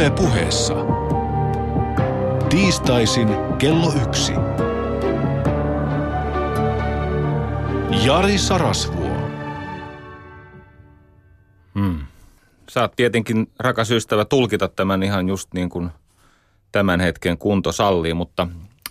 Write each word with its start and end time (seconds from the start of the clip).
Yle 0.00 0.10
puheessa. 0.10 0.74
Tiistaisin 2.50 3.28
kello 3.58 3.92
yksi. 4.06 4.32
Jari 8.04 8.38
Sarasvuo. 8.38 9.16
Hmm. 11.74 11.98
Saat 12.68 12.96
tietenkin, 12.96 13.50
rakas 13.58 13.90
ystävä, 13.90 14.24
tulkita 14.24 14.68
tämän 14.68 15.02
ihan 15.02 15.28
just 15.28 15.54
niin 15.54 15.68
kuin 15.68 15.90
tämän 16.72 17.00
hetken 17.00 17.38
kunto 17.38 17.72
sallii, 17.72 18.14
mutta 18.14 18.48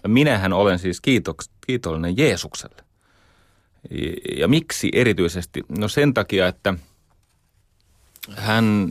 minähän 0.07 0.53
olen 0.53 0.79
siis 0.79 1.01
kiitoks, 1.01 1.49
kiitollinen 1.67 2.17
Jeesukselle. 2.17 2.83
Ja 4.37 4.47
miksi 4.47 4.89
erityisesti? 4.93 5.63
No 5.79 5.87
sen 5.87 6.13
takia, 6.13 6.47
että 6.47 6.73
hän 8.35 8.89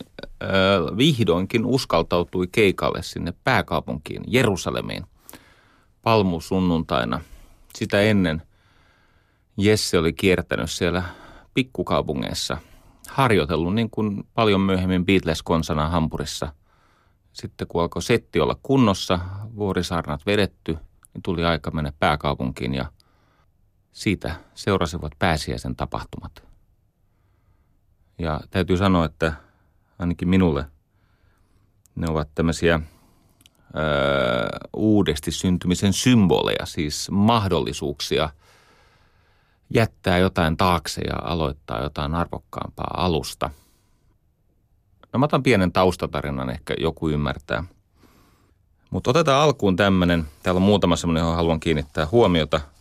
vihdoinkin 0.96 1.66
uskaltautui 1.66 2.48
keikalle 2.52 3.02
sinne 3.02 3.34
pääkaupunkiin, 3.44 4.22
Jerusalemiin, 4.26 5.04
palmusunnuntaina. 6.02 7.20
Sitä 7.74 8.00
ennen 8.00 8.42
Jesse 9.56 9.98
oli 9.98 10.12
kiertänyt 10.12 10.70
siellä 10.70 11.02
pikkukaupungeissa, 11.54 12.56
harjoitellut 13.08 13.74
niin 13.74 13.90
kuin 13.90 14.24
paljon 14.34 14.60
myöhemmin 14.60 15.06
Beatles-konsana 15.06 15.88
Hampurissa. 15.88 16.52
Sitten 17.32 17.66
kun 17.66 17.82
alkoi 17.82 18.02
setti 18.02 18.40
olla 18.40 18.56
kunnossa, 18.62 19.18
vuorisaarnat 19.56 20.26
vedetty, 20.26 20.72
niin 21.14 21.22
tuli 21.22 21.44
aika 21.44 21.70
mennä 21.70 21.92
pääkaupunkiin 21.98 22.74
ja 22.74 22.92
siitä 23.92 24.34
seurasivat 24.54 25.12
pääsiäisen 25.18 25.76
tapahtumat. 25.76 26.48
Ja 28.18 28.40
täytyy 28.50 28.76
sanoa, 28.76 29.04
että 29.04 29.32
ainakin 29.98 30.28
minulle 30.28 30.64
ne 31.94 32.06
ovat 32.10 32.28
tämmöisiä 32.34 32.80
öö, 33.76 34.58
uudesti 34.76 35.30
syntymisen 35.30 35.92
symboleja, 35.92 36.66
siis 36.66 37.10
mahdollisuuksia 37.10 38.30
jättää 39.74 40.18
jotain 40.18 40.56
taakse 40.56 41.00
ja 41.00 41.16
aloittaa 41.22 41.82
jotain 41.82 42.14
arvokkaampaa 42.14 42.94
alusta. 42.96 43.50
No 45.12 45.18
mä 45.18 45.24
otan 45.24 45.42
pienen 45.42 45.72
taustatarinan, 45.72 46.50
ehkä 46.50 46.74
joku 46.80 47.08
ymmärtää. 47.08 47.64
Mutta 48.90 49.10
otetaan 49.10 49.42
alkuun 49.42 49.76
tämmöinen, 49.76 50.24
täällä 50.42 50.58
on 50.58 50.62
muutama 50.62 50.96
semmoinen, 50.96 51.20
johon 51.20 51.36
haluan 51.36 51.60
kiinnittää 51.60 52.06
huomiota– 52.12 52.60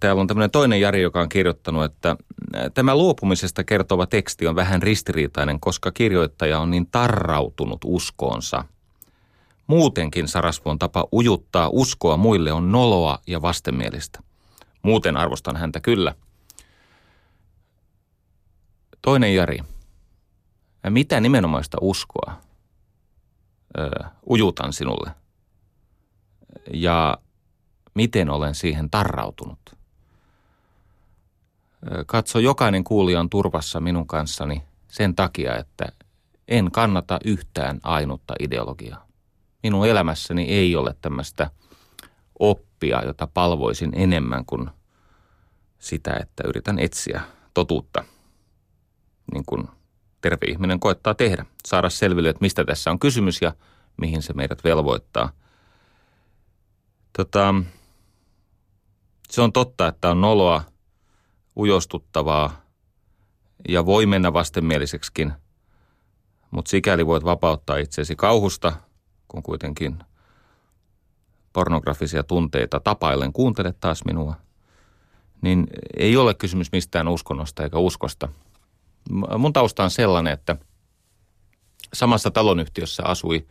Täällä 0.00 0.20
on 0.20 0.26
tämmöinen 0.26 0.50
toinen 0.50 0.80
Jari, 0.80 1.02
joka 1.02 1.20
on 1.20 1.28
kirjoittanut, 1.28 1.84
että 1.84 2.16
tämä 2.74 2.96
luopumisesta 2.96 3.64
kertova 3.64 4.06
teksti 4.06 4.46
on 4.46 4.56
vähän 4.56 4.82
ristiriitainen, 4.82 5.60
koska 5.60 5.92
kirjoittaja 5.92 6.58
on 6.58 6.70
niin 6.70 6.86
tarrautunut 6.86 7.80
uskoonsa. 7.84 8.64
Muutenkin 9.66 10.28
Sarasvuon 10.28 10.78
tapa 10.78 11.08
ujuttaa 11.12 11.68
uskoa 11.72 12.16
muille 12.16 12.52
on 12.52 12.72
noloa 12.72 13.18
ja 13.26 13.42
vastenmielistä. 13.42 14.20
Muuten 14.82 15.16
arvostan 15.16 15.56
häntä 15.56 15.80
kyllä. 15.80 16.14
Toinen 19.02 19.34
Jari. 19.34 19.58
Mitä 20.88 21.20
nimenomaista 21.20 21.78
uskoa 21.80 22.32
ö, 23.78 23.90
ujutan 24.30 24.72
sinulle? 24.72 25.10
Ja 26.72 27.18
miten 27.94 28.30
olen 28.30 28.54
siihen 28.54 28.90
tarrautunut. 28.90 29.58
Katso, 32.06 32.38
jokainen 32.38 32.84
kuulija 32.84 33.20
on 33.20 33.30
turvassa 33.30 33.80
minun 33.80 34.06
kanssani 34.06 34.62
sen 34.88 35.14
takia, 35.14 35.56
että 35.56 35.86
en 36.48 36.70
kannata 36.70 37.18
yhtään 37.24 37.80
ainutta 37.82 38.34
ideologiaa. 38.40 39.06
Minun 39.62 39.86
elämässäni 39.86 40.42
ei 40.42 40.76
ole 40.76 40.96
tämmöistä 41.00 41.50
oppia, 42.38 43.04
jota 43.04 43.26
palvoisin 43.26 43.92
enemmän 43.94 44.44
kuin 44.46 44.70
sitä, 45.78 46.16
että 46.22 46.42
yritän 46.48 46.78
etsiä 46.78 47.20
totuutta, 47.54 48.04
niin 49.32 49.44
kuin 49.46 49.68
terve 50.20 50.46
ihminen 50.46 50.80
koettaa 50.80 51.14
tehdä. 51.14 51.46
Saada 51.66 51.90
selville, 51.90 52.28
että 52.28 52.40
mistä 52.40 52.64
tässä 52.64 52.90
on 52.90 52.98
kysymys 52.98 53.42
ja 53.42 53.52
mihin 53.96 54.22
se 54.22 54.32
meidät 54.32 54.64
velvoittaa. 54.64 55.30
Tota, 57.16 57.54
se 59.34 59.42
on 59.42 59.52
totta, 59.52 59.88
että 59.88 60.10
on 60.10 60.20
noloa, 60.20 60.64
ujostuttavaa 61.56 62.60
ja 63.68 63.86
voi 63.86 64.06
mennä 64.06 64.32
vastenmieliseksikin, 64.32 65.32
mutta 66.50 66.68
sikäli 66.68 67.06
voit 67.06 67.24
vapauttaa 67.24 67.76
itsesi 67.76 68.16
kauhusta, 68.16 68.72
kun 69.28 69.42
kuitenkin 69.42 69.98
pornografisia 71.52 72.22
tunteita 72.22 72.80
tapailen, 72.80 73.32
kuuntele 73.32 73.74
taas 73.80 74.04
minua, 74.04 74.34
niin 75.42 75.66
ei 75.98 76.16
ole 76.16 76.34
kysymys 76.34 76.72
mistään 76.72 77.08
uskonnosta 77.08 77.62
eikä 77.62 77.78
uskosta. 77.78 78.28
Mun 79.38 79.52
tausta 79.52 79.84
on 79.84 79.90
sellainen, 79.90 80.32
että 80.32 80.56
samassa 81.92 82.30
talonyhtiössä 82.30 83.02
asui 83.04 83.46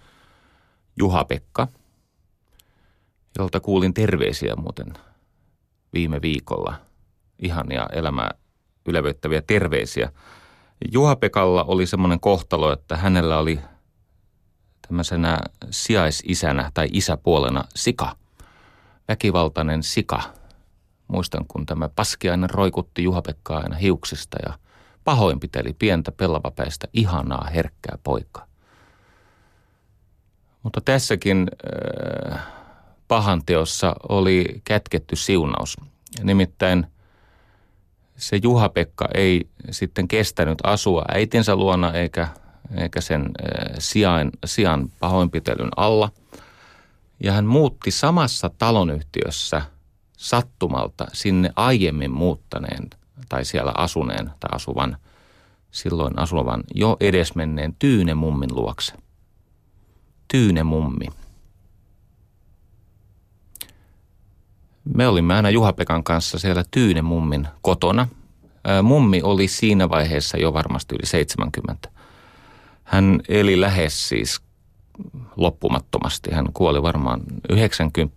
Juha-Pekka, 1.00 1.67
jolta 3.38 3.59
kuulin 3.59 3.94
terveisiä 3.94 4.55
muuten– 4.55 4.94
viime 5.94 6.22
viikolla. 6.22 6.76
Ihania 7.40 7.88
elämää 7.92 8.31
ylevöittäviä 8.88 9.42
terveisiä. 9.42 10.12
Juha-Pekalla 10.92 11.64
oli 11.64 11.86
semmoinen 11.86 12.20
kohtalo, 12.20 12.74
että 12.74 12.98
hänellä 12.98 13.38
oli 13.38 13.59
tämmöisenä 14.88 15.40
sijaisisänä 15.70 16.72
tai 16.74 16.88
isäpuolena 16.92 17.64
sika. 17.76 18.16
Väkivaltainen 19.08 19.84
sika. 19.84 20.22
Muistan, 21.08 21.46
kun 21.48 21.66
tämä 21.66 21.90
paskiainen 21.90 22.50
roikutti 22.50 23.04
Juha-Pekkaa 23.04 23.60
aina 23.60 23.75
hiuksista 23.75 24.38
ja 24.46 24.54
pahoinpiteli 25.04 25.74
pientä 25.74 26.12
pellavapäistä 26.12 26.88
ihanaa 26.94 27.48
herkkää 27.54 27.98
poikaa. 28.04 28.48
Mutta 30.64 30.81
tässäkin 30.81 31.48
äh, 32.31 32.44
pahanteossa 33.08 33.96
oli 34.09 34.62
kätketty 34.64 35.16
siunaus. 35.16 35.78
Nimittäin 36.24 36.88
se 38.18 38.40
Juha-Pekka 38.44 39.08
ei 39.14 39.47
sitten 39.72 40.08
kestänyt 40.08 40.59
asua 40.64 41.06
äitinsä 41.13 41.56
luona 41.56 41.94
eikä, 41.94 42.28
eikä 42.75 43.02
sen 43.02 43.22
äh, 43.22 43.75
sijain, 43.80 44.31
sijan 44.46 44.90
pahoinpitelyn 45.00 45.69
alla. 45.75 46.09
Ja 47.24 47.31
hän 47.31 47.46
muutti 47.46 47.92
samassa 47.92 48.50
talonyhtiössä 48.58 49.62
sattumalta 50.18 51.06
sinne 51.13 51.50
aiemmin 51.56 52.12
muuttaneen 52.12 52.90
tai 53.30 53.46
siellä 53.46 53.72
asuneen 53.78 54.25
tai 54.25 54.50
asuvan, 54.52 54.97
silloin 55.72 56.19
asuvan 56.19 56.63
jo 56.75 56.97
edesmenneen 57.00 57.75
Tyyne 57.80 58.13
mummin 58.13 58.56
luokse. 58.56 58.94
Tyyne 60.28 60.63
mummi– 60.63 61.06
Me 64.83 65.07
olimme 65.07 65.35
aina 65.35 65.49
Juha-Pekan 65.49 66.03
kanssa 66.03 66.39
siellä 66.39 66.63
Tyynen 66.71 67.05
mummin 67.05 67.47
kotona. 67.61 68.07
Mummi 68.83 69.21
oli 69.21 69.47
siinä 69.47 69.89
vaiheessa 69.89 70.38
jo 70.38 70.53
varmasti 70.53 70.95
yli 70.95 71.05
70. 71.05 71.89
Hän 72.83 73.21
eli 73.29 73.61
lähes 73.61 74.09
siis 74.09 74.41
loppumattomasti. 75.35 76.31
Hän 76.31 76.45
kuoli 76.53 76.81
varmaan 76.81 77.21
90 77.49 78.16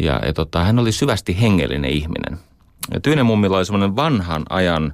ja, 0.00 0.20
ja 0.26 0.32
tota, 0.34 0.64
hän 0.64 0.78
oli 0.78 0.92
syvästi 0.92 1.40
hengellinen 1.40 1.90
ihminen. 1.90 2.38
Ja 2.94 3.00
Tyynen 3.00 3.26
mummilla 3.26 3.56
oli 3.56 3.64
semmoinen 3.64 3.96
vanhan 3.96 4.42
ajan 4.48 4.92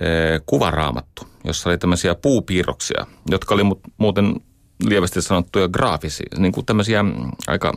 e, 0.00 0.06
kuvaraamattu, 0.46 1.22
jossa 1.44 1.68
oli 1.68 1.78
tämmöisiä 1.78 2.14
puupiirroksia, 2.14 3.06
jotka 3.30 3.54
oli 3.54 3.62
muuten 3.98 4.40
lievästi 4.84 5.22
sanottuja 5.22 5.68
graafisia, 5.68 6.26
niin 6.38 6.52
kuin 6.52 6.66
tämmöisiä 6.66 7.04
aika 7.46 7.74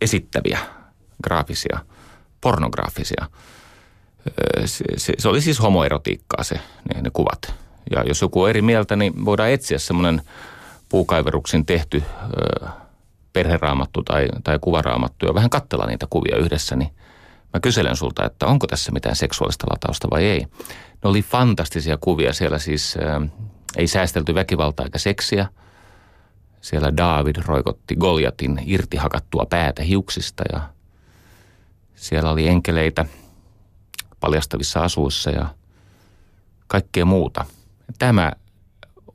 esittäviä 0.00 0.58
graafisia, 1.22 1.78
pornograafisia. 2.40 3.26
Se, 4.64 4.84
se, 4.96 5.12
se 5.18 5.28
oli 5.28 5.40
siis 5.40 5.62
homoerotiikkaa 5.62 6.44
se, 6.44 6.60
ne, 6.94 7.02
ne 7.02 7.10
kuvat. 7.12 7.54
Ja 7.90 8.02
jos 8.06 8.20
joku 8.20 8.42
on 8.42 8.50
eri 8.50 8.62
mieltä, 8.62 8.96
niin 8.96 9.24
voidaan 9.24 9.50
etsiä 9.50 9.78
semmoinen 9.78 10.22
puukaiveruksin 10.88 11.66
tehty 11.66 12.02
ö, 12.62 12.66
perheraamattu 13.32 14.02
tai, 14.02 14.28
tai 14.44 14.58
kuvaraamattu 14.60 15.26
ja 15.26 15.34
vähän 15.34 15.50
katsella 15.50 15.86
niitä 15.86 16.06
kuvia 16.10 16.36
yhdessä, 16.36 16.76
niin 16.76 16.90
mä 17.54 17.60
kyselen 17.60 17.96
sulta, 17.96 18.26
että 18.26 18.46
onko 18.46 18.66
tässä 18.66 18.92
mitään 18.92 19.16
seksuaalista 19.16 19.66
latausta 19.70 20.10
vai 20.10 20.24
ei. 20.24 20.46
Ne 21.02 21.10
oli 21.10 21.22
fantastisia 21.22 21.98
kuvia. 22.00 22.32
Siellä 22.32 22.58
siis 22.58 22.96
ö, 22.96 23.26
ei 23.76 23.86
säästelty 23.86 24.34
väkivaltaa 24.34 24.86
eikä 24.86 24.98
seksiä. 24.98 25.46
Siellä 26.60 26.96
David 26.96 27.36
roikotti 27.46 27.96
Goljatin 27.96 28.62
irtihakattua 28.66 29.46
päätä 29.50 29.82
hiuksista 29.82 30.44
ja– 30.52 30.60
siellä 31.98 32.30
oli 32.30 32.48
enkeleitä 32.48 33.04
paljastavissa 34.20 34.80
asuissa 34.80 35.30
ja 35.30 35.54
kaikkea 36.66 37.04
muuta. 37.04 37.44
Tämä 37.98 38.32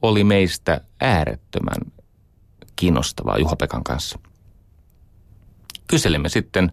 oli 0.01 0.23
meistä 0.23 0.81
äärettömän 1.01 1.91
kiinnostavaa 2.75 3.37
Juha-Pekan 3.37 3.83
kanssa. 3.83 4.19
Kyselimme 5.87 6.29
sitten 6.29 6.71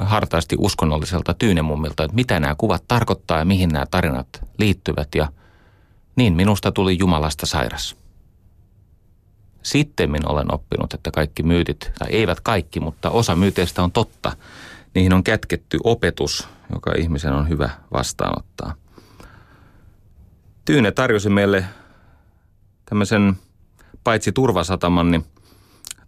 hartaasti 0.00 0.56
uskonnolliselta 0.58 1.34
Tyynemummilta, 1.34 2.04
että 2.04 2.14
mitä 2.14 2.40
nämä 2.40 2.54
kuvat 2.54 2.84
tarkoittaa 2.88 3.38
ja 3.38 3.44
mihin 3.44 3.68
nämä 3.68 3.86
tarinat 3.90 4.28
liittyvät. 4.58 5.08
Ja 5.14 5.32
niin 6.16 6.34
minusta 6.34 6.72
tuli 6.72 6.98
Jumalasta 6.98 7.46
sairas. 7.46 7.96
Sitten 9.62 10.10
minä 10.10 10.28
olen 10.28 10.54
oppinut, 10.54 10.94
että 10.94 11.10
kaikki 11.10 11.42
myytit, 11.42 11.92
tai 11.98 12.08
eivät 12.10 12.40
kaikki, 12.40 12.80
mutta 12.80 13.10
osa 13.10 13.36
myyteistä 13.36 13.82
on 13.82 13.92
totta. 13.92 14.32
Niihin 14.94 15.12
on 15.12 15.24
kätketty 15.24 15.78
opetus, 15.84 16.48
joka 16.72 16.92
ihmisen 16.98 17.32
on 17.32 17.48
hyvä 17.48 17.70
vastaanottaa. 17.92 18.74
Tyyne 20.64 20.92
tarjosi 20.92 21.30
meille 21.30 21.64
tämmöisen, 22.84 23.36
paitsi 24.04 24.32
turvasataman, 24.32 25.10
niin 25.10 25.24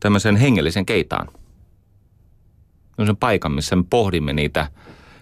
tämmöisen 0.00 0.37
hengellisen 0.37 0.87
keitaan. 0.87 1.28
Tämmöisen 2.96 3.16
paikan, 3.16 3.52
missä 3.52 3.76
me 3.76 3.84
pohdimme 3.90 4.32
niitä 4.32 4.69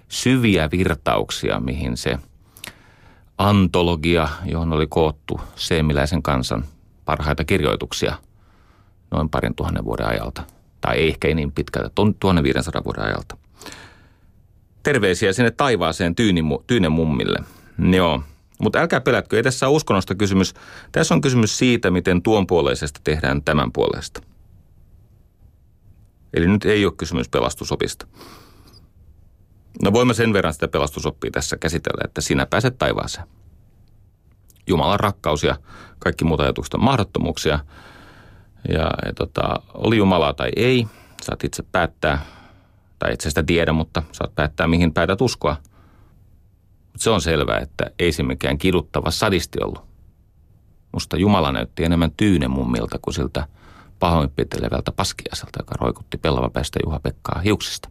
syviä 0.09 0.69
virtauksia, 0.71 1.61
mihin 1.61 1.97
se 1.97 2.19
antologia, 3.39 4.29
johon 4.45 4.73
oli 4.73 4.87
koottu 4.87 5.41
seemiläisen 5.57 6.23
kansan 6.23 6.65
parhaita 7.11 7.45
kirjoituksia 7.45 8.15
noin 9.11 9.29
parin 9.29 9.55
tuhannen 9.55 9.85
vuoden 9.85 10.07
ajalta. 10.07 10.43
Tai 10.81 10.97
ei 10.97 11.09
ehkä 11.09 11.35
niin 11.35 11.53
pitkältä, 11.53 11.91
1500 12.21 12.85
vuoden 12.85 13.05
ajalta. 13.05 13.37
Terveisiä 14.83 15.33
sinne 15.33 15.51
taivaaseen 15.51 16.15
Tyynen 16.67 16.93
mummille. 16.93 17.39
Joo, 17.93 18.23
mutta 18.63 18.79
älkää 18.79 19.01
pelätkö, 19.01 19.37
ei 19.37 19.43
tässä 19.43 19.69
ole 19.69 19.77
uskonnosta 19.77 20.15
kysymys. 20.15 20.55
Tässä 20.93 21.15
on 21.15 21.21
kysymys 21.21 21.59
siitä, 21.59 21.91
miten 21.91 22.23
tuon 22.23 22.47
puoleisesta 22.47 23.01
tehdään 23.05 23.43
tämän 23.43 23.73
puolesta. 23.73 24.23
Eli 26.35 26.47
nyt 26.47 26.65
ei 26.65 26.85
ole 26.85 26.95
kysymys 26.97 27.29
pelastusopista. 27.29 28.07
No 29.83 29.93
voimme 29.93 30.15
sen 30.15 30.33
verran 30.33 30.53
sitä 30.53 30.69
pelastusoppia 30.69 31.31
tässä 31.31 31.57
käsitellä, 31.57 32.03
että 32.05 32.21
sinä 32.21 32.47
pääset 32.47 32.79
taivaaseen. 32.79 33.27
Jumalan 34.71 35.01
rakkaus 35.01 35.45
ja 35.45 35.57
kaikki 35.99 36.25
muut 36.25 36.41
ajatukset 36.41 36.75
on 36.75 36.85
mahdottomuuksia. 36.85 37.59
Ja, 38.69 38.91
ja 39.07 39.13
tota, 39.17 39.63
oli 39.75 39.97
Jumalaa 39.97 40.35
tai 40.35 40.51
ei, 40.57 40.87
saat 41.23 41.45
itse 41.45 41.63
päättää, 41.73 42.25
tai 42.99 43.13
itse 43.13 43.29
sitä 43.29 43.43
tiedä, 43.43 43.73
mutta 43.73 44.03
saat 44.13 44.35
päättää, 44.35 44.69
mihin 44.69 44.95
päätät 44.95 45.21
uskoa. 45.21 45.57
Mutta 46.87 46.99
se 46.99 47.11
on 47.11 47.21
selvää, 47.21 47.59
että 47.59 47.91
ei 47.99 48.13
se 48.13 48.23
mikään 48.23 48.59
kiduttava 48.59 49.11
sadisti 49.11 49.59
ollut. 49.63 49.83
Musta 50.93 51.17
Jumala 51.17 51.53
näytti 51.53 51.85
enemmän 51.85 52.11
tyynen 52.17 52.51
mummilta 52.51 52.99
kuin 53.03 53.15
siltä 53.15 53.47
pahoinpitelevältä 53.99 54.93
paskiaiselta, 54.93 55.59
joka 55.61 55.75
roikutti 55.81 56.19
pellavapäistä 56.19 56.81
Juha-Pekkaa 56.85 57.41
hiuksista. 57.41 57.91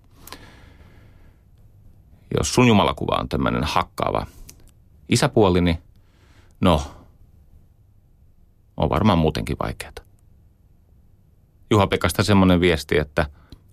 Jos 2.38 2.54
sun 2.54 2.68
Jumalakuva 2.68 3.18
on 3.20 3.30
tämmöinen 3.30 3.64
hakkaava 3.64 4.26
isäpuoli, 5.10 5.62
niin 5.62 5.78
no, 6.62 6.82
on 8.78 8.90
varmaan 8.90 9.20
muutenkin 9.20 9.58
vaikeaa. 9.64 9.92
Juha-Pekasta 11.72 12.24
semmoinen 12.24 12.62
viesti, 12.62 12.98
että 12.98 13.26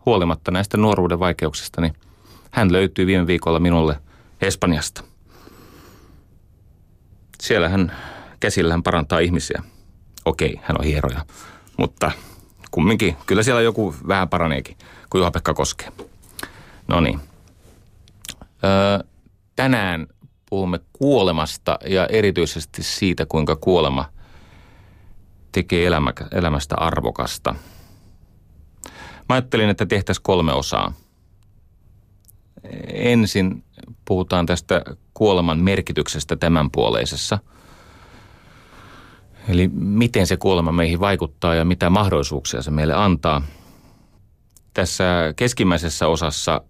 huolimatta 0.06 0.50
näistä 0.50 0.77
nuoruuden 0.77 1.19
vaikeuksista, 1.19 1.81
niin 1.81 1.94
hän 2.50 2.73
löytyy 2.73 3.06
viime 3.06 3.27
viikolla 3.27 3.61
minulle 3.61 4.00
Espanjasta. 4.41 5.05
Siellä 7.41 7.69
hän 7.69 7.93
käsillään 8.41 8.83
parantaa 8.83 9.19
ihmisiä. 9.19 9.62
Okei, 10.25 10.61
hän 10.62 10.77
on 10.79 10.85
hieroja, 10.85 11.25
mutta 11.77 12.11
kumminkin, 12.71 13.17
kyllä 13.27 13.43
siellä 13.43 13.62
joku 13.62 13.94
vähän 14.09 14.29
paraneekin, 14.29 14.77
kun 15.11 15.21
Juha-Pekka 15.21 15.55
koskee. 15.55 15.93
No 16.88 17.00
niin. 17.00 17.21
Öö, 18.65 19.06
tänään 19.56 20.06
puhumme 20.51 20.81
kuolemasta 20.93 21.79
ja 21.87 22.07
erityisesti 22.07 22.83
siitä, 22.83 23.27
kuinka 23.27 23.57
kuolema 23.57 24.05
tekee 25.53 25.87
elämä, 25.87 26.13
elämästä 26.33 26.75
arvokasta. 26.79 27.55
Mä 29.29 29.35
ajattelin, 29.35 29.69
että 29.69 29.87
tehtäisiin 29.87 30.23
kolme 30.23 30.53
osaa. 30.53 30.93
Ensin 32.87 33.65
puhutaan 34.05 34.47
tästä 34.47 34.83
kuoleman 35.15 35.59
merkityksestä 35.59 36.37
tämänpuoleisessa– 36.37 37.39
Eli 39.49 39.69
miten 39.75 40.27
se 40.27 40.37
kuolema 40.37 40.73
meihin 40.73 41.01
vaikuttaa 41.01 41.55
ja 41.55 41.65
mitä 41.65 41.91
mahdollisuuksia 41.91 42.63
se 42.63 42.71
meille 42.71 42.95
antaa. 42.95 43.43
Tässä 44.75 45.05
keskimmäisessä 45.37 46.07
osassa 46.07 46.61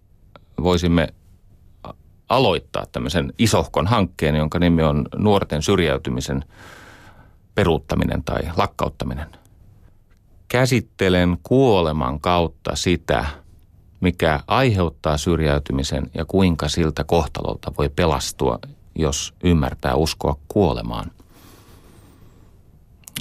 voisimme 0.62 1.08
aloittaa 2.28 2.86
tämmöisen 2.92 3.32
isohkon 3.38 3.86
hankkeen, 3.86 4.36
jonka 4.36 4.58
nimi 4.58 4.82
on 4.82 5.04
nuorten 5.16 5.62
syrjäytymisen 5.62 6.44
peruuttaminen 7.54 8.22
tai 8.24 8.40
lakkauttaminen. 8.56 9.26
Käsittelen 10.48 11.38
kuoleman 11.42 12.20
kautta 12.20 12.76
sitä, 12.76 13.26
mikä 14.00 14.40
aiheuttaa 14.46 15.16
syrjäytymisen 15.16 16.10
ja 16.14 16.24
kuinka 16.24 16.68
siltä 16.68 17.04
kohtalolta 17.04 17.72
voi 17.78 17.88
pelastua, 17.88 18.58
jos 18.94 19.34
ymmärtää 19.44 19.94
uskoa 19.94 20.36
kuolemaan– 20.48 21.10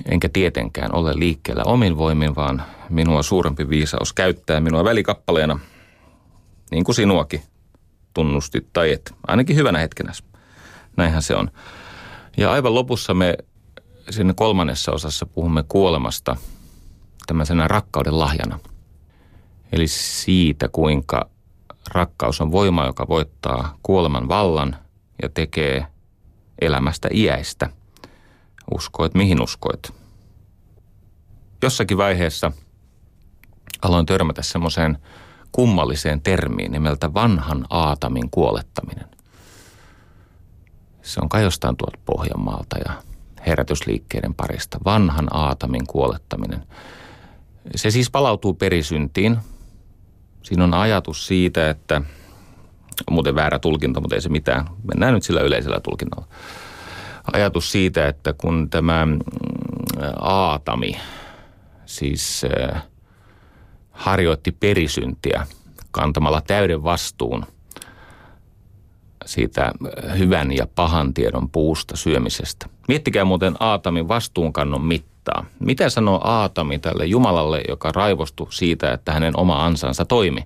enkä 0.06 0.30
tietenkään 0.30 0.96
ole 0.96 1.12
liikkeellä 1.16 1.64
omin 1.66 1.98
voimin, 1.98 2.36
vaan 2.36 2.64
minua 2.90 3.24
suurempi 3.24 3.70
viisaus 3.70 4.14
käyttää 4.14 4.60
minua 4.60 4.84
välikappaleena, 4.84 5.60
niin 6.72 6.84
kuin 6.84 6.96
sinuakin 6.96 7.42
tunnustit 8.16 8.74
tai 8.74 8.92
et, 8.92 9.14
ainakin 9.28 9.56
hyvänä 9.56 9.80
hetkenä. 9.80 10.12
Näinhän 10.98 11.22
se 11.22 11.36
on. 11.36 11.52
Ja 12.38 12.52
aivan 12.52 12.76
lopussa 12.76 13.14
me 13.14 13.38
siinä 14.10 14.34
kolmannessa 14.34 14.92
osassa 14.92 15.26
puhumme 15.26 15.64
kuolemasta 15.68 16.36
tämmöisenä 17.28 17.68
rakkauden 17.68 18.20
lahjana. 18.20 18.60
Eli 19.72 19.88
siitä, 19.88 20.68
kuinka 20.68 21.30
rakkaus 21.92 22.42
on 22.42 22.52
voima, 22.52 22.86
joka 22.86 23.08
voittaa 23.08 23.78
kuoleman 23.84 24.28
vallan 24.28 24.76
ja 25.22 25.30
tekee 25.30 25.86
elämästä 26.62 27.10
iäistä– 27.12 27.70
uskoit, 28.74 29.14
mihin 29.14 29.42
uskoit. 29.42 29.94
Jossakin 31.62 31.98
vaiheessa 31.98 32.52
aloin 33.82 34.06
törmätä 34.06 34.42
semmoiseen 34.42 34.98
kummalliseen 35.56 36.22
termiin 36.22 36.72
nimeltä 36.72 37.14
vanhan 37.14 37.66
aatamin 37.70 38.30
kuolettaminen. 38.30 39.06
Se 41.02 41.20
on 41.22 41.30
kai 41.30 41.44
jostain 41.44 41.78
tuolta 41.78 42.00
Pohjanmaalta 42.06 42.78
ja 42.78 42.94
herätysliikkeiden 43.48 44.34
parista. 44.34 44.78
Vanhan 44.86 45.28
aatamin 45.32 45.88
kuolettaminen. 45.88 46.64
Se 47.76 47.92
siis 47.92 48.12
palautuu 48.12 48.54
perisyntiin. 48.54 49.38
Siinä 50.44 50.64
on 50.64 50.74
ajatus 50.74 51.28
siitä, 51.28 51.70
että 51.70 52.02
muuten 53.10 53.36
väärä 53.36 53.60
tulkinta, 53.60 54.02
mutta 54.02 54.16
ei 54.16 54.22
se 54.22 54.30
mitään. 54.30 54.66
Mennään 54.84 55.14
nyt 55.14 55.24
sillä 55.24 55.42
yleisellä 55.42 55.80
tulkinnalla 55.80 56.28
ajatus 57.34 57.72
siitä, 57.72 58.08
että 58.08 58.34
kun 58.34 58.70
tämä 58.70 59.06
mm, 59.06 59.20
Aatami 60.20 60.98
siis 61.86 62.46
äh, 62.74 62.84
harjoitti 63.96 64.52
perisyntiä 64.52 65.48
kantamalla 65.92 66.42
täyden 66.42 66.84
vastuun 66.84 67.46
siitä 69.26 69.72
hyvän 70.18 70.52
ja 70.52 70.68
pahan 70.76 71.14
tiedon 71.14 71.50
puusta 71.50 71.98
syömisestä. 71.98 72.70
Miettikää 72.88 73.26
muuten 73.26 73.56
Aatamin 73.60 74.08
vastuunkannon 74.08 74.86
mittaa. 74.86 75.46
Mitä 75.60 75.90
sanoo 75.90 76.22
Aatami 76.24 76.80
tälle 76.80 77.06
Jumalalle, 77.06 77.62
joka 77.68 77.92
raivostui 77.92 78.54
siitä, 78.54 78.94
että 78.94 79.14
hänen 79.14 79.40
oma 79.40 79.66
ansansa 79.66 80.06
toimi? 80.06 80.42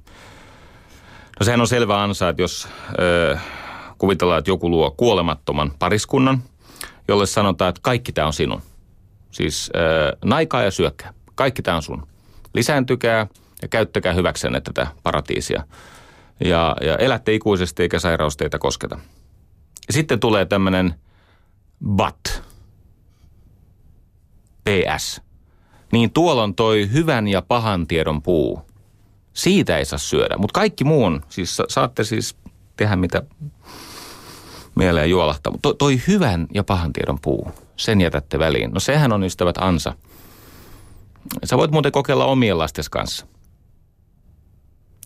No 1.39 1.43
sehän 1.43 1.61
on 1.61 1.67
selvä 1.67 2.03
ansa, 2.03 2.29
että 2.29 2.41
jos 2.41 2.67
ö, 2.99 3.37
kuvitellaan, 3.97 4.39
että 4.39 4.51
joku 4.51 4.69
luo 4.69 4.91
kuolemattoman 4.91 5.71
pariskunnan– 5.79 6.43
jolle 7.09 7.25
sanotaan, 7.25 7.69
että 7.69 7.81
kaikki 7.83 8.11
tämä 8.11 8.27
on 8.27 8.33
sinun. 8.33 8.61
Siis 9.31 9.71
äh, 9.75 10.17
naikaa 10.25 10.63
ja 10.63 10.71
syökkää. 10.71 11.13
Kaikki 11.35 11.61
tämä 11.61 11.77
on 11.77 11.83
sun. 11.83 12.07
Lisääntykää 12.53 13.27
ja 13.61 13.67
käyttäkää 13.67 14.13
hyväksenne 14.13 14.61
tätä 14.61 14.87
paratiisia. 15.03 15.63
Ja, 16.45 16.75
ja 16.81 16.95
elätte 16.97 17.33
ikuisesti 17.33 17.83
eikä 17.83 17.99
sairaus 17.99 18.37
teitä 18.37 18.59
kosketa. 18.59 18.99
Ja 19.87 19.93
sitten 19.93 20.19
tulee 20.19 20.45
tämmöinen 20.45 20.93
but. 21.85 22.43
PS. 24.63 25.21
Niin 25.91 26.11
tuolla 26.11 26.43
on 26.43 26.55
toi 26.55 26.89
hyvän 26.93 27.27
ja 27.27 27.41
pahan 27.41 27.87
tiedon 27.87 28.21
puu. 28.21 28.61
Siitä 29.33 29.77
ei 29.77 29.85
saa 29.85 29.99
syödä, 29.99 30.37
mutta 30.37 30.53
kaikki 30.53 30.83
muu 30.83 31.03
on, 31.03 31.21
siis 31.29 31.57
saatte 31.67 32.03
siis 32.03 32.37
tehdä 32.77 32.95
mitä 32.95 33.23
mieleen 34.75 35.09
juolahtaa. 35.09 35.51
Mutta 35.51 35.73
toi 35.73 36.01
hyvän 36.07 36.47
ja 36.53 36.63
pahan 36.63 36.93
tiedon 36.93 37.19
puu, 37.21 37.51
sen 37.75 38.01
jätätte 38.01 38.39
väliin. 38.39 38.71
No 38.71 38.79
sehän 38.79 39.11
on 39.11 39.23
ystävät 39.23 39.57
ansa. 39.57 39.93
Sä 41.43 41.57
voit 41.57 41.71
muuten 41.71 41.91
kokeilla 41.91 42.25
omien 42.25 42.57
lastes 42.57 42.89
kanssa. 42.89 43.25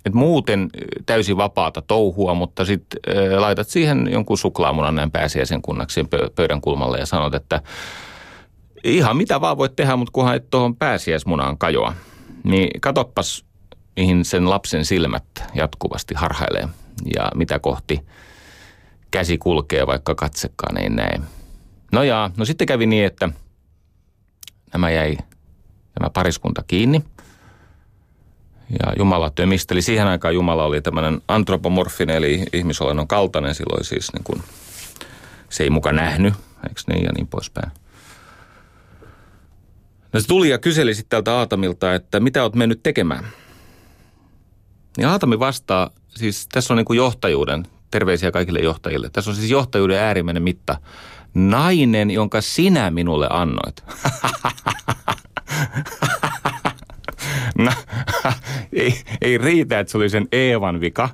Et 0.06 0.14
muuten 0.14 0.70
täysin 1.06 1.38
vapaata 1.38 1.82
touhua, 1.82 2.34
mutta 2.34 2.66
sitten 2.66 3.00
laitat 3.38 3.68
siihen 3.68 4.10
jonkun 4.12 4.38
suklaamunan 4.38 4.96
näin 4.96 5.12
pääsiäisen 5.12 5.62
kunnaksi 5.62 6.06
pöydän 6.36 6.62
kulmalle 6.62 7.00
ja 7.00 7.06
sanot, 7.06 7.34
että 7.34 7.62
ihan 8.84 9.18
mitä 9.18 9.42
vaan 9.42 9.58
voit 9.58 9.76
tehdä, 9.76 9.96
mutta 9.96 10.12
kunhan 10.12 10.36
et 10.36 10.50
tuohon 10.50 10.76
pääsiäismunaan 10.76 11.58
kajoa. 11.58 11.94
Niin 12.44 12.82
katoppas, 12.82 13.46
mihin 13.96 14.26
sen 14.26 14.50
lapsen 14.50 14.86
silmät 14.86 15.26
jatkuvasti 15.54 16.16
harhailee 16.16 16.68
ja 17.16 17.32
mitä 17.36 17.60
kohti 17.60 18.06
käsi 19.12 19.38
kulkee, 19.38 19.88
vaikka 19.88 20.16
katsekaan 20.16 20.78
ei 20.78 20.90
näe. 20.90 21.20
No 21.92 22.04
ja, 22.04 22.32
no 22.38 22.46
sitten 22.46 22.68
kävi 22.68 22.86
niin, 22.86 23.06
että 23.06 23.30
nämä 24.74 24.92
jäi 24.92 25.18
tämä 25.94 26.10
pariskunta 26.10 26.64
kiinni. 26.68 27.04
Ja 28.70 28.94
Jumala 28.98 29.30
tömisteli. 29.30 29.82
Siihen 29.82 30.08
aikaan 30.08 30.34
Jumala 30.34 30.66
oli 30.66 30.82
tämmöinen 30.82 31.22
antropomorfinen, 31.28 32.16
eli 32.16 32.46
ihmisolennon 32.54 33.08
kaltainen 33.08 33.56
silloin 33.56 33.86
siis 33.86 34.14
niin 34.14 34.24
kuin, 34.24 34.44
se 35.50 35.64
ei 35.64 35.70
muka 35.70 35.92
nähnyt, 35.92 36.34
eikö 36.70 36.82
niin 36.88 37.04
ja 37.04 37.12
niin 37.16 37.28
poispäin. 37.28 37.72
No 40.14 40.20
se 40.20 40.28
tuli 40.28 40.50
ja 40.50 40.58
kyseli 40.58 40.96
sitten 40.96 41.10
tältä 41.10 41.38
Aatamilta, 41.38 41.96
että 41.96 42.20
mitä 42.20 42.44
oot 42.44 42.56
mennyt 42.56 42.84
tekemään. 42.84 43.28
Niin 44.98 45.08
Aatami 45.08 45.40
vastaa, 45.40 45.90
siis 46.08 46.48
tässä 46.48 46.74
on 46.74 46.78
niin 46.78 46.86
kuin 46.86 46.98
johtajuuden, 46.98 47.66
terveisiä 47.92 48.32
kaikille 48.32 48.60
johtajille. 48.60 49.10
Tässä 49.10 49.32
on 49.32 49.36
siis 49.36 49.52
johtajuuden 49.52 50.00
äärimmäinen 50.00 50.44
mitta. 50.44 50.78
Nainen, 51.34 52.12
jonka 52.12 52.42
sinä 52.42 52.92
minulle 52.92 53.28
annoit. 53.30 53.84
no, 57.58 57.72
ei, 58.74 59.02
ei 59.22 59.38
riitä, 59.38 59.80
että 59.80 59.92
se 59.92 59.98
oli 59.98 60.10
sen 60.10 60.28
Eevan 60.32 60.82
vika. 60.82 61.10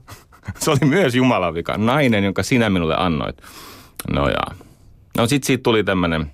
Se 0.60 0.72
oli 0.72 0.80
myös 0.86 1.16
Jumalan 1.16 1.54
vika. 1.54 1.78
Nainen, 1.78 2.24
jonka 2.24 2.44
sinä 2.44 2.70
minulle 2.70 2.96
annoit. 2.98 3.42
No 4.14 4.30
ja. 4.30 4.42
No 5.18 5.28
sit 5.28 5.44
siitä 5.44 5.64
tuli 5.64 5.84
tämmöinen 5.84 6.32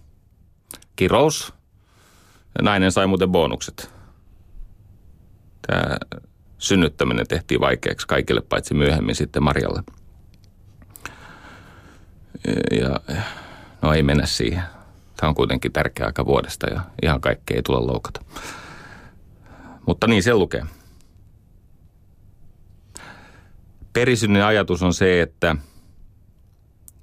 kirous. 0.96 1.54
Nainen 2.62 2.92
sai 2.92 3.08
muuten 3.08 3.30
bonukset. 3.30 3.92
Tämä 5.68 5.98
synnyttäminen 6.58 7.28
tehtiin 7.28 7.62
vaikeaksi 7.62 8.08
kaikille, 8.08 8.42
paitsi 8.42 8.74
myöhemmin 8.74 9.16
sitten 9.16 9.44
Marjalle. 9.44 9.84
Ja 12.72 13.00
no 13.82 13.94
ei 13.94 14.04
mennä 14.04 14.26
siihen. 14.26 14.64
Tämä 15.16 15.30
on 15.30 15.36
kuitenkin 15.36 15.72
tärkeä 15.72 16.06
aika 16.06 16.26
vuodesta 16.26 16.68
ja 16.70 16.82
ihan 17.04 17.22
kaikkea 17.22 17.56
ei 17.56 17.64
tule 17.64 17.80
loukata. 17.80 18.22
Mutta 19.86 20.08
niin 20.08 20.24
se 20.24 20.34
lukee. 20.34 20.66
Perisynnin 23.94 24.44
ajatus 24.44 24.84
on 24.84 24.94
se, 24.94 25.22
että 25.22 25.56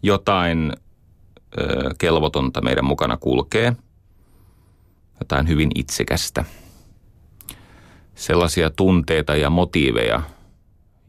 jotain 0.02 0.72
ö, 1.60 1.90
kelvotonta 1.98 2.60
meidän 2.60 2.84
mukana 2.84 3.16
kulkee, 3.16 3.76
jotain 5.20 5.48
hyvin 5.48 5.70
itsekästä. 5.74 6.44
Sellaisia 8.14 8.70
tunteita 8.70 9.36
ja 9.36 9.50
motiiveja, 9.50 10.22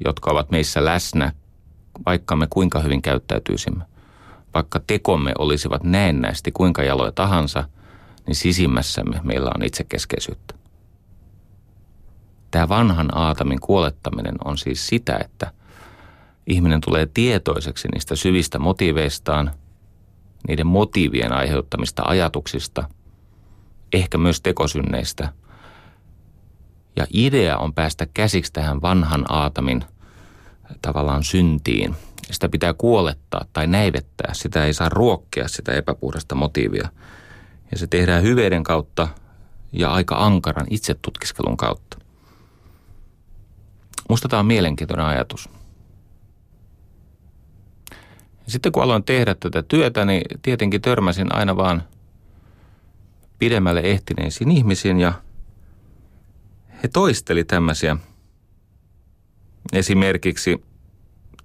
jotka 0.06 0.32
ovat 0.32 0.52
meissä 0.52 0.86
läsnä, 0.86 1.32
vaikka 2.06 2.36
me 2.36 2.48
kuinka 2.50 2.80
hyvin 2.80 3.02
käyttäytyisimme. 3.02 3.84
Vaikka 4.54 4.80
tekomme 4.88 5.32
olisivat 5.38 5.84
näennäisesti 5.84 6.52
kuinka 6.52 6.84
jaloja 6.84 7.12
tahansa, 7.12 7.64
niin 8.28 8.36
sisimmässämme 8.36 9.20
meillä 9.24 9.52
on 9.56 9.64
itsekeskeisyyttä. 9.64 10.56
Tämä 12.52 12.70
vanhan 12.70 13.18
aatamin 13.18 13.60
kuolettaminen 13.60 14.36
on 14.46 14.58
siis 14.58 14.88
sitä, 14.88 15.18
että 15.18 15.52
ihminen 16.48 16.82
tulee 16.82 17.08
tietoiseksi 17.14 17.88
niistä 17.88 18.16
syvistä 18.16 18.60
motiiveistaan, 18.60 19.52
niiden 20.48 20.68
motiivien 20.68 21.34
aiheuttamista 21.34 22.04
ajatuksista, 22.06 22.84
ehkä 23.94 24.18
myös 24.18 24.42
tekosynneistä. 24.42 25.30
Ja 26.96 27.08
idea 27.14 27.58
on 27.58 27.74
päästä 27.74 28.08
käsiksi 28.14 28.54
tähän 28.54 28.82
vanhan 28.82 29.26
aatamin 29.30 29.84
tavallaan 30.82 31.24
syntiin. 31.24 31.96
Sitä 32.32 32.50
pitää 32.50 32.74
kuolettaa 32.74 33.46
tai 33.54 33.68
näivettää. 33.68 34.34
Sitä 34.34 34.66
ei 34.66 34.74
saa 34.74 34.90
ruokkia, 34.90 35.48
sitä 35.48 35.72
epäpuhdasta 35.72 36.36
motiivia. 36.36 36.90
Ja 37.72 37.78
se 37.78 37.88
tehdään 37.88 38.24
hyveiden 38.24 38.64
kautta 38.64 39.08
ja 39.72 39.94
aika 39.94 40.16
ankaran 40.16 40.68
itsetutkiskelun 40.70 41.58
kautta. 41.58 41.98
Musta 44.10 44.28
tämä 44.28 44.40
on 44.40 44.46
mielenkiintoinen 44.46 45.06
ajatus. 45.06 45.50
Ja 48.46 48.52
sitten 48.52 48.72
kun 48.72 48.84
aloin 48.84 49.04
tehdä 49.04 49.36
tätä 49.36 49.64
työtä, 49.64 50.06
niin 50.06 50.22
tietenkin 50.42 50.82
törmäsin 50.82 51.36
aina 51.36 51.56
vaan 51.56 51.84
pidemmälle 53.40 53.80
ehtineisiin 53.80 54.52
ihmisiin 54.52 55.00
ja 55.00 55.14
he 56.84 56.88
toisteli 56.88 57.44
tämmöisiä. 57.44 57.98
Esimerkiksi 59.74 60.64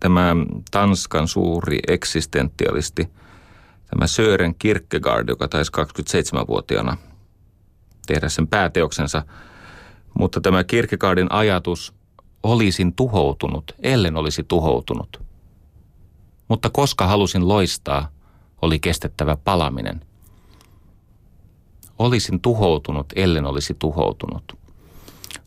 tämä 0.00 0.36
Tanskan 0.70 1.28
suuri 1.28 1.78
eksistentialisti, 1.88 3.08
tämä 3.90 4.06
Sören 4.06 4.54
Kierkegaard, 4.54 5.28
joka 5.28 5.48
taisi 5.48 5.72
27-vuotiaana 5.76 6.96
tehdä 8.06 8.28
sen 8.28 8.48
pääteoksensa. 8.48 9.22
Mutta 10.18 10.40
tämä 10.40 10.64
Kierkegaardin 10.64 11.32
ajatus 11.32 11.94
olisin 12.42 12.94
tuhoutunut, 12.94 13.72
ellen 13.82 14.16
olisi 14.16 14.44
tuhoutunut. 14.48 15.22
Mutta 16.48 16.70
koska 16.70 17.06
halusin 17.06 17.48
loistaa, 17.48 18.08
oli 18.62 18.78
kestettävä 18.78 19.36
palaminen. 19.36 20.00
Olisin 21.98 22.40
tuhoutunut, 22.40 23.06
ellen 23.16 23.46
olisi 23.46 23.76
tuhoutunut. 23.78 24.58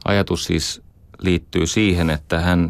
Ajatus 0.06 0.44
siis 0.44 0.82
liittyy 1.22 1.68
siihen, 1.68 2.10
että 2.10 2.40
hän 2.40 2.70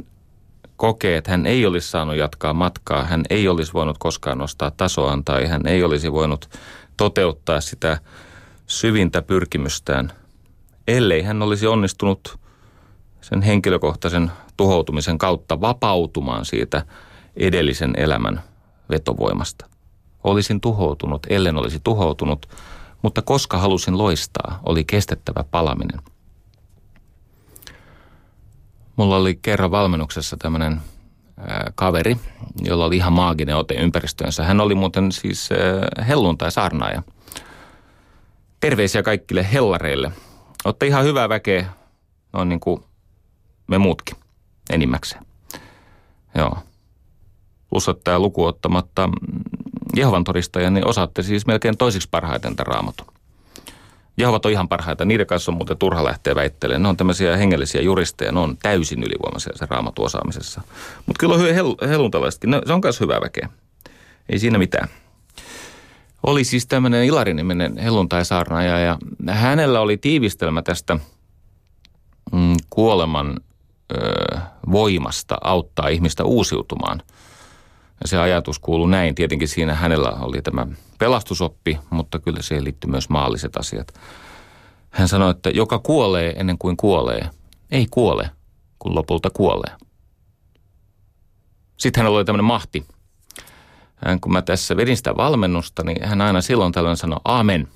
kokee, 0.82 1.18
että 1.18 1.32
hän 1.32 1.46
ei 1.46 1.66
olisi 1.66 1.90
saanut 1.90 2.16
jatkaa 2.16 2.54
matkaa, 2.54 3.04
hän 3.04 3.24
ei 3.30 3.48
olisi 3.48 3.74
voinut 3.74 3.98
koskaan 3.98 4.38
nostaa 4.38 4.72
tasoaan 4.72 5.24
tai 5.24 5.48
hän 5.48 5.68
ei 5.68 5.84
olisi 5.84 6.12
voinut 6.12 6.50
toteuttaa 6.98 7.62
sitä 7.62 7.98
syvintä 8.68 9.22
pyrkimystään, 9.22 10.12
ellei 10.88 11.22
hän 11.22 11.42
olisi 11.42 11.68
onnistunut 11.68 12.40
sen 13.22 13.42
henkilökohtaisen 13.42 14.32
tuhoutumisen 14.58 15.18
kautta 15.18 15.62
vapautumaan 15.62 16.46
siitä 16.46 16.86
edellisen 17.36 17.94
elämän 17.98 18.42
vetovoimasta. 18.90 19.66
Olisin 20.24 20.62
tuhoutunut, 20.62 21.28
ellen 21.30 21.58
olisi 21.58 21.80
tuhoutunut, 21.84 22.50
mutta 23.02 23.22
koska 23.22 23.58
halusin 23.58 23.98
loistaa, 23.98 24.60
oli 24.64 24.84
kestettävä 24.84 25.44
palaminen. 25.52 26.00
Mulla 28.96 29.16
oli 29.18 29.40
kerran 29.42 29.72
valmennuksessa 29.72 30.38
tämmöinen 30.38 30.82
kaveri, 31.76 32.18
jolla 32.62 32.86
oli 32.86 32.98
ihan 32.98 33.14
maaginen 33.14 33.56
ote 33.58 33.74
ympäristöönsä. 33.74 34.44
Hän 34.44 34.62
oli 34.62 34.76
muuten 34.76 35.12
siis 35.12 35.50
helluntai-saarnaaja. 36.08 37.04
Terveisiä 38.60 39.04
kaikille 39.04 39.48
hellareille. 39.54 40.12
Otte 40.66 40.88
ihan 40.88 41.04
hyvää 41.04 41.30
väkeä, 41.30 41.66
noin 42.34 42.50
niin 42.50 42.60
kuin 42.60 42.84
me 43.68 43.78
muutkin 43.78 44.16
enimmäkseen. 44.70 45.26
Joo. 46.36 46.58
Plus 47.70 47.90
ottaa 47.90 48.20
luku 48.20 48.46
ottamatta 48.46 49.08
mm, 49.08 49.14
Jehovan 49.96 50.24
todistaja, 50.24 50.72
niin 50.72 50.88
osaatte 50.88 51.24
siis 51.24 51.46
melkein 51.46 51.78
toisiksi 51.78 52.08
parhaiten 52.12 52.56
tämän 52.56 52.68
raamatun. 52.68 53.08
Jehovat 54.22 54.46
on 54.46 54.52
ihan 54.52 54.70
parhaita. 54.70 55.06
Niiden 55.06 55.28
kanssa 55.28 55.52
on 55.52 55.58
muuten 55.58 55.78
turha 55.78 56.04
lähteä 56.04 56.36
väittelemään. 56.36 56.84
Ne 56.84 56.90
on 56.90 56.98
tämmöisiä 56.98 57.38
hengellisiä 57.38 57.82
juristeja. 57.82 58.32
Ne 58.32 58.40
on 58.40 58.58
täysin 58.58 59.04
ylivoimaisia 59.04 59.54
se 59.56 59.66
raamatun 59.70 60.06
osaamisessa. 60.06 60.62
Mutta 61.06 61.20
kyllä 61.20 61.36
on 61.36 61.42
hel- 61.42 61.88
heluntalaisetkin. 61.88 62.52
No, 62.52 62.62
se 62.66 62.74
on 62.74 62.82
myös 62.84 63.00
hyvä 63.00 63.22
väkeä. 63.22 63.50
Ei 64.30 64.40
siinä 64.40 64.58
mitään. 64.58 64.88
Oli 66.24 66.44
siis 66.44 66.68
tämmöinen 66.68 67.06
Ilari-niminen 67.06 67.78
helluntai-saarnaaja 67.78 68.80
ja 68.80 68.98
hänellä 69.28 69.80
oli 69.80 69.98
tiivistelmä 69.98 70.62
tästä 70.62 70.98
mm, 72.32 72.56
kuoleman 72.70 73.40
ö, 73.94 74.38
voimasta 74.72 75.38
auttaa 75.42 75.88
ihmistä 75.88 76.24
uusiutumaan. 76.24 77.02
Ja 78.02 78.08
se 78.08 78.18
ajatus 78.18 78.60
kuuluu 78.60 78.88
näin. 78.88 79.16
Tietenkin 79.16 79.48
siinä 79.48 79.76
hänellä 79.76 80.10
oli 80.10 80.42
tämä 80.42 80.68
pelastusoppi, 80.98 81.80
mutta 81.90 82.20
kyllä 82.20 82.42
siihen 82.42 82.64
liittyy 82.64 82.92
myös 82.92 83.10
maalliset 83.10 83.58
asiat. 83.58 83.94
Hän 84.90 85.08
sanoi, 85.08 85.32
että 85.32 85.50
joka 85.50 85.80
kuolee 85.80 86.34
ennen 86.38 86.58
kuin 86.58 86.78
kuolee, 86.78 87.30
ei 87.72 87.88
kuole, 87.92 88.30
kun 88.80 88.96
lopulta 88.96 89.30
kuolee. 89.30 89.76
Sitten 91.78 92.02
hänellä 92.02 92.18
oli 92.18 92.26
tämmöinen 92.26 92.46
mahti. 92.46 92.86
hän, 93.96 94.20
kun 94.20 94.32
mä 94.32 94.42
tässä 94.42 94.78
vedin 94.78 94.98
sitä 94.98 95.18
valmennusta, 95.18 95.84
niin 95.84 96.08
hän 96.08 96.22
aina 96.22 96.42
silloin 96.42 96.72
tällöin 96.72 96.98
sanoi 96.98 97.20
amen, 97.26 97.68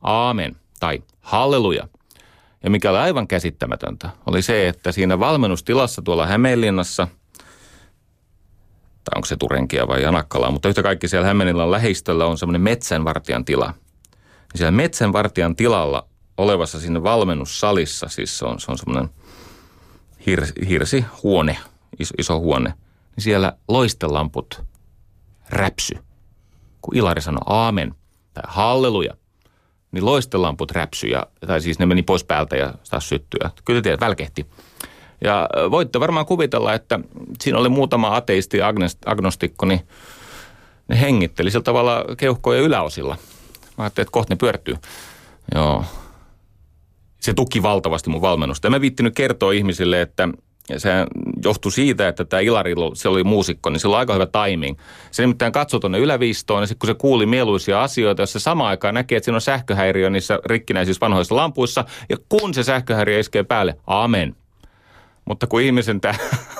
amen 0.00 0.56
tai 0.80 1.02
halleluja. 1.20 1.88
Ja 2.64 2.70
mikä 2.70 2.90
oli 2.90 2.98
aivan 2.98 3.28
käsittämätöntä, 3.28 4.10
oli 4.26 4.42
se, 4.42 4.68
että 4.68 4.92
siinä 4.92 5.18
valmennustilassa 5.18 6.02
tuolla 6.02 6.26
Hämeenlinnassa, 6.26 7.08
tai 9.06 9.18
onko 9.18 9.26
se 9.26 9.36
Turenkia 9.36 9.88
vai 9.88 10.02
Janakkala, 10.02 10.50
mutta 10.50 10.68
yhtä 10.68 10.82
kaikki 10.82 11.08
siellä 11.08 11.26
Hämeenlinnan 11.26 11.70
lähistöllä 11.70 12.26
on 12.26 12.38
semmoinen 12.38 12.60
metsänvartijan 12.60 13.44
tila. 13.44 13.74
Ja 14.52 14.58
siellä 14.58 14.70
metsänvartijan 14.70 15.56
tilalla 15.56 16.06
olevassa 16.36 16.80
sinne 16.80 17.02
valmennussalissa, 17.02 18.08
siis 18.08 18.38
se 18.38 18.44
on, 18.44 18.60
se 18.60 18.70
on 18.70 18.78
semmoinen 18.78 19.10
hirsi, 20.26 20.52
hirsihuone, 20.68 21.58
iso, 21.98 22.14
iso 22.18 22.38
huone, 22.38 22.74
niin 23.16 23.24
siellä 23.24 23.52
loistelamput 23.68 24.62
räpsy. 25.48 25.94
Kun 26.80 26.96
Ilari 26.96 27.20
sanoi 27.20 27.42
aamen 27.46 27.94
tai 28.34 28.44
halleluja, 28.46 29.14
niin 29.92 30.04
loistelamput 30.04 30.70
räpsy, 30.70 31.06
ja, 31.06 31.26
tai 31.46 31.60
siis 31.60 31.78
ne 31.78 31.86
meni 31.86 32.02
pois 32.02 32.24
päältä 32.24 32.56
ja 32.56 32.74
taas 32.90 33.08
syttyä. 33.08 33.50
Kyllä 33.64 33.82
tiedät, 33.82 34.00
välkehti. 34.00 34.46
Ja 35.26 35.48
voitte 35.70 36.00
varmaan 36.00 36.26
kuvitella, 36.26 36.74
että 36.74 37.00
siinä 37.40 37.58
oli 37.58 37.68
muutama 37.68 38.16
ateisti 38.16 38.58
ja 38.58 38.72
agnostikko, 39.06 39.66
niin 39.66 39.80
ne 40.88 41.00
hengitteli 41.00 41.50
sillä 41.50 41.62
tavalla 41.62 42.04
keuhkoja 42.16 42.60
yläosilla. 42.60 43.16
Mä 43.78 43.84
ajattelin, 43.84 44.04
että 44.04 44.12
kohta 44.12 44.34
ne 44.34 44.36
pyörtyy. 44.36 44.74
Joo. 45.54 45.84
Se 47.20 47.34
tuki 47.34 47.62
valtavasti 47.62 48.10
mun 48.10 48.20
valmennusta. 48.20 48.66
Ja 48.66 48.70
mä 48.70 48.80
viittinyt 48.80 49.14
kertoa 49.14 49.52
ihmisille, 49.52 50.00
että 50.00 50.28
se 50.76 50.90
johtui 51.44 51.72
siitä, 51.72 52.08
että 52.08 52.24
tämä 52.24 52.40
Ilari, 52.40 52.74
se 52.94 53.08
oli 53.08 53.24
muusikko, 53.24 53.70
niin 53.70 53.80
sillä 53.80 53.96
oli 53.96 54.00
aika 54.00 54.14
hyvä 54.14 54.26
timing. 54.26 54.78
Se 55.10 55.22
nimittäin 55.22 55.52
katsoi 55.52 55.80
tuonne 55.80 55.98
yläviistoon 55.98 56.62
ja 56.62 56.66
sitten 56.66 56.78
kun 56.78 56.94
se 56.94 57.00
kuuli 57.00 57.26
mieluisia 57.26 57.82
asioita, 57.82 58.22
jos 58.22 58.32
se 58.32 58.38
samaan 58.38 58.70
aikaan 58.70 58.94
näkee, 58.94 59.16
että 59.16 59.24
siinä 59.24 59.36
on 59.36 59.40
sähköhäiriö 59.40 60.10
niissä 60.10 60.38
rikkinäisissä 60.44 61.00
vanhoissa 61.00 61.36
lampuissa, 61.36 61.84
ja 62.08 62.16
kun 62.28 62.54
se 62.54 62.62
sähköhäiriö 62.62 63.18
iskee 63.18 63.42
päälle, 63.42 63.78
amen. 63.86 64.36
Mutta 65.26 65.46
kun 65.46 65.60
ihmisen 65.60 66.00
tämä, 66.00 66.14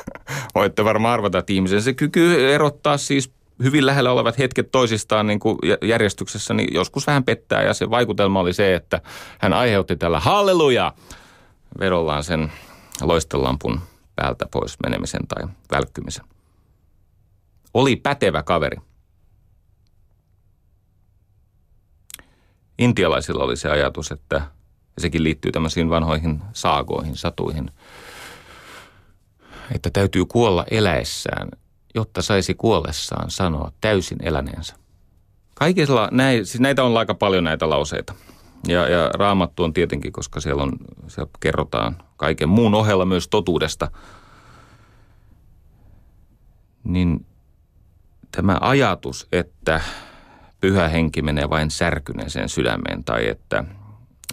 voitte 0.54 0.84
varmaan 0.84 1.14
arvata, 1.14 1.38
että 1.38 1.52
ihmisen 1.52 1.82
se 1.82 1.94
kyky 1.94 2.54
erottaa 2.54 2.96
siis 2.96 3.32
hyvin 3.62 3.86
lähellä 3.86 4.12
olevat 4.12 4.38
hetket 4.38 4.70
toisistaan 4.70 5.26
niin 5.26 5.40
kuin 5.40 5.58
järjestyksessä, 5.82 6.54
niin 6.54 6.74
joskus 6.74 7.06
vähän 7.06 7.24
pettää. 7.24 7.62
Ja 7.62 7.74
se 7.74 7.90
vaikutelma 7.90 8.40
oli 8.40 8.52
se, 8.52 8.74
että 8.74 9.00
hän 9.38 9.52
aiheutti 9.52 9.96
tällä 9.96 10.20
halleluja 10.20 10.92
vedollaan 11.80 12.24
sen 12.24 12.52
loistelampun 13.02 13.80
päältä 14.16 14.46
pois 14.50 14.76
menemisen 14.82 15.26
tai 15.28 15.48
välkkymisen. 15.70 16.24
Oli 17.74 17.96
pätevä 17.96 18.42
kaveri. 18.42 18.76
Intialaisilla 22.78 23.44
oli 23.44 23.56
se 23.56 23.70
ajatus, 23.70 24.12
että 24.12 24.42
sekin 24.98 25.22
liittyy 25.22 25.52
tämmöisiin 25.52 25.90
vanhoihin 25.90 26.42
saagoihin, 26.52 27.16
satuihin, 27.16 27.70
että 29.74 29.90
täytyy 29.90 30.24
kuolla 30.24 30.64
eläessään, 30.70 31.48
jotta 31.94 32.22
saisi 32.22 32.54
kuollessaan 32.54 33.30
sanoa 33.30 33.72
täysin 33.80 34.18
eläneensä. 34.22 34.74
Kaikilla 35.54 36.08
näin, 36.12 36.46
siis 36.46 36.60
näitä 36.60 36.84
on 36.84 36.96
aika 36.96 37.14
paljon 37.14 37.44
näitä 37.44 37.70
lauseita. 37.70 38.14
Ja, 38.68 38.88
ja 38.88 39.10
raamattu 39.14 39.64
on 39.64 39.72
tietenkin, 39.72 40.12
koska 40.12 40.40
siellä, 40.40 40.62
on, 40.62 40.72
siellä 41.08 41.30
kerrotaan 41.40 41.96
kaiken 42.16 42.48
muun 42.48 42.74
ohella 42.74 43.04
myös 43.04 43.28
totuudesta– 43.28 43.90
niin 46.86 47.26
tämä 48.32 48.58
ajatus, 48.60 49.28
että 49.32 49.80
pyhä 50.60 50.88
henki 50.88 51.22
menee 51.22 51.50
vain 51.50 51.70
särkyneeseen 51.70 52.48
sydämeen 52.48 53.04
tai 53.04 53.28
että 53.28 53.64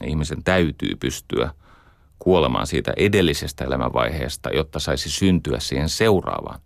ihmisen 0.03 0.43
täytyy 0.43 0.95
pystyä 0.95 1.51
kuolemaan 2.23 2.67
siitä 2.67 2.93
edellisestä 2.97 3.65
elämänvaiheesta, 3.65 4.49
jotta 4.49 4.79
saisi 4.79 5.09
syntyä 5.09 5.59
siihen 5.59 5.89
seuraavaan. 5.89 6.59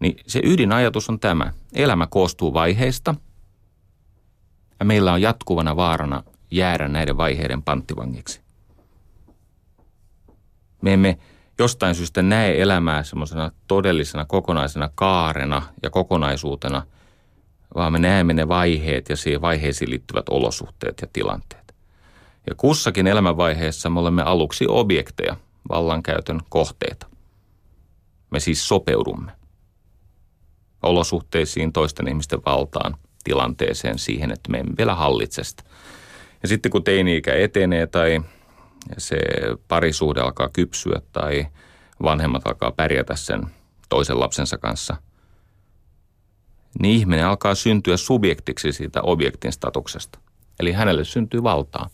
Niin 0.00 0.16
se 0.26 0.40
ydinajatus 0.44 1.08
on 1.08 1.20
tämä. 1.20 1.52
Elämä 1.74 2.06
koostuu 2.06 2.54
vaiheista 2.54 3.14
ja 4.80 4.86
meillä 4.86 5.12
on 5.12 5.22
jatkuvana 5.22 5.76
vaarana 5.76 6.22
jäädä 6.50 6.88
näiden 6.88 7.16
vaiheiden 7.16 7.62
panttivangiksi. 7.62 8.40
Me 10.82 10.92
emme 10.92 11.18
jostain 11.58 11.94
syystä 11.94 12.22
näe 12.22 12.62
elämää 12.62 13.02
semmoisena 13.02 13.50
todellisena 13.66 14.24
kokonaisena 14.24 14.90
kaarena 14.94 15.62
ja 15.82 15.90
kokonaisuutena, 15.90 16.82
vaan 17.74 17.92
me 17.92 17.98
näemme 17.98 18.34
ne 18.34 18.48
vaiheet 18.48 19.08
ja 19.08 19.16
siihen 19.16 19.40
vaiheisiin 19.40 19.90
liittyvät 19.90 20.28
olosuhteet 20.28 20.98
ja 21.00 21.08
tilanteet. 21.12 21.59
Ja 22.46 22.54
kussakin 22.54 23.06
elämänvaiheessa 23.06 23.90
me 23.90 24.00
olemme 24.00 24.22
aluksi 24.22 24.64
objekteja, 24.68 25.36
vallankäytön 25.68 26.40
kohteita. 26.48 27.06
Me 28.30 28.40
siis 28.40 28.68
sopeudumme 28.68 29.32
olosuhteisiin, 30.82 31.72
toisten 31.72 32.08
ihmisten 32.08 32.40
valtaan, 32.46 32.96
tilanteeseen, 33.24 33.98
siihen, 33.98 34.32
että 34.32 34.50
me 34.50 34.58
emme 34.58 34.74
vielä 34.78 34.94
hallitse 34.94 35.44
sitä. 35.44 35.62
Ja 36.42 36.48
sitten 36.48 36.72
kun 36.72 36.84
teini-ikä 36.84 37.34
etenee 37.34 37.86
tai 37.86 38.20
se 38.98 39.16
parisuhde 39.68 40.20
alkaa 40.20 40.48
kypsyä 40.52 41.00
tai 41.12 41.46
vanhemmat 42.02 42.46
alkaa 42.46 42.70
pärjätä 42.70 43.16
sen 43.16 43.46
toisen 43.88 44.20
lapsensa 44.20 44.58
kanssa, 44.58 44.96
niin 46.78 46.98
ihminen 46.98 47.26
alkaa 47.26 47.54
syntyä 47.54 47.96
subjektiksi 47.96 48.72
siitä 48.72 49.02
objektin 49.02 49.52
statuksesta. 49.52 50.18
Eli 50.60 50.72
hänelle 50.72 51.04
syntyy 51.04 51.42
valtaa. 51.42 51.90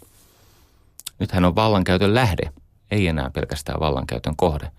Nyt 1.19 1.33
hän 1.33 1.45
on 1.45 1.55
vallankäytön 1.55 2.15
lähde, 2.15 2.53
ei 2.91 3.07
enää 3.07 3.31
pelkästään 3.31 3.81
vallankäytön 3.81 4.37
kohde. 4.37 4.71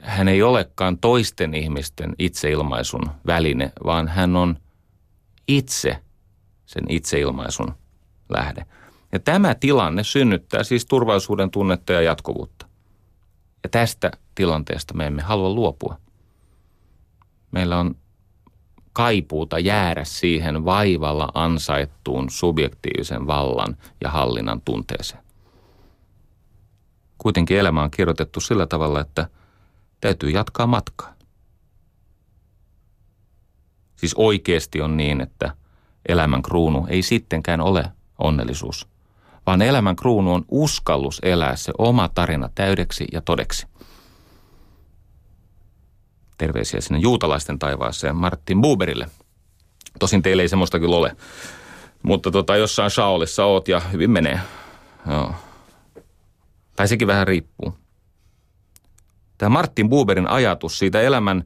Hän 0.00 0.28
ei 0.28 0.42
olekaan 0.42 0.98
toisten 0.98 1.54
ihmisten 1.54 2.14
itseilmaisun 2.18 3.10
väline, 3.26 3.72
vaan 3.84 4.08
hän 4.08 4.36
on 4.36 4.58
itse 5.48 6.02
sen 6.66 6.84
itseilmaisun 6.88 7.74
lähde. 8.28 8.66
Ja 9.12 9.20
tämä 9.20 9.54
tilanne 9.54 10.04
synnyttää 10.04 10.64
siis 10.64 10.86
turvallisuuden 10.86 11.50
tunnetta 11.50 11.92
ja 11.92 12.00
jatkuvuutta. 12.00 12.66
Ja 13.62 13.68
tästä 13.68 14.10
tilanteesta 14.34 14.94
me 14.94 15.06
emme 15.06 15.22
halua 15.22 15.50
luopua. 15.50 15.98
Meillä 17.50 17.78
on 17.78 17.96
kaipuuta 18.96 19.58
jäädä 19.58 20.04
siihen 20.04 20.64
vaivalla 20.64 21.28
ansaittuun 21.34 22.30
subjektiivisen 22.30 23.26
vallan 23.26 23.76
ja 24.04 24.10
hallinnan 24.10 24.60
tunteeseen. 24.60 25.22
Kuitenkin 27.18 27.58
elämä 27.58 27.82
on 27.82 27.90
kirjoitettu 27.90 28.40
sillä 28.40 28.66
tavalla, 28.66 29.00
että 29.00 29.28
täytyy 30.00 30.30
jatkaa 30.30 30.66
matkaa. 30.66 31.14
Siis 33.96 34.14
oikeasti 34.14 34.80
on 34.80 34.96
niin, 34.96 35.20
että 35.20 35.54
elämän 36.08 36.42
kruunu 36.42 36.86
ei 36.88 37.02
sittenkään 37.02 37.60
ole 37.60 37.84
onnellisuus– 38.18 38.86
vaan 39.46 39.62
elämän 39.62 39.96
kruunu 39.96 40.34
on 40.34 40.44
uskallus 40.48 41.20
elää 41.22 41.56
se 41.56 41.72
oma 41.78 42.08
tarina 42.08 42.50
täydeksi 42.54 43.04
ja 43.12 43.20
todeksi. 43.20 43.66
Terveisiä 46.38 46.80
sinne 46.80 46.98
juutalaisten 46.98 47.58
taivaaseen 47.58 48.16
Martin 48.16 48.60
Buberille. 48.60 49.08
Tosin 49.98 50.22
teille 50.22 50.42
ei 50.42 50.48
semmoista 50.48 50.78
kyllä 50.78 50.96
ole. 50.96 51.16
Mutta 52.02 52.30
tota, 52.30 52.56
jossain 52.56 52.90
Shaolissa 52.90 53.44
oot 53.44 53.68
ja 53.68 53.80
hyvin 53.80 54.10
menee. 54.10 54.40
Joo. 55.10 55.34
Tai 56.76 56.88
sekin 56.88 57.08
vähän 57.08 57.26
riippuu. 57.26 57.74
Tämä 59.38 59.50
Martin 59.50 59.88
Buberin 59.88 60.26
ajatus 60.26 60.78
siitä 60.78 61.00
elämän 61.00 61.44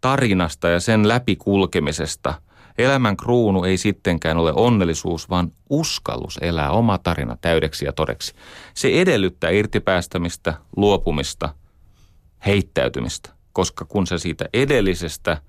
tarinasta 0.00 0.68
ja 0.68 0.80
sen 0.80 1.08
läpikulkemisesta– 1.08 2.34
Elämän 2.78 3.16
kruunu 3.16 3.64
ei 3.64 3.76
sittenkään 3.76 4.36
ole 4.36 4.52
onnellisuus, 4.52 5.30
vaan 5.30 5.52
uskallus 5.70 6.38
elää 6.42 6.70
oma 6.70 6.98
tarina 6.98 7.36
täydeksi 7.40 7.84
ja 7.84 7.92
todeksi. 7.92 8.34
Se 8.74 8.88
edellyttää 9.00 9.50
irtipäästämistä, 9.50 10.54
luopumista, 10.76 11.54
heittäytymistä, 12.46 13.30
koska 13.58 13.84
kun 13.84 14.06
sä 14.06 14.18
siitä 14.18 14.44
edellisestä 14.52 15.42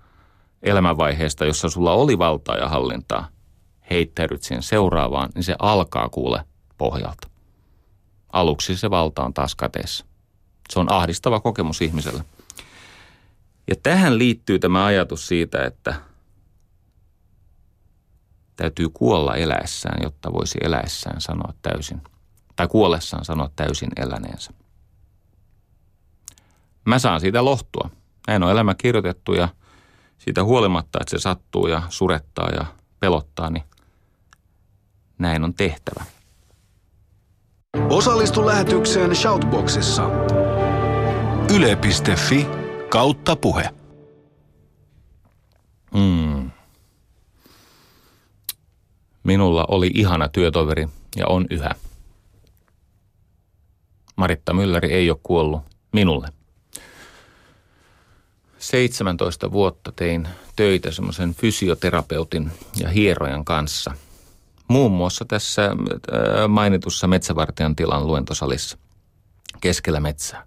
elämänvaiheesta, 0.63 1.45
jossa 1.45 1.69
sulla 1.69 1.93
oli 1.93 2.17
valtaa 2.17 2.57
ja 2.57 2.69
hallintaa, 2.69 3.27
heittäydyt 3.89 4.43
siihen 4.43 4.63
seuraavaan, 4.63 5.29
niin 5.35 5.43
se 5.43 5.55
alkaa 5.59 6.09
kuule 6.09 6.43
pohjalta. 6.77 7.27
Aluksi 8.33 8.77
se 8.77 8.89
valta 8.89 9.23
on 9.23 9.33
taas 9.33 9.55
kateessa. 9.55 10.05
Se 10.69 10.79
on 10.79 10.91
ahdistava 10.91 11.39
kokemus 11.39 11.81
ihmiselle. 11.81 12.23
Ja 13.67 13.75
tähän 13.83 14.17
liittyy 14.17 14.59
tämä 14.59 14.85
ajatus 14.85 15.27
siitä, 15.27 15.63
että– 15.65 15.95
täytyy 18.55 18.89
kuolla 18.89 19.35
eläessään, 19.35 20.03
jotta 20.03 20.33
voisi 20.33 20.57
eläessään 20.61 21.21
sanoa 21.21 21.53
täysin, 21.61 22.01
tai 22.55 22.67
kuollessaan 22.67 23.25
sanoa 23.25 23.49
täysin 23.55 23.89
eläneensä. 23.95 24.53
Mä 26.85 26.99
saan 26.99 27.19
siitä 27.19 27.45
lohtua. 27.45 27.98
Näin 28.29 28.43
on 28.43 28.51
elämä 28.51 28.75
kirjoitettu 28.75 29.33
ja 29.33 29.49
siitä 30.17 30.43
huolimatta, 30.43 30.99
että 31.01 31.17
se 31.17 31.21
sattuu 31.21 31.67
ja 31.67 31.81
surettaa 31.89 32.49
ja 32.49 32.65
pelottaa, 32.99 33.49
niin 33.49 33.63
näin 35.19 35.43
on 35.43 35.53
tehtävä. 35.53 36.03
Osallistu 37.89 38.45
lähetykseen 38.45 39.15
Shoutboxissa. 39.15 40.09
Yle.fi 41.55 42.47
kautta 42.89 43.35
puhe. 43.35 43.69
Mm. 45.93 46.51
Minulla 49.23 49.65
oli 49.67 49.91
ihana 49.93 50.27
työtoveri 50.27 50.87
ja 51.15 51.27
on 51.27 51.45
yhä. 51.49 51.75
Maritta 54.15 54.53
Mylläri 54.53 54.93
ei 54.93 55.09
ole 55.09 55.19
kuollut 55.23 55.61
minulle. 55.93 56.38
17 58.59 59.51
vuotta 59.51 59.91
tein 59.95 60.27
töitä 60.55 60.91
semmoisen 60.91 61.33
fysioterapeutin 61.33 62.51
ja 62.79 62.89
hierojan 62.89 63.45
kanssa. 63.45 63.91
Muun 64.67 64.91
muassa 64.91 65.25
tässä 65.25 65.65
äh, 65.65 66.47
mainitussa 66.47 67.07
metsävartijan 67.07 67.75
tilan 67.75 68.07
luentosalissa 68.07 68.77
keskellä 69.61 69.99
metsää. 69.99 70.45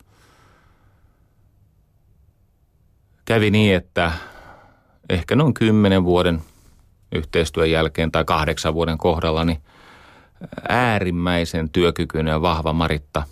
Kävi 3.25 3.51
niin, 3.51 3.75
että 3.75 4.13
ehkä 5.09 5.37
noin 5.37 5.55
kymmenen 5.55 6.05
vuoden 6.05 6.43
yhteistyön 7.13 7.71
jälkeen 7.71 8.13
tai 8.13 8.25
kahdeksan 8.25 8.75
vuoden 8.75 8.99
kohdalla, 8.99 9.45
niin 9.45 9.63
äärimmäisen 10.69 11.71
työkykyinen 11.71 12.33
ja 12.33 12.43
vahva 12.43 12.73
Maritta 12.73 13.23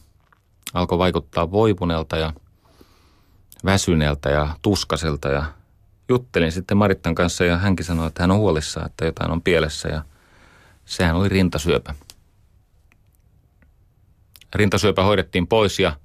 alkoi 0.75 0.99
vaikuttaa 0.99 1.51
voipuneelta 1.51 2.17
ja 2.17 2.33
väsyneeltä 3.65 4.31
ja 4.31 4.57
tuskaselta 4.63 5.29
ja 5.29 5.45
juttelin 6.09 6.53
sitten 6.53 6.77
Marittan 6.77 7.15
kanssa 7.15 7.45
ja 7.45 7.59
hänkin 7.59 7.87
sanoi, 7.87 8.07
että 8.07 8.23
hän 8.23 8.31
on 8.31 8.39
huolissaan, 8.39 8.87
että 8.87 9.05
jotain 9.05 9.31
on 9.31 9.43
pielessä 9.43 9.89
ja 9.89 10.03
sehän 10.85 11.17
oli 11.17 11.29
rintasyöpä. 11.29 11.95
Rintasyöpä 14.55 15.03
hoidettiin 15.03 15.47
pois 15.47 15.79
ja 15.79 15.97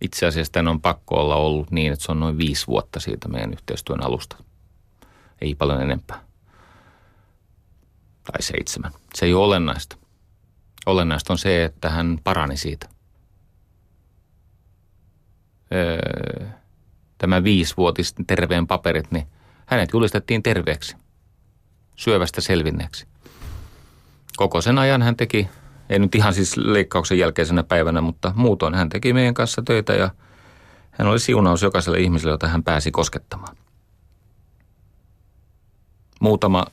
itse 0.00 0.26
asiassa 0.26 0.52
tämän 0.52 0.68
on 0.68 0.80
pakko 0.80 1.20
olla 1.20 1.36
ollut 1.36 1.70
niin, 1.70 1.92
että 1.92 2.04
se 2.04 2.12
on 2.12 2.20
noin 2.20 2.38
viisi 2.38 2.66
vuotta 2.66 3.00
siitä 3.00 3.28
meidän 3.28 3.52
yhteistyön 3.52 4.04
alusta. 4.04 4.36
Ei 5.40 5.54
paljon 5.54 5.82
enempää. 5.82 6.20
Tai 8.24 8.42
seitsemän. 8.42 8.92
Se 9.14 9.26
ei 9.26 9.34
ole 9.34 9.44
olennaista. 9.44 9.96
Olennaista 10.86 11.32
on 11.32 11.38
se, 11.38 11.64
että 11.64 11.90
hän 11.90 12.18
parani 12.24 12.56
siitä. 12.56 12.88
Tämä 17.18 17.44
viisivuotis 17.44 18.14
terveen 18.26 18.66
paperit, 18.66 19.10
niin 19.10 19.26
hänet 19.66 19.92
julistettiin 19.92 20.42
terveeksi, 20.42 20.96
syövästä 21.96 22.40
selvinneeksi. 22.40 23.06
Koko 24.36 24.60
sen 24.60 24.78
ajan 24.78 25.02
hän 25.02 25.16
teki, 25.16 25.48
ei 25.88 25.98
nyt 25.98 26.14
ihan 26.14 26.34
siis 26.34 26.56
leikkauksen 26.56 27.18
jälkeisenä 27.18 27.62
päivänä, 27.62 28.00
mutta 28.00 28.32
muutoin 28.36 28.74
hän 28.74 28.88
teki 28.88 29.12
meidän 29.12 29.34
kanssa 29.34 29.62
töitä 29.62 29.92
ja 29.92 30.10
hän 30.90 31.08
oli 31.08 31.18
siunaus 31.18 31.62
jokaiselle 31.62 32.00
ihmiselle, 32.00 32.32
jota 32.32 32.48
hän 32.48 32.62
pääsi 32.62 32.90
koskettamaan. 32.90 33.56
Muutama 36.20 36.64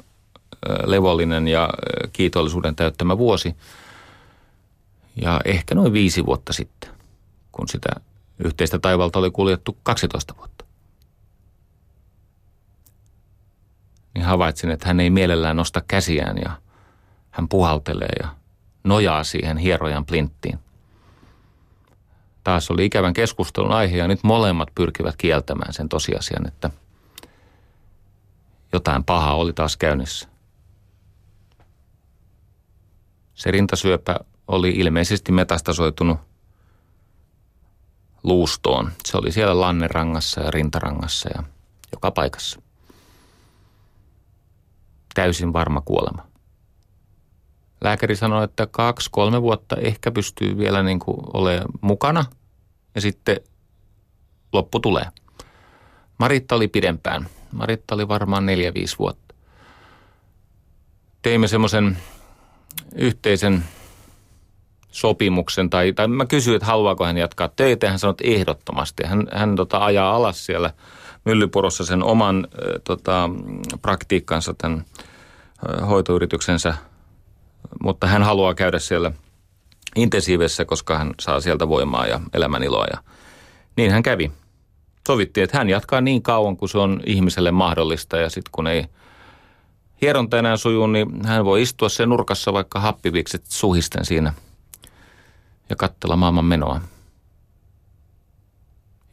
levollinen 0.85 1.47
ja 1.47 1.69
kiitollisuuden 2.13 2.75
täyttämä 2.75 3.17
vuosi 3.17 3.55
ja 5.21 5.41
ehkä 5.45 5.75
noin 5.75 5.93
viisi 5.93 6.25
vuotta 6.25 6.53
sitten, 6.53 6.89
kun 7.51 7.67
sitä 7.67 7.89
yhteistä 8.43 8.79
taivalta 8.79 9.19
oli 9.19 9.31
kuljettu 9.31 9.77
12 9.83 10.37
vuotta. 10.37 10.65
Niin 14.13 14.25
havaitsin, 14.25 14.69
että 14.69 14.87
hän 14.87 14.99
ei 14.99 15.09
mielellään 15.09 15.57
nosta 15.57 15.81
käsiään 15.87 16.37
ja 16.43 16.51
hän 17.31 17.47
puhaltelee 17.47 18.13
ja 18.21 18.35
nojaa 18.83 19.23
siihen 19.23 19.57
hierojan 19.57 20.05
plinttiin. 20.05 20.59
Taas 22.43 22.71
oli 22.71 22.85
ikävän 22.85 23.13
keskustelun 23.13 23.71
aihe 23.71 23.97
ja 23.97 24.07
nyt 24.07 24.19
molemmat 24.23 24.69
pyrkivät 24.75 25.15
kieltämään 25.15 25.73
sen 25.73 25.89
tosiasian, 25.89 26.47
että 26.47 26.69
jotain 28.73 29.03
pahaa 29.03 29.35
oli 29.35 29.53
taas 29.53 29.77
käynnissä. 29.77 30.29
Se 33.33 33.51
rintasyöpä 33.51 34.19
oli 34.47 34.69
ilmeisesti 34.69 35.31
metastasoitunut 35.31 36.28
luustoon. 38.23 38.91
Se 39.05 39.17
oli 39.17 39.31
siellä 39.31 39.59
lannerangassa 39.59 40.41
ja 40.41 40.51
rintarangassa 40.51 41.29
ja 41.35 41.43
joka 41.91 42.11
paikassa. 42.11 42.61
Täysin 45.13 45.53
varma 45.53 45.81
kuolema. 45.81 46.27
Lääkäri 47.81 48.15
sanoi, 48.15 48.43
että 48.43 48.67
kaksi-kolme 48.67 49.41
vuotta 49.41 49.75
ehkä 49.75 50.11
pystyy 50.11 50.57
vielä 50.57 50.83
niin 50.83 50.99
kuin 50.99 51.17
olemaan 51.33 51.65
mukana 51.81 52.25
ja 52.95 53.01
sitten 53.01 53.39
loppu 54.53 54.79
tulee. 54.79 55.05
Maritta 56.17 56.55
oli 56.55 56.67
pidempään. 56.67 57.27
Maritta 57.51 57.95
oli 57.95 58.07
varmaan 58.07 58.45
neljä-viisi 58.45 58.99
vuotta. 58.99 59.35
Teimme 61.21 61.47
semmoisen 61.47 61.97
yhteisen 62.95 63.63
sopimuksen, 64.91 65.69
tai, 65.69 65.93
tai 65.93 66.07
mä 66.07 66.25
kysyin, 66.25 66.55
että 66.55 66.65
haluaako 66.65 67.05
hän 67.05 67.17
jatkaa 67.17 67.49
töitä, 67.55 67.85
ja 67.85 67.89
hän 67.89 67.99
sanoi, 67.99 68.11
että 68.11 68.23
ehdottomasti. 68.27 69.03
Hän, 69.05 69.27
hän 69.31 69.55
tota, 69.55 69.85
ajaa 69.85 70.15
alas 70.15 70.45
siellä 70.45 70.73
Myllypurossa 71.25 71.85
sen 71.85 72.03
oman 72.03 72.47
äh, 72.53 72.81
tota, 72.83 73.29
praktiikkansa, 73.81 74.53
tämän 74.57 74.85
äh, 75.81 75.87
hoitoyrityksensä, 75.87 76.73
mutta 77.83 78.07
hän 78.07 78.23
haluaa 78.23 78.53
käydä 78.53 78.79
siellä 78.79 79.11
intensiivisessä, 79.95 80.65
koska 80.65 80.97
hän 80.97 81.13
saa 81.19 81.39
sieltä 81.39 81.67
voimaa 81.67 82.07
ja 82.07 82.19
elämäniloa, 82.33 82.85
ja 82.93 83.03
niin 83.77 83.91
hän 83.91 84.03
kävi. 84.03 84.31
Sovittiin, 85.07 85.43
että 85.43 85.57
hän 85.57 85.69
jatkaa 85.69 86.01
niin 86.01 86.21
kauan, 86.21 86.57
kuin 86.57 86.69
se 86.69 86.77
on 86.77 87.01
ihmiselle 87.05 87.51
mahdollista, 87.51 88.17
ja 88.17 88.29
sitten 88.29 88.51
kun 88.51 88.67
ei 88.67 88.85
hieronta 90.01 90.39
enää 90.39 90.57
sujuu, 90.57 90.87
niin 90.87 91.25
hän 91.25 91.45
voi 91.45 91.61
istua 91.61 91.89
sen 91.89 92.09
nurkassa 92.09 92.53
vaikka 92.53 92.79
happivikset 92.79 93.43
suhisten 93.47 94.05
siinä– 94.05 94.33
ja 95.69 95.75
katsella 95.75 96.15
maailman 96.15 96.45
menoa. 96.45 96.81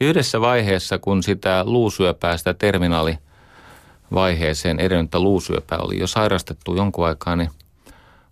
Yhdessä 0.00 0.40
vaiheessa, 0.40 0.98
kun 0.98 1.22
sitä 1.22 1.64
luusyöpää, 1.64 2.36
sitä 2.36 2.54
terminaalivaiheeseen 2.54 4.80
edennyttä 4.80 5.20
luusyöpää 5.20 5.78
oli 5.78 5.98
jo 5.98 6.06
sairastettu 6.06 6.76
jonkun 6.76 7.06
aikaa, 7.06 7.36
niin 7.36 7.50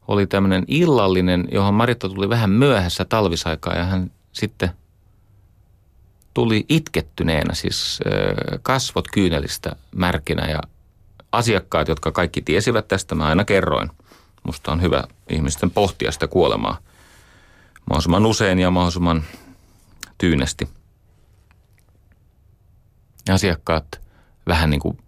oli 0.09 0.27
tämmöinen 0.27 0.65
illallinen, 0.69 1.49
johon 1.53 1.75
Maritta 1.75 2.09
tuli 2.09 2.29
vähän 2.29 2.51
myöhässä 2.51 3.05
talvisaikaa 3.05 3.75
ja 3.75 3.85
hän 3.85 4.11
sitten 4.33 4.71
tuli 6.35 6.65
itkettyneenä, 6.69 7.55
siis 7.55 8.01
kasvot 8.63 9.05
kyynelistä 9.13 9.77
märkinä 9.97 10.51
ja 10.51 10.61
asiakkaat, 11.33 11.89
jotka 11.89 12.13
kaikki 12.13 12.43
tiesivät 12.43 12.89
tästä, 12.89 13.15
mä 13.15 13.27
aina 13.27 13.45
kerroin. 13.45 13.91
Musta 14.43 14.73
on 14.73 14.83
hyvä 14.83 15.05
ihmisten 15.31 15.71
pohtia 15.71 16.13
sitä 16.13 16.27
kuolemaa– 16.27 16.79
mahdollisimman 17.91 18.27
usein 18.27 18.59
ja 18.59 18.71
mahdollisimman 18.71 19.25
tyynesti. 20.19 20.69
Asiakkaat 23.31 24.01
vähän 24.47 24.71
niin 24.71 24.81
kuin 24.81 24.99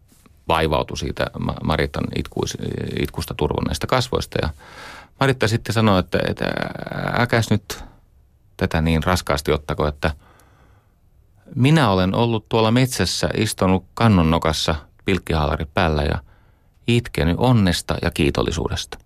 vaivautu 0.48 0.96
siitä 0.96 1.26
Maritan 1.64 2.04
itkuis, 2.16 2.58
itkusta 3.00 3.34
turvonneista 3.34 3.86
kasvoista 3.86 4.38
ja 4.42 4.48
Maritta 5.20 5.48
sitten 5.48 5.72
sanoi, 5.72 6.00
että, 6.00 6.18
että 6.28 6.44
äkäs 7.18 7.50
nyt 7.50 7.84
tätä 8.56 8.80
niin 8.80 9.02
raskaasti 9.02 9.52
ottako, 9.52 9.86
että 9.86 10.10
minä 11.54 11.90
olen 11.90 12.14
ollut 12.14 12.48
tuolla 12.48 12.70
metsässä 12.70 13.28
istunut 13.36 13.84
kannonnokassa 13.94 14.74
pilkkihaalari 15.04 15.66
päällä 15.74 16.02
ja 16.02 16.18
itkenyt 16.86 17.36
onnesta 17.38 17.94
ja 18.02 18.10
kiitollisuudesta. 18.10 18.98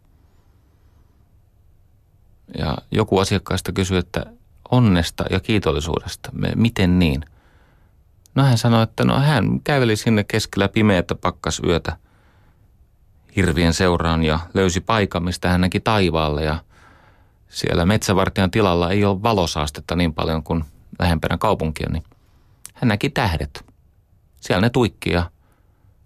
Ja 2.59 2.77
joku 2.91 3.19
asiakkaista 3.19 3.73
kysyi, 3.73 3.99
että 3.99 4.27
onnesta 4.71 5.25
ja 5.31 5.41
kiitollisuudesta, 5.41 6.31
miten 6.57 6.99
niin? 6.99 7.25
No 8.35 8.43
hän 8.43 8.59
sanoi, 8.59 8.83
että 8.83 9.05
no 9.05 9.21
hän 9.21 9.61
käveli 9.65 9.97
sinne 9.97 10.25
keskellä 10.25 10.69
pimeätä 10.69 11.15
pakkasyötä 11.15 11.97
hirvien 13.37 13.75
seuraan 13.75 14.23
ja 14.23 14.39
löysi 14.55 14.81
paikan, 14.81 15.25
mistä 15.25 15.49
hän 15.49 15.61
näki 15.61 15.81
taivaalle 15.81 16.45
ja 16.45 16.59
siellä 17.49 17.87
metsävartijan 17.87 18.51
tilalla 18.51 18.91
ei 18.91 19.05
ole 19.05 19.23
valosaastetta 19.23 19.97
niin 19.97 20.15
paljon 20.15 20.43
kuin 20.43 20.65
lähempänä 20.99 21.39
kaupunkia, 21.39 21.89
niin 21.93 22.05
hän 22.75 22.89
näki 22.89 23.11
tähdet. 23.11 23.65
Siellä 24.41 24.61
ne 24.61 24.71
tuikki 24.71 25.11
ja 25.11 25.21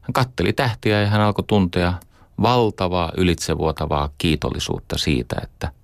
hän 0.01 0.13
katteli 0.13 0.53
tähtiä 0.53 1.01
ja 1.01 1.09
hän 1.09 1.21
alkoi 1.21 1.45
tuntea 1.47 1.95
valtavaa 2.43 3.13
ylitsevuotavaa 3.17 4.11
kiitollisuutta 4.19 4.99
siitä, 4.99 5.37
että– 5.43 5.73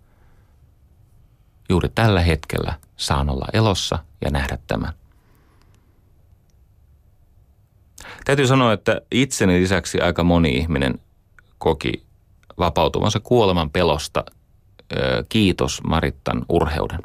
juuri 1.70 1.88
tällä 1.88 2.20
hetkellä 2.20 2.74
saan 2.96 3.30
olla 3.30 3.46
elossa 3.52 3.98
ja 4.24 4.30
nähdä 4.30 4.58
tämän. 4.66 4.92
Täytyy 8.24 8.46
sanoa, 8.46 8.72
että 8.72 9.00
itseni 9.10 9.60
lisäksi 9.60 10.00
aika 10.00 10.24
moni 10.24 10.56
ihminen 10.56 11.00
koki 11.58 12.02
vapautuvansa 12.58 13.20
kuoleman 13.20 13.70
pelosta. 13.70 14.24
Kiitos 15.28 15.82
Marittan 15.82 16.44
urheuden. 16.48 17.00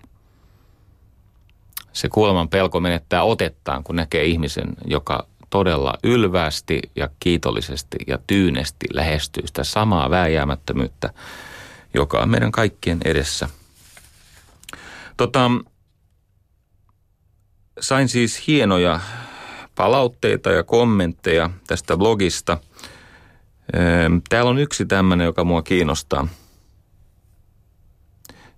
Se 1.93 2.09
kuoleman 2.09 2.49
pelko 2.49 2.79
menettää 2.79 3.23
otettaan, 3.23 3.83
kun 3.83 3.95
näkee 3.95 4.25
ihmisen, 4.25 4.67
joka 4.85 5.27
todella 5.49 5.93
ylvästi 6.03 6.81
ja 6.95 7.09
kiitollisesti 7.19 7.97
ja 8.07 8.19
tyynesti 8.27 8.85
lähestyy 8.93 9.47
sitä 9.47 9.63
samaa 9.63 10.09
vääjäämättömyyttä, 10.09 11.13
joka 11.93 12.19
on 12.19 12.29
meidän 12.29 12.51
kaikkien 12.51 12.97
edessä. 13.05 13.49
Tota, 15.17 15.51
sain 17.79 18.09
siis 18.09 18.47
hienoja 18.47 18.99
palautteita 19.75 20.51
ja 20.51 20.63
kommentteja 20.63 21.49
tästä 21.67 21.97
blogista. 21.97 22.57
Ehm, 23.73 24.17
täällä 24.29 24.51
on 24.51 24.57
yksi 24.57 24.85
tämmöinen, 24.85 25.25
joka 25.25 25.43
mua 25.43 25.61
kiinnostaa. 25.61 26.27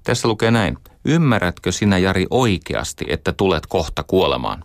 Tässä 0.04 0.28
lukee 0.28 0.52
näin. 0.52 0.78
Ymmärrätkö 1.06 1.72
sinä 1.72 1.98
Jari 1.98 2.26
oikeasti, 2.30 3.06
että 3.10 3.34
tulet 3.34 3.66
kohta 3.66 4.04
kuolemaan? 4.04 4.64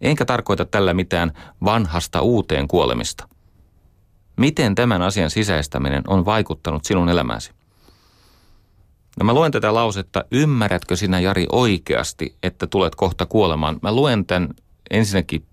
Enkä 0.00 0.24
tarkoita 0.24 0.64
tällä 0.64 0.94
mitään 0.94 1.32
vanhasta 1.64 2.20
uuteen 2.20 2.68
kuolemista. 2.68 3.28
Miten 4.36 4.74
tämän 4.74 5.02
asian 5.02 5.30
sisäistäminen 5.30 6.02
on 6.06 6.24
vaikuttanut 6.24 6.84
sinun 6.84 7.08
elämääsi? 7.08 7.52
No 9.20 9.24
mä 9.24 9.34
luen 9.34 9.52
tätä 9.52 9.74
lausetta, 9.74 10.24
ymmärrätkö 10.30 10.96
sinä 10.96 11.20
Jari 11.20 11.46
oikeasti, 11.52 12.36
että 12.42 12.66
tulet 12.66 12.94
kohta 12.94 13.26
kuolemaan? 13.26 13.78
Mä 13.82 13.92
luen 13.92 14.26
tämän 14.26 14.48
ensinnäkin, 14.90 15.46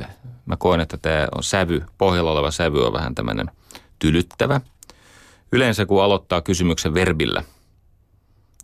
äh, 0.00 0.16
mä 0.46 0.56
koen, 0.56 0.80
että 0.80 0.96
tämä 0.96 1.28
on 1.36 1.42
sävy, 1.42 1.82
pohjalla 1.98 2.32
oleva 2.32 2.50
sävy 2.50 2.86
on 2.86 2.92
vähän 2.92 3.14
tämmöinen 3.14 3.50
tylyttävä. 3.98 4.60
Yleensä 5.52 5.86
kun 5.86 6.02
aloittaa 6.02 6.40
kysymyksen 6.40 6.94
verbillä, 6.94 7.44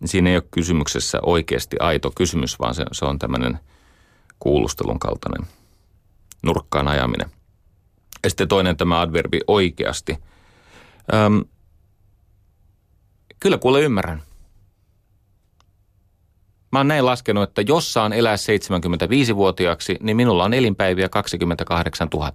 niin 0.01 0.09
siinä 0.09 0.31
ei 0.31 0.37
ole 0.37 0.45
kysymyksessä 0.51 1.19
oikeasti 1.23 1.77
aito 1.81 2.11
kysymys, 2.11 2.59
vaan 2.59 2.75
se, 2.75 2.85
se 2.93 3.05
on 3.05 3.19
tämmöinen 3.19 3.59
kuulustelun 4.39 4.99
kaltainen 4.99 5.47
nurkkaan 6.43 6.89
ajaminen. 6.89 7.31
Ja 8.25 8.31
sitten 8.31 8.49
toinen 8.49 8.77
tämä 8.77 9.01
adverbi 9.01 9.41
oikeasti. 9.47 10.19
Öm, 11.15 11.45
kyllä 13.41 13.59
kuule 13.59 13.83
ymmärrän. 13.83 14.28
Mä 16.73 16.79
oon 16.79 16.89
näin 16.89 17.07
laskenut, 17.07 17.43
että 17.43 17.63
jos 17.63 17.93
saan 17.93 18.13
elää 18.13 18.37
75-vuotiaaksi, 18.37 19.97
niin 20.01 20.17
minulla 20.17 20.45
on 20.45 20.55
elinpäiviä 20.55 21.09
28 21.09 22.09
000. 22.15 22.33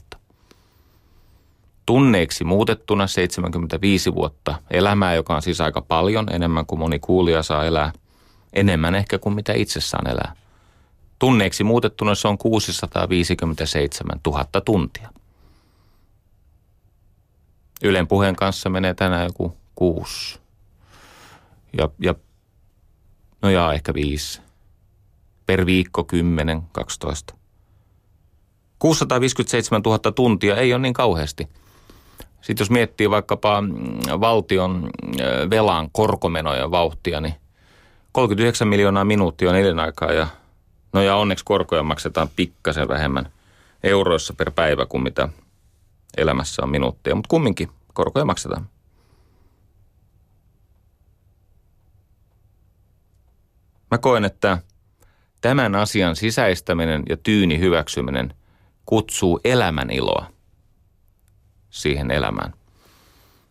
Tunneiksi 1.86 2.44
muutettuna 2.44 3.08
75 3.08 4.16
vuotta 4.16 4.56
elämää, 4.72 5.16
joka 5.16 5.36
on 5.36 5.42
siis 5.42 5.62
aika 5.62 5.82
paljon, 5.82 6.28
enemmän 6.34 6.66
kuin 6.66 6.80
moni 6.80 7.00
kuulija 7.00 7.44
saa 7.44 7.66
elää. 7.66 7.92
Enemmän 8.54 8.96
ehkä 8.96 9.20
kuin 9.20 9.36
mitä 9.36 9.54
itse 9.54 9.82
saan 9.82 10.10
elää. 10.10 10.36
Tunneiksi 11.20 11.64
muutettuna 11.64 12.16
se 12.16 12.28
on 12.28 12.38
657 12.38 14.20
000 14.28 14.46
tuntia. 14.66 15.10
Ylen 17.84 18.08
puheen 18.08 18.36
kanssa 18.36 18.70
menee 18.70 18.94
tänään 18.94 19.26
joku 19.26 19.58
kuusi. 19.76 20.40
Ja, 21.78 21.90
ja 22.00 22.16
No 23.44 23.50
jaa, 23.50 23.74
ehkä 23.74 23.94
viisi. 23.94 24.42
Per 25.46 25.66
viikko 25.66 26.04
10, 26.04 26.62
12. 26.72 27.34
657 28.80 29.82
000 29.86 30.12
tuntia 30.12 30.56
ei 30.58 30.74
ole 30.74 30.82
niin 30.82 30.94
kauheasti. 30.94 31.48
Sitten 32.42 32.64
jos 32.64 32.70
miettii 32.70 33.10
vaikkapa 33.10 33.62
mm, 33.62 33.70
valtion 34.20 34.90
velan 35.50 35.90
korkomenoja 35.92 36.72
vauhtia, 36.72 37.22
niin 37.22 37.36
39 38.12 38.68
miljoonaa 38.68 39.06
minuuttia 39.06 39.50
on 39.50 39.56
elinaikaa 39.56 40.12
ja 40.12 40.28
no 40.94 41.02
ja 41.02 41.16
onneksi 41.16 41.46
korkoja 41.46 41.84
maksetaan 41.84 42.30
pikkasen 42.36 42.88
vähemmän 42.88 43.32
euroissa 43.84 44.34
per 44.34 44.52
päivä 44.52 44.86
kuin 44.86 45.04
mitä 45.04 45.30
elämässä 46.18 46.64
on 46.64 46.70
minuuttia, 46.70 47.16
mutta 47.16 47.30
kumminkin 47.30 47.70
korkoja 47.94 48.26
maksetaan. 48.26 48.70
Mä 53.94 53.98
koen, 53.98 54.26
että 54.26 54.58
tämän 55.42 55.76
asian 55.76 56.16
sisäistäminen 56.16 57.04
ja 57.10 57.18
tyyni 57.18 57.60
hyväksyminen 57.60 58.34
kutsuu 58.86 59.40
elämän 59.44 59.90
iloa 59.90 60.26
siihen 61.70 62.12
elämään. 62.12 62.54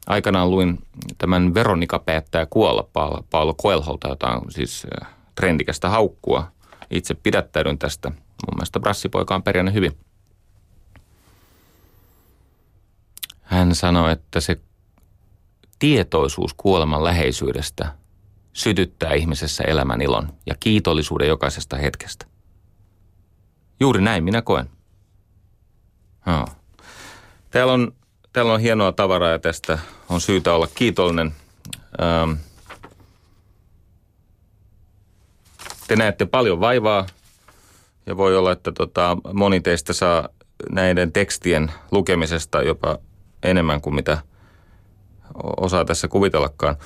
Aikanaan 0.07 0.51
luin 0.51 0.79
tämän 1.19 1.55
Veronika 1.55 1.99
päättää 1.99 2.47
kuolla 2.47 2.89
Paolo 3.31 3.55
Koelholta, 3.55 4.09
jota 4.09 4.27
on 4.27 4.51
siis 4.51 4.87
äh, 5.03 5.09
trendikästä 5.35 5.89
haukkua. 5.89 6.53
Itse 6.91 7.15
pidättäydyn 7.15 7.79
tästä. 7.79 8.09
Mun 8.11 8.57
mielestä 8.57 8.81
brassipoika 8.81 9.35
on 9.35 9.43
pärjännyt 9.43 9.75
hyvin. 9.75 9.93
Hän 13.43 13.75
sanoi, 13.75 14.13
että 14.13 14.41
se 14.41 14.61
tietoisuus 15.79 16.55
kuoleman 16.55 17.05
läheisyydestä 17.05 18.02
sytyttää 18.53 19.15
ihmisessä 19.15 19.65
elämän 19.65 20.03
ilon 20.03 20.35
ja 20.47 20.55
kiitollisuuden 20.61 21.29
jokaisesta 21.29 21.77
hetkestä. 21.77 22.27
Juuri 23.81 24.03
näin 24.03 24.25
minä 24.25 24.43
koen. 24.43 24.71
Oh. 26.27 26.57
Täällä, 27.51 27.73
on, 27.73 27.93
täällä 28.33 28.53
on 28.53 28.61
hienoa 28.61 28.93
tavaraa 28.93 29.31
ja 29.31 29.39
tästä 29.39 29.79
on 30.09 30.21
syytä 30.21 30.55
olla 30.55 30.69
kiitollinen. 30.75 31.35
Ähm. 32.03 32.33
Te 35.89 35.97
näette 35.97 36.27
paljon 36.27 36.61
vaivaa 36.61 37.07
ja 38.07 38.17
voi 38.17 38.37
olla, 38.37 38.53
että 38.53 38.73
tota, 38.73 39.17
moni 39.33 39.61
teistä 39.61 39.93
saa 39.93 40.29
näiden 40.71 41.13
tekstien 41.13 41.73
lukemisesta 41.91 42.63
jopa 42.63 42.99
enemmän 43.43 43.81
kuin 43.81 43.95
mitä 43.95 44.19
osaa 45.57 45.85
tässä 45.85 46.09
kuvitellakaan. 46.09 46.77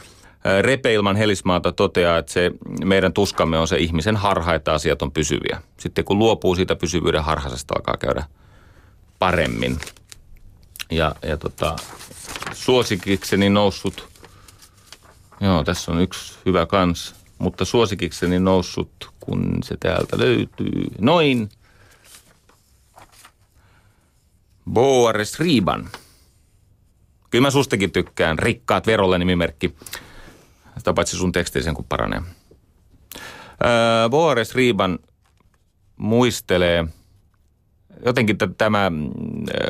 Repeilman 0.63 1.17
Helismaata 1.17 1.73
toteaa, 1.73 2.19
että 2.19 2.33
se 2.33 2.51
meidän 2.85 3.13
tuskamme 3.13 3.59
on 3.59 3.69
se 3.69 3.77
ihmisen 3.77 4.17
harha, 4.17 4.55
että 4.55 4.73
asiat 4.73 5.03
on 5.03 5.13
pysyviä. 5.13 5.63
Sitten 5.77 6.05
kun 6.05 6.19
luopuu 6.19 6.55
siitä 6.55 6.77
pysyvyyden 6.77 7.25
harhasesta, 7.25 7.75
alkaa 7.77 7.97
käydä 7.97 8.25
paremmin. 9.19 9.79
Ja, 10.91 11.15
ja 11.23 11.37
tota, 11.37 11.77
suosikikseni 12.53 13.51
noussut, 13.51 14.09
joo 15.41 15.65
tässä 15.65 15.93
on 15.93 16.01
yksi 16.01 16.39
hyvä 16.47 16.67
kans, 16.67 17.15
mutta 17.39 17.65
suosikikseni 17.65 18.39
noussut, 18.39 19.11
kun 19.21 19.59
se 19.65 19.77
täältä 19.81 20.19
löytyy, 20.19 20.85
noin. 20.99 21.49
Boares 24.73 25.41
Riiban. 25.41 25.91
Kyllä 27.31 27.43
mä 27.43 27.51
sustakin 27.51 27.91
tykkään. 27.91 28.39
Rikkaat 28.39 28.87
verolle 28.87 29.19
nimimerkki. 29.19 29.75
Sitä 30.79 30.93
paitsi 30.93 31.17
sun 31.17 31.33
teksti 31.33 31.63
sen 31.63 31.75
kun 31.75 31.85
paranee. 31.89 32.23
Öö, 33.65 34.09
Boares 34.11 34.55
Riiban 34.55 34.99
muistelee, 35.97 36.85
jotenkin 38.05 38.37
tämä 38.59 38.93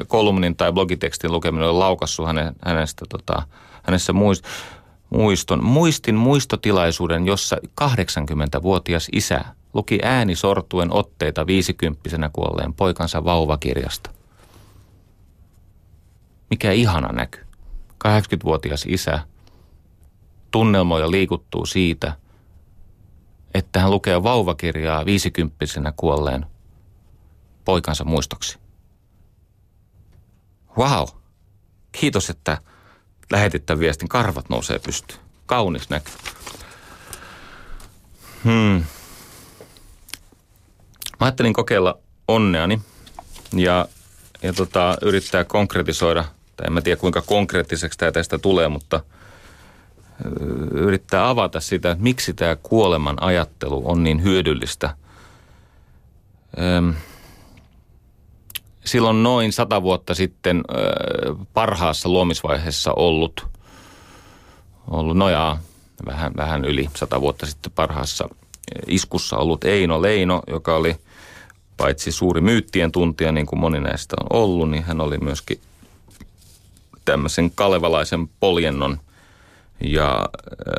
kolumnin 0.07 0.57
tai 0.57 0.73
blogitekstin 0.73 1.33
lukeminen 1.33 1.69
on 1.69 1.79
laukassut 1.79 2.27
häne, 2.27 2.53
hänestä, 2.65 3.05
tota, 3.09 3.43
hänessä 3.83 4.13
muist, 4.13 4.45
muiston. 5.11 5.65
Muistin 5.65 6.15
muistotilaisuuden, 6.15 7.27
jossa 7.27 7.57
80-vuotias 7.81 9.09
isä 9.13 9.45
luki 9.75 9.99
ääni 10.03 10.35
sortuen 10.35 10.93
otteita 10.93 11.47
viisikymppisenä 11.47 12.31
kuolleen 12.33 12.75
poikansa 12.75 13.25
vauvakirjasta. 13.25 14.11
Mikä 16.51 16.73
ihana 16.73 17.13
näky. 17.13 17.39
80-vuotias 18.09 18.85
isä 18.89 19.21
tunnelmoja 20.57 21.11
liikuttuu 21.11 21.67
siitä, 21.67 22.13
että 23.55 23.81
hän 23.81 23.91
lukee 23.91 24.23
vauvakirjaa 24.23 25.05
viisikymppisenä 25.05 25.93
kuolleen 25.97 26.47
poikansa 27.65 28.05
muistoksi. 28.05 28.59
Wow! 30.79 31.09
Kiitos, 31.93 32.31
että 32.31 32.59
lähetit 33.31 33.67
tämän 33.67 33.81
viestin. 33.81 34.09
Karvat 34.09 34.49
nousee 34.49 34.79
pystyyn. 34.79 35.21
Kaunis 35.47 35.91
näky. 35.91 36.11
Hmm. 38.45 38.85
Mä 41.21 41.27
ajattelin 41.27 41.53
kokeilla 41.53 41.99
onneani 42.29 42.81
ja, 43.53 43.89
ja 44.43 44.53
tota, 44.53 44.97
yrittää 45.03 45.45
konkretisoida, 45.45 46.25
tai 46.57 46.67
en 46.67 46.73
mä 46.73 46.81
tiedä 46.81 47.01
kuinka 47.01 47.23
konkreettiseksi 47.23 47.99
tämä 47.99 48.13
tästä 48.13 48.39
tulee, 48.39 48.69
mutta– 48.69 49.01
yrittää 50.71 51.29
avata 51.29 51.61
sitä, 51.61 51.91
että 51.91 52.03
miksi 52.03 52.35
tämä 52.35 52.57
kuoleman 52.57 53.23
ajattelu 53.23 53.83
on 53.85 54.03
niin 54.03 54.23
hyödyllistä. 54.23 54.97
silloin 58.85 59.23
noin 59.23 59.53
sata 59.53 59.83
vuotta 59.83 60.15
sitten 60.15 60.63
parhaassa 61.55 62.09
luomisvaiheessa 62.09 62.93
ollut, 62.93 63.47
ollut 64.91 65.17
nojaa 65.17 65.59
vähän, 66.07 66.33
vähän 66.37 66.65
yli 66.65 66.89
sata 66.97 67.21
vuotta 67.21 67.47
sitten 67.47 67.73
parhaassa 67.73 68.29
iskussa 68.87 69.37
ollut 69.37 69.65
Eino 69.65 70.03
Leino, 70.03 70.43
joka 70.47 70.77
oli 70.77 70.97
paitsi 71.77 72.13
suuri 72.13 72.41
myyttien 72.41 72.93
tuntija, 72.93 73.33
niin 73.33 73.47
kuin 73.47 73.61
moni 73.61 73.81
näistä 73.81 74.17
on 74.21 74.41
ollut, 74.41 74.71
niin 74.71 74.85
hän 74.85 75.01
oli 75.01 75.19
myöskin 75.19 75.61
tämmöisen 77.05 77.51
kalevalaisen 77.51 78.29
poljennon 78.29 79.01
ja 79.81 80.29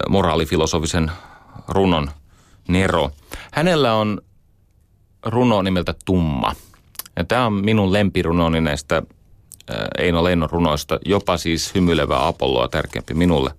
moraalifilosofisen 0.09 1.11
runon 1.67 2.11
Nero. 2.67 3.11
Hänellä 3.51 3.93
on 3.93 4.21
runo 5.25 5.61
nimeltä 5.61 5.93
Tumma. 6.05 6.55
Ja 7.15 7.23
tämä 7.23 7.45
on 7.45 7.53
minun 7.53 7.93
lempirunoni 7.93 8.61
näistä 8.61 9.03
Eino 9.97 10.23
Leinon 10.23 10.49
runoista, 10.49 10.99
jopa 11.05 11.37
siis 11.37 11.75
hymyilevää 11.75 12.27
Apolloa 12.27 12.67
tärkeämpi 12.67 13.13
minulle. 13.13 13.51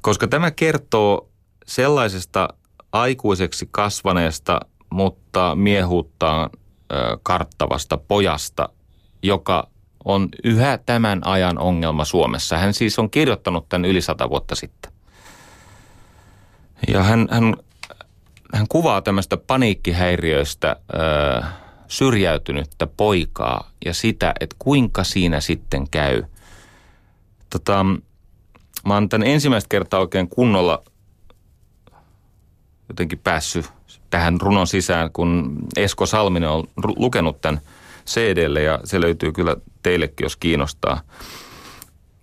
Koska 0.00 0.28
tämä 0.28 0.50
kertoo 0.50 1.28
sellaisesta 1.66 2.48
aikuiseksi 2.92 3.68
kasvaneesta, 3.70 4.60
mutta 4.90 5.54
miehuuttaan 5.54 6.50
karttavasta 7.22 7.96
pojasta, 7.96 8.68
joka 9.22 9.68
on 10.04 10.28
yhä 10.44 10.78
tämän 10.86 11.26
ajan 11.26 11.58
ongelma 11.58 12.04
Suomessa. 12.04 12.58
Hän 12.58 12.74
siis 12.74 12.98
on 12.98 13.10
kirjoittanut 13.10 13.68
tämän 13.68 13.84
yli 13.84 14.02
sata 14.02 14.30
vuotta 14.30 14.54
sitten. 14.54 14.92
Ja 16.88 17.02
hän, 17.02 17.28
hän, 17.30 17.56
hän 18.54 18.68
kuvaa 18.68 19.02
tämmöistä 19.02 19.36
paniikkihäiriöistä 19.36 20.76
ö, 20.94 21.42
syrjäytynyttä 21.88 22.86
poikaa 22.86 23.70
ja 23.84 23.94
sitä, 23.94 24.34
että 24.40 24.56
kuinka 24.58 25.04
siinä 25.04 25.40
sitten 25.40 25.90
käy. 25.90 26.22
Tota, 27.50 27.86
mä 28.86 28.94
oon 28.94 29.08
tämän 29.08 29.28
ensimmäistä 29.28 29.68
kertaa 29.68 30.00
oikein 30.00 30.28
kunnolla 30.28 30.82
jotenkin 32.88 33.18
päässyt 33.18 33.72
tähän 34.10 34.40
runon 34.40 34.66
sisään, 34.66 35.10
kun 35.12 35.58
Esko 35.76 36.06
Salminen 36.06 36.48
on 36.48 36.64
lukenut 36.96 37.40
tämän 37.40 37.60
CDlle 38.06 38.62
ja 38.62 38.80
se 38.84 39.00
löytyy 39.00 39.32
kyllä 39.32 39.56
teillekin, 39.82 40.24
jos 40.24 40.36
kiinnostaa. 40.36 41.00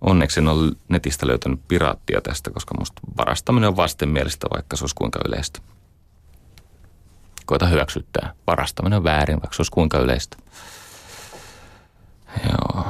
Onneksi 0.00 0.40
en 0.40 0.48
ole 0.48 0.72
netistä 0.88 1.26
löytänyt 1.26 1.60
piraattia 1.68 2.20
tästä, 2.20 2.50
koska 2.50 2.74
musta 2.78 3.00
varastaminen 3.18 3.68
on 3.68 3.76
vastenmielistä, 3.76 4.46
vaikka 4.54 4.76
se 4.76 4.84
olisi 4.84 4.94
kuinka 4.94 5.20
yleistä. 5.28 5.60
Koita 7.46 7.66
hyväksyttää. 7.66 8.32
Varastaminen 8.46 8.96
on 8.96 9.04
väärin, 9.04 9.36
vaikka 9.36 9.54
se 9.56 9.60
olisi 9.60 9.72
kuinka 9.72 9.98
yleistä. 9.98 10.36
Joo. 12.48 12.84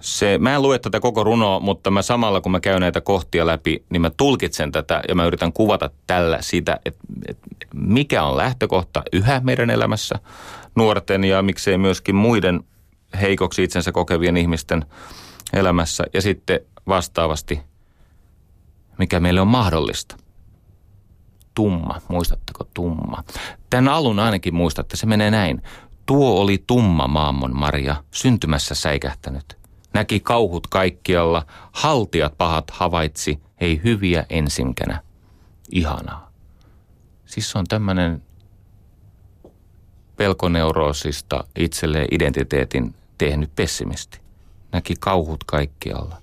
Se, 0.00 0.38
mä 0.38 0.54
en 0.54 0.62
lue 0.62 0.78
tätä 0.78 1.00
koko 1.00 1.24
runoa, 1.24 1.60
mutta 1.60 1.90
mä 1.90 2.02
samalla 2.02 2.40
kun 2.40 2.52
mä 2.52 2.60
käyn 2.60 2.80
näitä 2.80 3.00
kohtia 3.00 3.46
läpi, 3.46 3.84
niin 3.90 4.02
mä 4.02 4.10
tulkitsen 4.10 4.72
tätä 4.72 5.02
ja 5.08 5.14
mä 5.14 5.24
yritän 5.24 5.52
kuvata 5.52 5.90
tällä 6.06 6.38
sitä, 6.40 6.80
että, 6.84 7.00
että 7.28 7.46
mikä 7.74 8.24
on 8.24 8.36
lähtökohta 8.36 9.02
yhä 9.12 9.40
meidän 9.44 9.70
elämässä 9.70 10.18
nuorten 10.74 11.24
ja 11.24 11.42
miksei 11.42 11.78
myöskin 11.78 12.14
muiden 12.14 12.60
heikoksi 13.20 13.64
itsensä 13.64 13.92
kokevien 13.92 14.36
ihmisten 14.36 14.84
elämässä 15.52 16.04
ja 16.14 16.22
sitten 16.22 16.60
vastaavasti, 16.88 17.60
mikä 18.98 19.20
meille 19.20 19.40
on 19.40 19.48
mahdollista. 19.48 20.16
Tumma, 21.54 22.00
muistatteko 22.08 22.64
tumma? 22.74 23.24
Tämän 23.70 23.92
alun 23.92 24.18
ainakin 24.18 24.54
muistatte, 24.54 24.96
se 24.96 25.06
menee 25.06 25.30
näin. 25.30 25.62
Tuo 26.06 26.40
oli 26.40 26.64
tumma 26.66 27.08
maammon 27.08 27.56
Maria, 27.56 28.04
syntymässä 28.10 28.74
säikähtänyt. 28.74 29.58
Näki 29.94 30.20
kauhut 30.20 30.66
kaikkialla, 30.66 31.46
haltiat 31.72 32.38
pahat 32.38 32.70
havaitsi, 32.70 33.40
ei 33.60 33.80
hyviä 33.84 34.26
ensinkänä. 34.30 35.02
Ihanaa. 35.70 36.30
Siis 37.26 37.56
on 37.56 37.64
tämmöinen 37.68 38.22
pelkoneuroosista 40.16 41.44
itselleen 41.56 42.08
identiteetin 42.10 42.94
tehnyt 43.18 43.50
pessimisti. 43.56 44.20
Näki 44.72 44.94
kauhut 45.00 45.44
kaikkialla. 45.44 46.16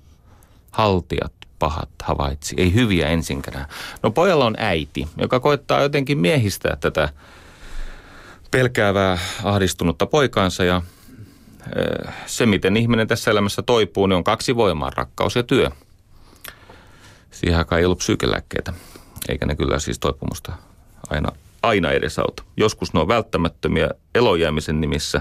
Haltijat 0.70 1.32
pahat 1.58 1.88
havaitsi, 2.02 2.54
ei 2.58 2.74
hyviä 2.74 3.08
ensinkään. 3.08 3.66
No 4.02 4.10
pojalla 4.10 4.46
on 4.46 4.54
äiti, 4.58 5.08
joka 5.16 5.40
koittaa 5.40 5.82
jotenkin 5.82 6.18
miehistää 6.18 6.76
tätä 6.76 7.08
pelkäävää, 8.50 9.18
ahdistunutta 9.44 10.06
poikaansa 10.06 10.64
ja 10.64 10.82
se, 12.26 12.46
miten 12.46 12.76
ihminen 12.76 13.08
tässä 13.08 13.30
elämässä 13.30 13.62
toipuu, 13.62 14.06
niin 14.06 14.16
on 14.16 14.24
kaksi 14.24 14.56
voimaa, 14.56 14.90
rakkaus 14.90 15.36
ja 15.36 15.42
työ. 15.42 15.70
Siihen 17.30 17.58
aikaan 17.58 17.78
ei 17.78 17.84
ollut 17.84 17.98
psyykelääkkeitä, 17.98 18.72
eikä 19.28 19.46
ne 19.46 19.54
kyllä 19.54 19.78
siis 19.78 19.98
toipumusta 19.98 20.52
aina, 21.10 21.32
aina 21.66 21.90
edesauta. 21.90 22.42
Joskus 22.56 22.94
ne 22.94 23.00
on 23.00 23.08
välttämättömiä 23.08 23.90
elojäämisen 24.14 24.80
nimissä, 24.80 25.20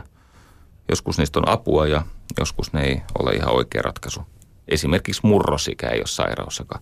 joskus 0.90 1.18
niistä 1.18 1.40
on 1.40 1.50
apua 1.50 1.88
ja 1.88 2.02
joskus 2.40 2.74
ne 2.74 2.84
ei 2.84 3.02
ole 3.20 3.32
ihan 3.32 3.56
oikea 3.56 3.82
ratkaisu. 3.82 4.22
Esimerkiksi 4.68 5.22
murrosikä 5.24 5.90
ei 5.90 6.00
ole 6.00 6.08
sairaus, 6.08 6.60
joka 6.60 6.80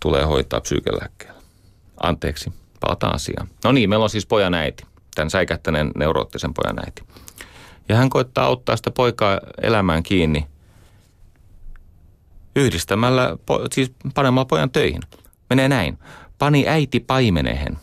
tulee 0.00 0.24
hoitaa 0.24 0.60
psyykelääkkeellä. 0.60 1.40
Anteeksi, 2.02 2.52
palataan 2.80 3.14
asiaan. 3.14 3.48
No 3.64 3.72
niin, 3.72 3.88
meillä 3.88 4.02
on 4.02 4.10
siis 4.10 4.26
pojan 4.26 4.54
äiti, 4.54 4.84
tämän 5.14 5.30
säikähtäneen 5.30 5.90
neuroottisen 5.96 6.54
pojan 6.54 6.78
äiti. 6.78 7.02
Ja 7.88 7.96
hän 7.96 8.10
koittaa 8.10 8.44
auttaa 8.44 8.76
sitä 8.76 8.90
poikaa 8.90 9.40
elämään 9.62 10.02
kiinni 10.02 10.46
yhdistämällä, 12.56 13.36
siis 13.72 13.92
panemalla 14.14 14.44
pojan 14.44 14.70
töihin. 14.70 15.02
Menee 15.50 15.68
näin. 15.68 15.98
Pani 16.38 16.68
äiti 16.68 17.00
paimenehen. 17.00 17.78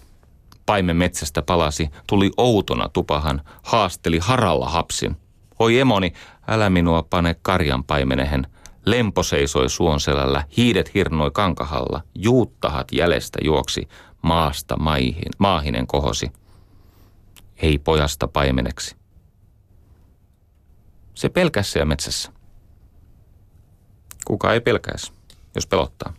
Paimen 0.66 0.96
metsästä 0.96 1.42
palasi, 1.42 1.90
tuli 2.08 2.32
outona 2.38 2.90
tupahan, 2.90 3.42
haasteli 3.64 4.20
haralla 4.20 4.70
hapsin. 4.70 5.18
Oi 5.60 5.80
emoni, 5.80 6.14
älä 6.48 6.70
minua 6.70 7.04
pane 7.04 7.36
karjan 7.42 7.84
paimenehen. 7.84 8.48
Lempo 8.86 9.24
seisoi 9.24 9.70
suonselällä, 9.70 10.44
hiidet 10.58 10.94
hirnoi 10.94 11.32
kankahalla, 11.32 12.02
juuttahat 12.16 12.88
jäljestä 12.92 13.40
juoksi, 13.44 13.88
maasta 14.22 14.78
maihin, 14.78 15.32
maahinen 15.38 15.88
kohosi. 15.88 16.32
Ei 17.58 17.78
pojasta 17.78 18.28
paimeneksi. 18.28 18.96
Se 21.14 21.30
pelkäs 21.30 21.72
siellä 21.72 21.86
metsässä. 21.86 22.32
Kuka 24.26 24.54
ei 24.54 24.62
pelkäisi, 24.62 25.12
jos 25.56 25.68
pelottaa. 25.68 26.14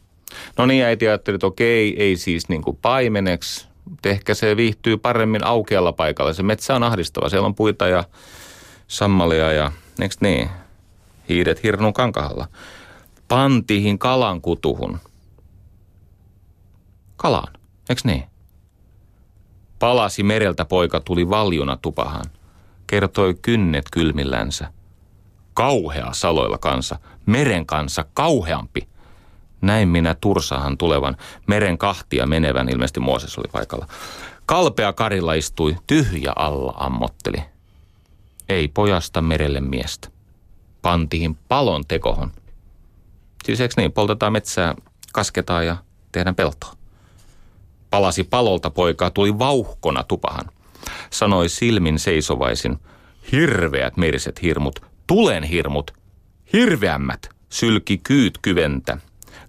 No 0.59 0.67
niin, 0.67 0.85
äiti 0.85 1.09
ajatteli, 1.09 1.35
että 1.35 1.47
okei, 1.47 2.03
ei 2.03 2.17
siis 2.17 2.49
niin 2.49 2.63
kuin 2.63 2.77
paimeneksi. 2.77 3.69
Ehkä 4.05 4.35
se 4.35 4.57
viihtyy 4.57 4.97
paremmin 4.97 5.45
aukealla 5.45 5.93
paikalla. 5.93 6.33
Se 6.33 6.43
metsä 6.43 6.75
on 6.75 6.83
ahdistava. 6.83 7.29
Siellä 7.29 7.47
on 7.47 7.55
puita 7.55 7.89
ja 7.89 8.05
sammalia 8.89 9.53
ja, 9.53 9.73
eikö 10.01 10.15
niin? 10.21 10.51
Hiidet 11.29 11.63
hirnun 11.63 11.93
kankahalla. 11.93 12.49
Pantihin 13.29 13.99
kalan 13.99 14.41
kutuhun. 14.41 14.99
Kalaan, 17.17 17.53
eikö 17.89 18.03
niin? 18.05 18.25
Palasi 19.79 20.23
mereltä 20.23 20.65
poika, 20.65 21.01
tuli 21.01 21.29
valjuna 21.29 21.77
tupahan. 21.77 22.25
Kertoi 22.87 23.35
kynnet 23.43 23.85
kylmillänsä. 23.93 24.73
Kauhea 25.55 26.13
saloilla 26.13 26.59
kansa, 26.59 26.99
meren 27.27 27.67
kanssa 27.67 28.05
kauheampi. 28.15 28.89
Näin 29.67 29.89
minä 29.89 30.15
Tursahan 30.15 30.79
tulevan, 30.79 31.17
meren 31.47 31.79
kahtia 31.79 32.27
menevän, 32.27 32.69
ilmeisesti 32.69 33.01
Mooses 33.01 33.39
oli 33.39 33.49
paikalla. 33.53 33.87
Kalpea 34.47 34.93
karilla 34.93 35.35
istui, 35.35 35.77
tyhjä 35.87 36.33
alla 36.37 36.75
ammotteli. 36.77 37.43
Ei 38.49 38.69
pojasta 38.69 39.23
merelle 39.23 39.61
miestä. 39.61 40.09
Pantiin 40.83 41.39
palon 41.49 41.85
tekohon. 41.89 42.33
Siis 43.45 43.61
eikö 43.61 43.75
niin, 43.77 43.93
poltetaan 43.93 44.33
metsää, 44.33 44.75
kasketaan 45.13 45.67
ja 45.67 45.77
tehdään 46.13 46.35
peltoa. 46.35 46.73
Palasi 47.91 48.25
palolta 48.25 48.71
poikaa, 48.71 49.11
tuli 49.11 49.39
vauhkona 49.39 50.03
tupahan. 50.03 50.45
Sanoi 51.11 51.49
silmin 51.49 51.99
seisovaisin, 51.99 52.79
hirveät 53.33 53.97
meriset 53.97 54.43
hirmut, 54.43 54.81
tulen 55.07 55.43
hirmut, 55.43 55.91
hirveämmät, 56.53 57.29
sylki 57.49 57.99
kyyt 57.99 58.39
kyventä. 58.43 58.99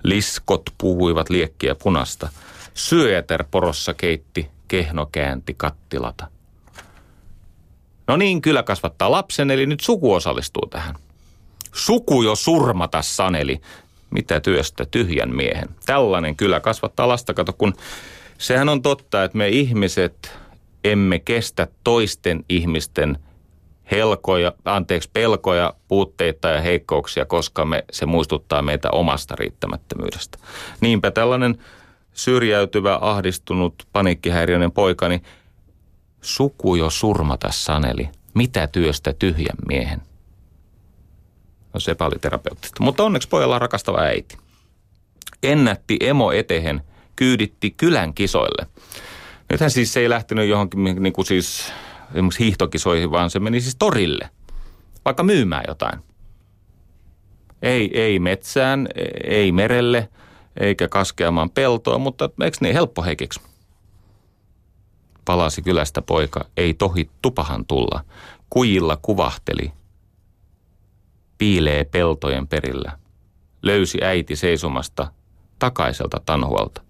Liskot 0.04 0.70
puhuivat 0.78 1.30
liekkiä 1.30 1.76
punasta. 1.76 2.30
Syöter 2.74 3.44
porossa 3.52 3.94
keitti, 3.94 4.48
kehno 4.68 5.06
käänti 5.12 5.54
kattilata. 5.54 6.28
No 8.08 8.18
niin, 8.18 8.42
kyllä 8.42 8.64
kasvattaa 8.64 9.12
lapsen, 9.12 9.52
eli 9.52 9.66
nyt 9.66 9.80
suku 9.80 10.14
osallistuu 10.14 10.68
tähän. 10.70 10.96
Suku 11.74 12.22
jo 12.22 12.36
surmata 12.36 13.02
saneli. 13.02 13.62
Mitä 14.10 14.40
työstä 14.40 14.86
tyhjän 14.86 15.36
miehen. 15.36 15.70
Tällainen 15.86 16.36
kyllä 16.36 16.60
kasvattaa 16.60 17.08
lasta, 17.08 17.34
kato 17.34 17.54
kun 17.54 17.74
sehän 18.38 18.70
on 18.70 18.82
totta, 18.82 19.24
että 19.24 19.38
me 19.38 19.50
ihmiset 19.50 20.32
emme 20.84 21.20
kestä 21.20 21.68
toisten 21.84 22.46
ihmisten 22.50 23.20
helkoja, 23.92 24.54
anteeksi, 24.66 25.10
pelkoja, 25.14 25.74
puutteita 25.88 26.48
ja 26.48 26.62
heikkouksia, 26.62 27.26
koska 27.26 27.66
me, 27.66 27.84
se 27.92 28.06
muistuttaa 28.06 28.62
meitä 28.62 28.92
omasta 28.92 29.36
riittämättömyydestä. 29.36 30.38
Niinpä 30.82 31.12
tällainen 31.12 31.58
syrjäytyvä, 32.14 32.98
ahdistunut, 33.02 33.88
paniikkihäiriöinen 33.94 34.72
poikani, 34.72 35.22
suku 36.22 36.76
jo 36.76 36.90
surmata 36.90 37.52
saneli, 37.52 38.10
mitä 38.34 38.68
työstä 38.68 39.14
tyhjän 39.14 39.58
miehen. 39.68 40.02
No 41.74 41.80
se 41.80 41.96
oli 42.00 42.20
terapeuttista. 42.20 42.84
Mutta 42.84 43.04
onneksi 43.04 43.30
pojalla 43.30 43.56
on 43.56 43.62
rakastava 43.62 44.00
äiti. 44.00 44.38
Ennätti 45.44 45.98
emo 46.00 46.32
etehen, 46.32 46.82
kyyditti 47.16 47.72
kylän 47.72 48.14
kisoille. 48.14 48.68
Nythän 49.50 49.72
siis 49.72 49.94
se 49.94 50.00
ei 50.00 50.10
lähtenyt 50.10 50.50
johonkin 50.50 50.84
niin 50.84 51.14
kuin 51.14 51.26
siis 51.26 51.72
esimerkiksi 52.14 52.44
hiihtokisoihin, 52.44 53.12
vaan 53.12 53.30
se 53.30 53.40
meni 53.40 53.62
siis 53.62 53.76
torille, 53.76 54.30
vaikka 55.06 55.24
myymään 55.24 55.64
jotain. 55.68 56.00
Ei, 57.62 58.02
ei 58.02 58.20
metsään, 58.20 58.88
ei 59.24 59.52
merelle, 59.52 60.10
eikä 60.60 60.88
kaskeamaan 60.88 61.50
peltoa, 61.50 61.98
mutta 61.98 62.30
eikö 62.44 62.58
niin 62.62 62.74
helppo 62.74 63.04
heikiksi? 63.04 63.42
Palasi 65.26 65.62
kylästä 65.62 66.02
poika, 66.02 66.46
ei 66.58 66.74
tohi 66.74 67.10
tupahan 67.22 67.66
tulla. 67.66 68.04
Kujilla 68.50 68.98
kuvahteli, 69.02 69.72
piilee 71.38 71.84
peltojen 71.84 72.48
perillä. 72.48 72.92
Löysi 73.62 74.04
äiti 74.04 74.36
seisomasta 74.36 75.12
takaiselta 75.60 76.22
tanhualta. 76.26 76.82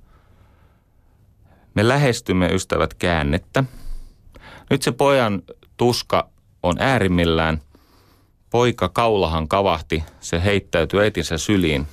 Me 1.74 1.88
lähestymme 1.88 2.47
ystävät 2.53 2.93
käännettä. 2.93 3.63
Nyt 4.70 4.82
se 4.82 4.91
pojan 4.91 5.41
tuska 5.78 6.30
on 6.63 6.76
äärimmillään. 6.80 7.61
Poika 8.49 8.89
kaulahan 8.89 9.47
kavahti, 9.47 10.03
se 10.20 10.43
heittäytyi 10.43 10.99
äitinsä 10.99 11.38
syliin 11.38 11.88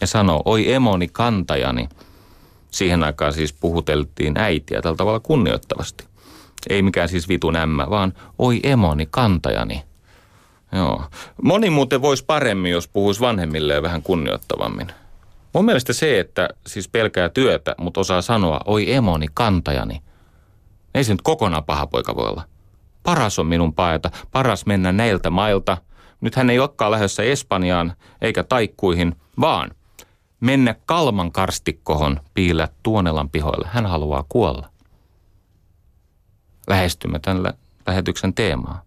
ja 0.00 0.06
sanoi, 0.06 0.40
oi 0.44 0.72
emoni 0.72 1.08
kantajani. 1.08 1.88
Siihen 2.70 3.04
aikaan 3.04 3.32
siis 3.32 3.52
puhuteltiin 3.52 4.38
äitiä 4.38 4.82
tällä 4.82 4.96
tavalla 4.96 5.20
kunnioittavasti. 5.20 6.04
Ei 6.68 6.82
mikään 6.82 7.08
siis 7.08 7.28
vitun 7.28 7.56
ämmä, 7.56 7.90
vaan 7.90 8.12
oi 8.38 8.60
emoni 8.62 9.08
kantajani. 9.10 9.82
Joo. 10.72 11.04
Moni 11.42 11.70
muuten 11.70 12.02
voisi 12.02 12.24
paremmin, 12.24 12.72
jos 12.72 12.88
puhuisi 12.88 13.20
vanhemmille 13.20 13.82
vähän 13.82 14.02
kunnioittavammin. 14.02 14.92
Mun 15.52 15.64
mielestä 15.64 15.92
se, 15.92 16.20
että 16.20 16.48
siis 16.66 16.88
pelkää 16.88 17.28
työtä, 17.28 17.74
mutta 17.78 18.00
osaa 18.00 18.22
sanoa, 18.22 18.60
oi 18.64 18.92
emoni, 18.92 19.26
kantajani. 19.34 20.02
Ei 20.94 21.04
se 21.04 21.12
nyt 21.12 21.22
kokonaan 21.22 21.64
paha 21.64 21.86
poika 21.86 22.16
voi 22.16 22.28
olla. 22.28 22.42
Paras 23.02 23.38
on 23.38 23.46
minun 23.46 23.74
paeta, 23.74 24.10
paras 24.32 24.66
mennä 24.66 24.92
näiltä 24.92 25.30
mailta. 25.30 25.76
Nyt 26.20 26.36
hän 26.36 26.50
ei 26.50 26.58
olekaan 26.58 26.90
lähdössä 26.90 27.22
Espanjaan 27.22 27.92
eikä 28.20 28.42
taikkuihin, 28.42 29.16
vaan 29.40 29.70
mennä 30.40 30.74
Kalman 30.86 31.32
karstikkohon 31.32 32.20
piillä 32.34 32.68
Tuonelan 32.82 33.30
pihoille. 33.30 33.68
Hän 33.72 33.86
haluaa 33.86 34.24
kuolla. 34.28 34.70
Lähestymme 36.68 37.18
tämän 37.18 37.54
lähetyksen 37.86 38.34
teemaa. 38.34 38.82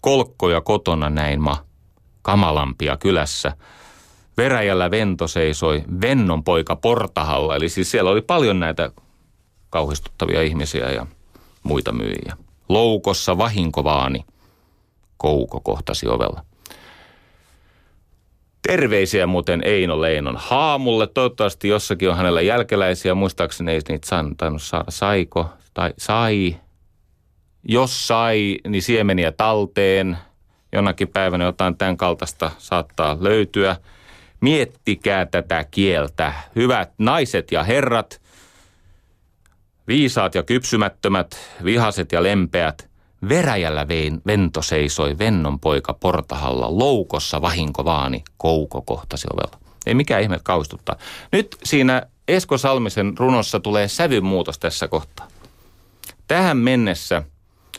Kolkkoja 0.00 0.60
kotona 0.60 1.10
näin 1.10 1.40
ma, 1.40 1.64
kamalampia 2.22 2.96
kylässä– 2.96 3.52
Veräjällä 4.38 4.90
Vento 4.90 5.28
seisoi 5.28 5.84
Vennon 6.00 6.44
poika 6.44 6.76
Portahalla. 6.76 7.56
Eli 7.56 7.68
siis 7.68 7.90
siellä 7.90 8.10
oli 8.10 8.22
paljon 8.22 8.60
näitä 8.60 8.90
kauhistuttavia 9.70 10.42
ihmisiä 10.42 10.90
ja 10.90 11.06
muita 11.62 11.92
myyjiä. 11.92 12.36
Loukossa 12.68 13.38
vahinkovaani. 13.38 14.24
Kouko 15.16 15.60
kohtasi 15.60 16.08
ovella. 16.08 16.44
Terveisiä 18.68 19.26
muuten 19.26 19.62
Eino 19.64 20.00
Leinon 20.00 20.36
haamulle. 20.38 21.06
Toivottavasti 21.06 21.68
jossakin 21.68 22.10
on 22.10 22.16
hänellä 22.16 22.40
jälkeläisiä. 22.40 23.14
Muistaakseni 23.14 23.72
ei 23.72 23.80
niitä 23.88 24.06
tainnut 24.36 24.62
saada. 24.62 24.84
Saiko? 24.88 25.50
Tai 25.74 25.94
sai. 25.98 26.56
Jos 27.64 28.08
sai, 28.08 28.58
niin 28.68 28.82
siemeniä 28.82 29.32
talteen. 29.32 30.18
Jonakin 30.72 31.08
päivänä 31.08 31.44
jotain 31.44 31.78
tämän 31.78 31.96
kaltaista 31.96 32.50
saattaa 32.58 33.16
löytyä– 33.20 33.76
Miettikää 34.40 35.26
tätä 35.26 35.64
kieltä. 35.70 36.32
Hyvät 36.56 36.92
naiset 36.98 37.52
ja 37.52 37.62
herrat, 37.62 38.20
viisaat 39.88 40.34
ja 40.34 40.42
kypsymättömät, 40.42 41.36
vihaset 41.64 42.12
ja 42.12 42.22
lempeät, 42.22 42.88
Veräjällä 43.28 43.88
vein 43.88 44.20
vento 44.26 44.62
seisoi 44.62 45.18
vennon 45.18 45.60
poika 45.60 45.94
portahalla, 45.94 46.78
loukossa 46.78 47.42
vahinko 47.42 47.84
vaani, 47.84 48.24
kouko 48.36 48.82
kohtasi 48.82 49.28
ovella. 49.32 49.58
Ei 49.86 49.94
mikään 49.94 50.22
ihme 50.22 50.40
kaustuttaa. 50.42 50.96
Nyt 51.32 51.56
siinä 51.64 52.02
Esko 52.28 52.58
Salmisen 52.58 53.18
runossa 53.18 53.60
tulee 53.60 53.88
sävymuutos 53.88 54.58
tässä 54.58 54.88
kohtaa. 54.88 55.28
Tähän 56.28 56.56
mennessä 56.56 57.22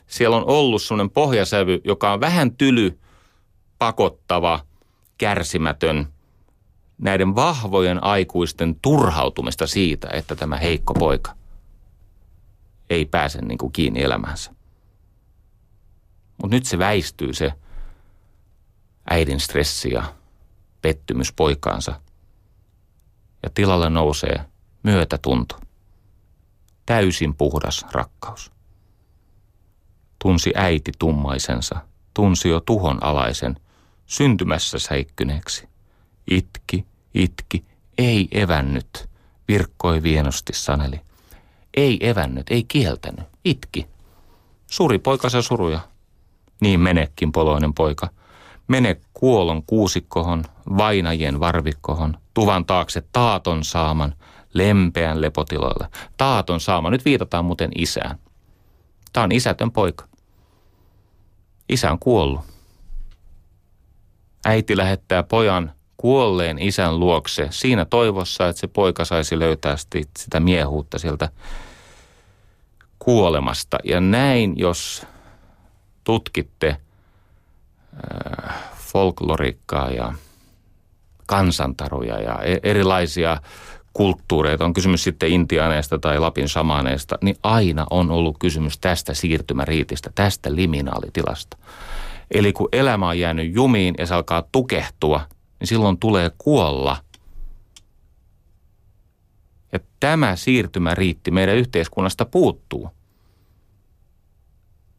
siellä 0.07 0.37
on 0.37 0.45
ollut 0.45 0.81
sellainen 0.81 1.09
pohjasävy, 1.09 1.81
joka 1.83 2.13
on 2.13 2.19
vähän 2.19 2.55
tyly, 2.55 2.99
pakottava, 3.77 4.59
kärsimätön– 5.17 6.07
näiden 6.99 7.35
vahvojen 7.35 8.03
aikuisten 8.03 8.75
turhautumista 8.81 9.67
siitä, 9.67 10.09
että 10.13 10.35
tämä 10.35 10.57
heikko 10.57 10.93
poika 10.93 11.38
ei 12.89 13.05
pääse 13.05 13.41
niin 13.41 13.57
kuin 13.57 13.71
kiinni 13.71 14.01
elämänsä. 14.01 14.51
Mutta 16.41 16.55
nyt 16.55 16.65
se 16.65 16.79
väistyy 16.79 17.33
se 17.33 17.53
äidin 19.09 19.39
stressi 19.39 19.91
ja 19.93 20.15
pettymys 20.81 21.33
poikaansa. 21.33 22.01
Ja 23.43 23.49
tilalle 23.53 23.89
nousee 23.89 24.45
myötätunto. 24.83 25.59
Täysin 26.85 27.35
puhdas 27.35 27.85
rakkaus. 27.91 28.51
Tunsi 30.19 30.51
äiti 30.55 30.91
tummaisensa, 30.99 31.75
tunsi 32.13 32.49
jo 32.49 32.59
tuhon 32.59 33.03
alaisen, 33.03 33.59
syntymässä 34.05 34.79
säikkyneeksi. 34.79 35.69
Itki, 36.31 36.85
itki, 37.13 37.65
ei 37.97 38.27
evännyt, 38.31 39.09
virkkoi 39.47 40.03
vienosti 40.03 40.53
saneli. 40.53 41.01
Ei 41.73 42.09
evännyt, 42.09 42.49
ei 42.49 42.63
kieltänyt, 42.63 43.25
itki. 43.45 43.87
Suri 44.67 44.99
poikansa 44.99 45.41
suruja. 45.41 45.79
Niin 46.61 46.79
menekin 46.79 47.31
poloinen 47.31 47.73
poika. 47.73 48.09
Mene 48.67 49.01
kuolon 49.13 49.63
kuusikkohon, 49.63 50.43
vainajien 50.77 51.39
varvikkohon, 51.39 52.17
tuvan 52.33 52.65
taakse 52.65 53.03
taaton 53.11 53.63
saaman, 53.63 54.15
lempeän 54.53 55.21
lepotiloille. 55.21 55.87
Taaton 56.17 56.59
saama, 56.59 56.89
nyt 56.89 57.05
viitataan 57.05 57.45
muuten 57.45 57.71
isään. 57.75 58.19
Tämä 59.13 59.23
on 59.23 59.31
isätön 59.31 59.71
poika. 59.71 60.07
Isä 61.69 61.91
on 61.91 61.99
kuollut. 61.99 62.41
Äiti 64.45 64.77
lähettää 64.77 65.23
pojan 65.23 65.71
kuolleen 65.99 66.59
isän 66.59 66.99
luokse 66.99 67.47
siinä 67.49 67.85
toivossa, 67.85 68.47
että 68.47 68.59
se 68.59 68.67
poika 68.67 69.05
saisi 69.05 69.39
löytää 69.39 69.75
sitä 70.17 70.39
miehuutta 70.39 70.99
sieltä 70.99 71.29
kuolemasta. 72.99 73.77
Ja 73.83 73.99
näin, 74.01 74.53
jos 74.57 75.05
tutkitte 76.03 76.67
äh, 76.69 78.55
folklorikkaa 78.75 79.89
ja 79.89 80.13
kansantaruja 81.25 82.21
ja 82.21 82.39
e-, 82.43 82.59
erilaisia 82.63 83.41
kulttuureita, 83.93 84.65
on 84.65 84.73
kysymys 84.73 85.03
sitten 85.03 85.29
intiaaneista 85.29 85.99
tai 85.99 86.19
Lapin 86.19 86.49
samaaneista, 86.49 87.17
niin 87.21 87.35
aina 87.43 87.85
on 87.89 88.11
ollut 88.11 88.37
kysymys 88.39 88.77
tästä 88.77 89.13
siirtymäriitistä, 89.13 90.09
tästä 90.15 90.55
liminaalitilasta. 90.55 91.57
Eli 92.31 92.53
kun 92.53 92.69
elämä 92.71 93.07
on 93.07 93.19
jäänyt 93.19 93.55
jumiin 93.55 93.95
ja 93.97 94.05
se 94.05 94.15
alkaa 94.15 94.43
tukehtua– 94.51 95.21
niin 95.59 95.67
silloin 95.67 95.99
tulee 95.99 96.31
kuolla. 96.37 96.97
Ja 99.71 99.79
tämä 99.99 100.35
siirtymä 100.35 100.95
riitti 100.95 101.31
meidän 101.31 101.55
yhteiskunnasta 101.55 102.25
puuttuu. 102.25 102.89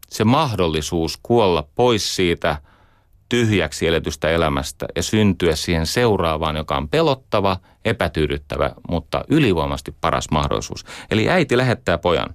Se 0.09 0.25
mahdollisuus 0.25 1.19
kuolla 1.23 1.69
pois 1.75 2.17
siitä 2.17 2.63
tyhjäksi 3.29 3.87
eletystä 3.87 4.31
elämästä 4.31 4.87
ja 4.97 5.03
syntyä 5.03 5.57
siihen 5.57 5.87
seuraavaan, 5.87 6.57
joka 6.57 6.77
on 6.77 6.89
pelottava, 6.89 7.57
epätyydyttävä, 7.85 8.71
mutta 8.89 9.25
ylivoimasti 9.29 9.95
paras 10.01 10.31
mahdollisuus. 10.31 10.85
Eli 11.11 11.29
äiti 11.29 11.57
lähettää 11.57 11.99
pojan. 11.99 12.35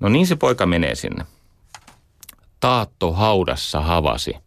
No 0.00 0.08
niin 0.08 0.26
se 0.26 0.36
poika 0.36 0.66
menee 0.66 0.94
sinne. 0.94 1.26
Taatto 2.60 3.12
haudassa 3.12 3.80
havasi. 3.80 4.43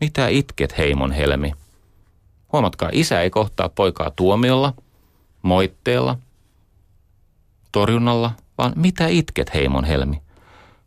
Mitä 0.00 0.28
itket, 0.28 0.78
heimon 0.78 1.12
helmi? 1.12 1.52
Huomatkaa, 2.52 2.90
isä 2.92 3.22
ei 3.22 3.30
kohtaa 3.30 3.68
poikaa 3.68 4.10
tuomiolla, 4.10 4.72
moitteella, 5.42 6.18
torjunnalla, 7.72 8.30
vaan 8.58 8.72
mitä 8.76 9.06
itket, 9.06 9.54
heimon 9.54 9.84
helmi? 9.84 10.22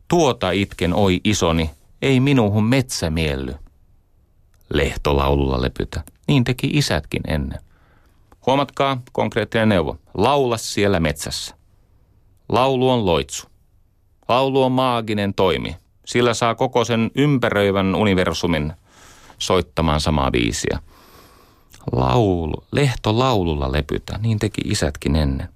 Tuota 0.08 0.52
itken, 0.52 0.94
oi 0.94 1.22
isoni, 1.24 1.70
ei 2.02 2.20
minuhun 2.20 2.64
metsä 2.64 3.10
mielly. 3.10 3.56
Lehtolaululla 4.74 5.62
lepytä, 5.62 6.04
niin 6.28 6.44
teki 6.44 6.68
isätkin 6.74 7.22
ennen. 7.28 7.60
Huomatkaa 8.46 9.02
konkreettinen 9.12 9.70
neuvo. 9.70 9.98
Laula 10.14 10.58
siellä 10.58 11.00
metsässä. 11.00 11.56
Laulu 12.50 12.90
on 12.90 13.06
loitsu. 13.06 13.48
Laulu 14.28 14.64
on 14.64 14.72
maaginen 14.72 15.34
toimi. 15.34 15.76
Sillä 16.06 16.34
saa 16.34 16.56
koko 16.56 16.86
sen 16.86 17.12
ympäröivän 17.16 17.96
universumin 17.96 18.74
soittamaan 19.40 20.02
samaa 20.02 20.32
biisiä. 20.32 20.80
Laulu, 21.92 22.64
lehto 22.72 23.20
laululla 23.20 23.72
lepytä, 23.72 24.20
niin 24.22 24.40
teki 24.40 24.62
isätkin 24.66 25.16
ennen. 25.16 25.50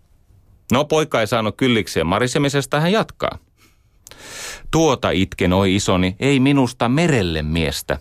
No 0.71 0.85
poika 0.85 1.21
ei 1.21 1.27
saanut 1.27 1.57
kyllikseen 1.57 2.07
marisemisesta, 2.07 2.79
hän 2.79 2.91
jatkaa. 2.91 3.37
Tuota 4.71 5.09
itken, 5.09 5.53
oi 5.53 5.75
isoni, 5.75 6.15
ei 6.19 6.39
minusta 6.39 6.89
merelle 6.89 7.41
miestä. 7.41 7.99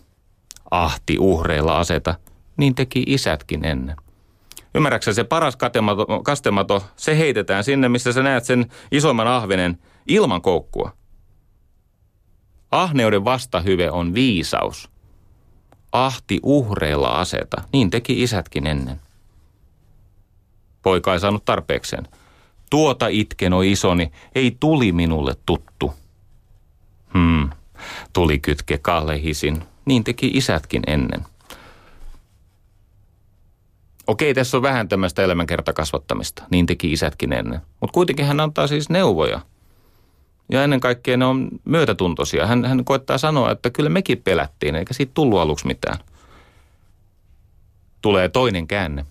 Ahti 0.70 1.16
uhreilla 1.18 1.78
aseta, 1.78 2.14
niin 2.56 2.74
teki 2.74 3.04
isätkin 3.06 3.64
ennen. 3.64 3.96
Ymmärräksä 4.74 5.12
se 5.12 5.24
paras 5.24 5.56
katemato, 5.56 6.06
kastemato, 6.22 6.84
se 6.96 7.18
heitetään 7.18 7.64
sinne, 7.64 7.88
missä 7.88 8.12
sä 8.12 8.22
näet 8.22 8.44
sen 8.44 8.66
isomman 8.92 9.26
ahvenen 9.26 9.78
ilman 10.08 10.42
koukkua. 10.42 10.92
Ahneuden 12.70 13.24
vastahyve 13.24 13.90
on 13.90 14.14
viisaus. 14.14 14.90
Ahti 15.92 16.40
uhreilla 16.42 17.08
aseta, 17.08 17.62
niin 17.72 17.90
teki 17.90 18.22
isätkin 18.22 18.66
ennen. 18.66 19.00
Poika 20.82 21.12
ei 21.12 21.20
saanut 21.20 21.44
tarpeekseen. 21.44 22.08
Tuota 22.70 23.06
itken, 23.08 23.52
oi 23.52 23.72
isoni, 23.72 24.12
ei 24.34 24.56
tuli 24.60 24.92
minulle 24.92 25.36
tuttu. 25.46 25.94
Hmm, 27.12 27.50
tuli 28.12 28.38
kytke 28.38 28.78
kallehisin, 28.78 29.62
niin 29.84 30.04
teki 30.04 30.30
isätkin 30.34 30.82
ennen. 30.86 31.26
Okei, 34.06 34.34
tässä 34.34 34.56
on 34.56 34.62
vähän 34.62 34.88
tämmöistä 34.88 35.22
elämänkertakasvattamista, 35.22 36.42
niin 36.50 36.66
teki 36.66 36.92
isätkin 36.92 37.32
ennen. 37.32 37.60
Mutta 37.80 37.94
kuitenkin 37.94 38.26
hän 38.26 38.40
antaa 38.40 38.66
siis 38.66 38.88
neuvoja. 38.88 39.40
Ja 40.52 40.64
ennen 40.64 40.80
kaikkea 40.80 41.16
ne 41.16 41.24
on 41.24 41.48
myötätuntoisia. 41.64 42.46
Hän, 42.46 42.64
hän 42.64 42.84
koettaa 42.84 43.18
sanoa, 43.18 43.50
että 43.50 43.70
kyllä 43.70 43.90
mekin 43.90 44.22
pelättiin, 44.22 44.74
eikä 44.74 44.94
siitä 44.94 45.12
tullut 45.14 45.40
aluksi 45.40 45.66
mitään. 45.66 45.98
Tulee 48.02 48.28
toinen 48.28 48.66
käänne. 48.66 49.06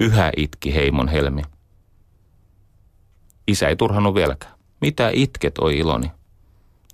Yhä 0.00 0.32
itki 0.36 0.74
heimon 0.74 1.08
helmi. 1.08 1.42
Isä 3.48 3.68
ei 3.68 3.76
turhannut 3.76 4.14
vieläkään. 4.14 4.54
Mitä 4.80 5.10
itket, 5.14 5.58
oi 5.58 5.78
iloni? 5.78 6.12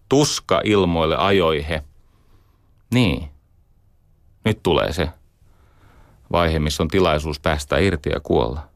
Tuska 0.08 0.60
ilmoille 0.64 1.16
ajoi 1.16 1.66
he. 1.68 1.84
Niin. 2.94 3.28
Nyt 4.44 4.62
tulee 4.62 4.92
se 4.92 5.08
vaihe, 6.32 6.58
missä 6.58 6.82
on 6.82 6.88
tilaisuus 6.88 7.40
päästä 7.40 7.78
irti 7.78 8.10
ja 8.10 8.20
kuolla. 8.20 8.68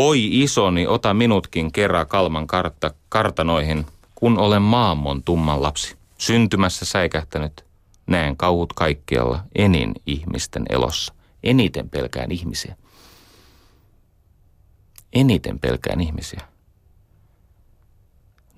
Oi 0.00 0.42
isoni, 0.42 0.86
ota 0.86 1.14
minutkin 1.14 1.72
kerran 1.72 2.06
kalman 2.06 2.46
kartta, 2.46 2.90
kartanoihin, 3.08 3.86
kun 4.14 4.38
olen 4.38 4.62
maamon 4.62 5.22
tumman 5.22 5.62
lapsi. 5.62 5.96
Syntymässä 6.18 6.84
säikähtänyt, 6.84 7.64
näen 8.06 8.36
kauhut 8.36 8.72
kaikkialla, 8.72 9.40
enin 9.54 9.94
ihmisten 10.06 10.62
elossa. 10.68 11.14
Eniten 11.42 11.90
pelkään 11.90 12.32
ihmisiä. 12.32 12.76
Eniten 15.12 15.58
pelkään 15.58 16.00
ihmisiä. 16.00 16.40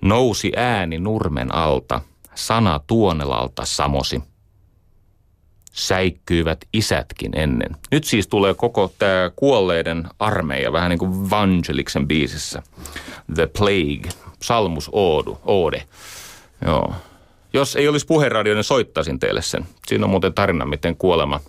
Nousi 0.01 0.51
ääni 0.55 0.97
nurmen 0.97 1.55
alta, 1.55 2.01
sana 2.35 2.79
tuonelalta 2.87 3.65
samosi– 3.65 4.21
säikkyivät 5.71 6.65
isätkin 6.73 7.31
ennen. 7.35 7.75
Nyt 7.91 8.03
siis 8.03 8.27
tulee 8.27 8.53
koko 8.53 8.93
tämä 8.99 9.31
kuolleiden 9.35 10.07
armeija, 10.19 10.73
vähän 10.73 10.89
niin 10.89 10.99
kuin 10.99 11.29
Vangeliksen 11.29 12.07
biisissä. 12.07 12.63
The 13.35 13.47
Plague, 13.57 14.11
Salmus 14.41 14.89
Oodu, 14.91 15.39
Oode. 15.45 15.83
Joo. 16.65 16.93
Jos 17.53 17.75
ei 17.75 17.87
olisi 17.87 18.05
puheradio, 18.05 18.53
niin 18.53 18.63
soittaisin 18.63 19.19
teille 19.19 19.41
sen. 19.41 19.65
Siinä 19.87 20.05
on 20.05 20.09
muuten 20.09 20.33
tarina, 20.33 20.65
miten 20.65 20.97
kuolema 20.97 21.39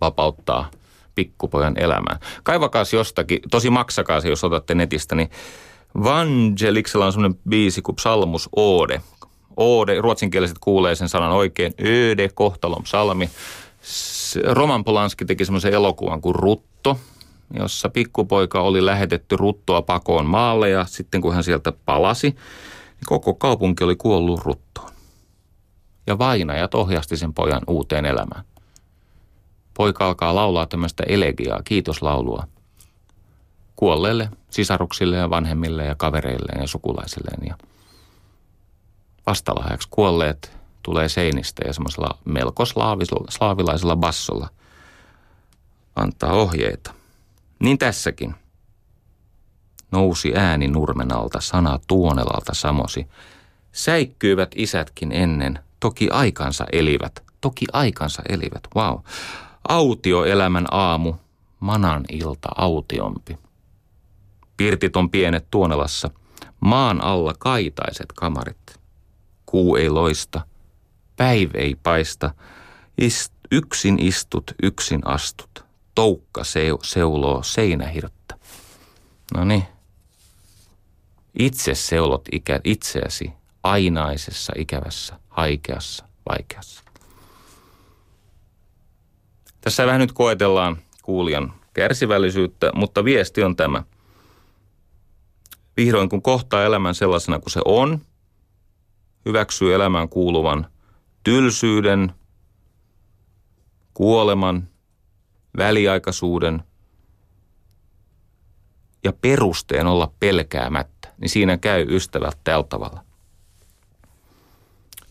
vapauttaa 0.00 0.70
pikkupojan 1.14 1.74
elämää. 1.78 2.18
Kaivakaas 2.42 2.92
jostakin, 2.92 3.40
tosi 3.50 3.70
maksakaa 3.70 4.20
se, 4.20 4.28
jos 4.28 4.44
otatte 4.44 4.74
netistä, 4.74 5.14
niin 5.14 5.30
Vangeliksella 6.04 7.06
on 7.06 7.12
semmoinen 7.12 7.40
biisi 7.48 7.82
kuin 7.82 7.98
Salmus 8.00 8.48
Oode. 8.56 9.00
Ode, 9.56 10.00
ruotsinkieliset 10.00 10.58
kuulee 10.60 10.94
sen 10.94 11.08
sanan 11.08 11.32
oikein, 11.32 11.74
Öde, 11.80 12.28
kohtalon 12.34 12.82
psalmi. 12.82 13.30
Roman 14.44 14.84
Polanski 14.84 15.24
teki 15.24 15.44
semmoisen 15.44 15.72
elokuvan 15.72 16.20
kuin 16.20 16.34
Rutto, 16.34 16.98
jossa 17.58 17.88
pikkupoika 17.88 18.60
oli 18.60 18.84
lähetetty 18.84 19.36
ruttoa 19.36 19.82
pakoon 19.82 20.26
maalle 20.26 20.70
ja 20.70 20.84
sitten 20.84 21.20
kun 21.20 21.34
hän 21.34 21.44
sieltä 21.44 21.72
palasi, 21.84 22.30
niin 22.30 23.06
koko 23.06 23.34
kaupunki 23.34 23.84
oli 23.84 23.96
kuollut 23.96 24.40
ruttoon. 24.40 24.90
Ja 26.06 26.18
vainajat 26.18 26.74
ohjasti 26.74 27.16
sen 27.16 27.34
pojan 27.34 27.62
uuteen 27.66 28.04
elämään. 28.04 28.44
Poika 29.74 30.06
alkaa 30.06 30.34
laulaa 30.34 30.66
tämmöistä 30.66 31.04
elegiaa, 31.06 31.62
kiitoslaulua 31.64 32.46
kuolleille 33.76 34.28
sisaruksille 34.50 35.16
ja 35.16 35.30
vanhemmille 35.30 35.84
ja 35.84 35.94
kavereilleen 35.94 36.60
ja 36.60 36.66
sukulaisilleen. 36.66 37.46
Ja 37.46 37.56
vastalahjaksi 39.26 39.88
kuolleet 39.90 40.56
tulee 40.82 41.08
seinistä 41.08 41.62
ja 41.66 41.72
semmoisella 41.72 42.18
melko 42.24 42.64
slaavilaisella 43.28 43.96
bassolla 43.96 44.48
antaa 45.96 46.32
ohjeita. 46.32 46.94
Niin 47.58 47.78
tässäkin. 47.78 48.34
Nousi 49.90 50.32
ääni 50.36 50.68
nurmen 50.68 51.12
alta, 51.12 51.40
sana 51.40 51.78
tuonelalta 51.86 52.54
samosi. 52.54 53.06
Säikkyivät 53.72 54.50
isätkin 54.54 55.12
ennen, 55.12 55.58
toki 55.80 56.10
aikansa 56.10 56.66
elivät, 56.72 57.22
toki 57.40 57.66
aikansa 57.72 58.22
elivät, 58.28 58.62
wow. 58.76 58.98
Autioelämän 59.68 60.66
aamu, 60.70 61.14
manan 61.60 62.04
ilta 62.12 62.48
autiompi. 62.56 63.38
Pirtit 64.56 64.96
on 64.96 65.10
pienet 65.10 65.46
Tuonelassa, 65.50 66.10
maan 66.60 67.04
alla 67.04 67.34
kaitaiset 67.38 68.06
kamarit 68.14 68.65
kuu 69.46 69.76
ei 69.76 69.90
loista, 69.90 70.40
päiv 71.16 71.50
ei 71.54 71.76
paista, 71.82 72.34
ist, 72.98 73.32
yksin 73.50 73.98
istut, 73.98 74.54
yksin 74.62 75.00
astut, 75.04 75.64
toukka 75.94 76.44
seu, 76.44 76.78
seuloo 76.82 77.42
seinähirttä. 77.42 78.38
No 79.34 79.44
niin. 79.44 79.62
Itse 81.38 81.74
seulot 81.74 82.28
ikä, 82.32 82.60
itseäsi 82.64 83.32
ainaisessa, 83.62 84.52
ikävässä, 84.56 85.20
haikeassa, 85.28 86.04
vaikeassa. 86.28 86.82
Tässä 89.60 89.86
vähän 89.86 90.00
nyt 90.00 90.12
koetellaan 90.12 90.76
kuulijan 91.02 91.52
kärsivällisyyttä, 91.72 92.70
mutta 92.74 93.04
viesti 93.04 93.42
on 93.42 93.56
tämä. 93.56 93.82
Vihdoin 95.76 96.08
kun 96.08 96.22
kohtaa 96.22 96.64
elämän 96.64 96.94
sellaisena 96.94 97.38
kuin 97.38 97.52
se 97.52 97.60
on– 97.64 98.00
hyväksyy 99.26 99.74
elämään 99.74 100.08
kuuluvan 100.08 100.66
tylsyyden, 101.24 102.12
kuoleman, 103.94 104.68
väliaikaisuuden 105.56 106.62
ja 109.04 109.12
perusteen 109.12 109.86
olla 109.86 110.12
pelkäämättä, 110.20 111.08
niin 111.20 111.28
siinä 111.28 111.56
käy 111.56 111.86
ystävät 111.88 112.38
tällä 112.44 112.64
tavalla. 112.64 113.04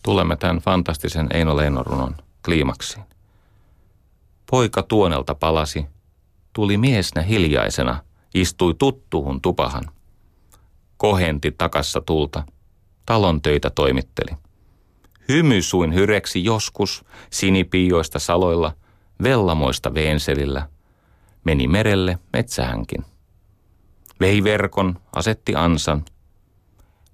Tulemme 0.02 0.36
tämän 0.36 0.58
fantastisen 0.58 1.26
Eino 1.30 1.56
Leinorunon 1.56 2.16
kliimaksiin. 2.44 3.04
Poika 4.50 4.82
tuonelta 4.82 5.34
palasi, 5.34 5.86
tuli 6.52 6.76
miesnä 6.76 7.22
hiljaisena, 7.22 8.02
istui 8.34 8.74
tuttuhun 8.74 9.40
tupahan. 9.40 9.84
Kohenti 10.96 11.52
takassa 11.52 12.00
tulta– 12.00 12.42
talon 13.06 13.42
töitä 13.42 13.70
toimitteli. 13.70 14.36
Hymy 15.28 15.62
suin 15.62 15.94
hyreksi 15.94 16.44
joskus, 16.44 17.04
sinipiioista 17.30 18.18
saloilla, 18.18 18.72
vellamoista 19.22 19.94
veenselillä. 19.94 20.68
Meni 21.44 21.68
merelle 21.68 22.18
metsähänkin. 22.32 23.04
Vei 24.20 24.44
verkon, 24.44 25.00
asetti 25.16 25.54
ansan. 25.54 26.04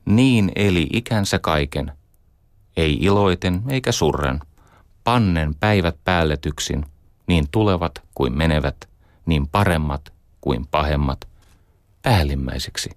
Niin 0.05 0.53
eli 0.57 0.89
ikänsä 0.93 1.39
kaiken. 1.39 1.93
Ei 2.77 2.93
iloiten 3.01 3.63
eikä 3.69 3.93
surren. 3.93 4.41
Pannen 5.05 5.55
päivät 5.55 5.97
päälletyksin, 6.05 6.87
niin 7.27 7.49
tulevat 7.51 8.03
kuin 8.15 8.39
menevät, 8.39 8.89
niin 9.27 9.49
paremmat 9.49 10.13
kuin 10.41 10.67
pahemmat, 10.67 11.29
päällimmäiseksi 12.03 12.91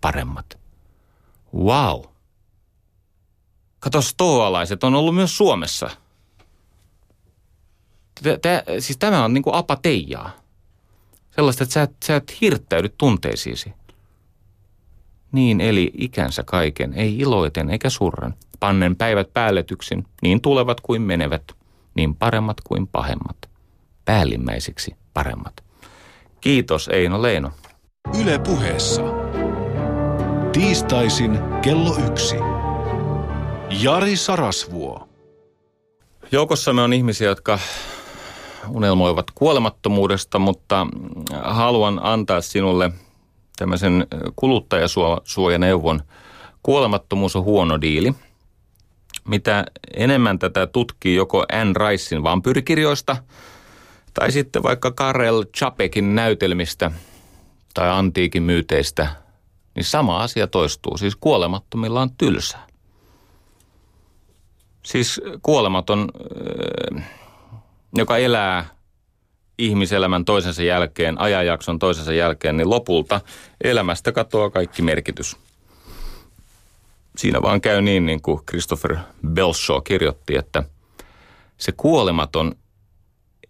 paremmat. 0.00 0.58
Wow. 1.54 2.17
Kato, 3.80 4.02
stoalaiset 4.02 4.84
on 4.84 4.94
ollut 4.94 5.14
myös 5.14 5.36
Suomessa. 5.36 5.90
Tää, 8.42 8.62
siis 8.78 8.98
tämä 8.98 9.24
on 9.24 9.34
niinku 9.34 9.50
apateijaa. 9.52 10.30
Sellaista, 11.36 11.64
että 11.64 11.72
sä 11.72 11.82
et, 11.82 11.96
sä 12.04 12.16
et 12.16 12.40
hirttäydy 12.40 12.88
tunteisiisi. 12.88 13.72
Niin 15.32 15.60
eli 15.60 15.90
ikänsä 15.98 16.42
kaiken, 16.42 16.94
ei 16.94 17.18
iloiten 17.18 17.70
eikä 17.70 17.90
surran. 17.90 18.34
Pannen 18.60 18.96
päivät 18.96 19.32
päälletyksin, 19.32 20.06
niin 20.22 20.40
tulevat 20.40 20.80
kuin 20.80 21.02
menevät, 21.02 21.42
niin 21.94 22.14
paremmat 22.14 22.60
kuin 22.60 22.86
pahemmat. 22.86 23.36
Päällimmäisiksi 24.04 24.96
paremmat. 25.14 25.64
Kiitos 26.40 26.88
Eino 26.88 27.22
Leino. 27.22 27.52
Yle 28.20 28.38
puheessa. 28.38 29.02
Tiistaisin 30.52 31.38
kello 31.62 31.96
yksi. 32.10 32.36
Jari 33.70 34.16
Sarasvuo. 34.16 35.08
Joukossamme 36.32 36.82
on 36.82 36.92
ihmisiä, 36.92 37.28
jotka 37.28 37.58
unelmoivat 38.68 39.30
kuolemattomuudesta, 39.34 40.38
mutta 40.38 40.86
haluan 41.42 42.00
antaa 42.02 42.40
sinulle 42.40 42.90
tämmöisen 43.56 44.06
kuluttajasuojaneuvon. 44.36 46.02
Kuolemattomuus 46.62 47.36
on 47.36 47.44
huono 47.44 47.80
diili. 47.80 48.14
Mitä 49.24 49.64
enemmän 49.96 50.38
tätä 50.38 50.66
tutkii 50.66 51.14
joko 51.14 51.44
Anne 51.52 51.74
Ricein 51.88 52.22
vampyrikirjoista 52.22 53.16
tai 54.14 54.32
sitten 54.32 54.62
vaikka 54.62 54.90
Karel 54.90 55.44
Chapekin 55.56 56.14
näytelmistä 56.14 56.90
tai 57.74 57.90
antiikin 57.90 58.42
myyteistä, 58.42 59.08
niin 59.74 59.84
sama 59.84 60.22
asia 60.22 60.46
toistuu. 60.46 60.96
Siis 60.96 61.16
kuolemattomilla 61.16 62.00
on 62.00 62.10
tylsää. 62.18 62.68
Siis 64.88 65.20
kuolematon, 65.42 66.08
joka 67.96 68.16
elää 68.16 68.64
ihmiselämän 69.58 70.24
toisensa 70.24 70.62
jälkeen, 70.62 71.20
ajanjakson 71.20 71.78
toisensa 71.78 72.12
jälkeen, 72.12 72.56
niin 72.56 72.70
lopulta 72.70 73.20
elämästä 73.64 74.12
katoaa 74.12 74.50
kaikki 74.50 74.82
merkitys. 74.82 75.36
Siinä 77.16 77.42
vaan 77.42 77.60
käy 77.60 77.82
niin, 77.82 78.06
niin 78.06 78.22
kuin 78.22 78.40
Christopher 78.46 78.96
Belshaw 79.28 79.82
kirjoitti, 79.84 80.36
että 80.36 80.62
se 81.56 81.72
kuolematon, 81.72 82.54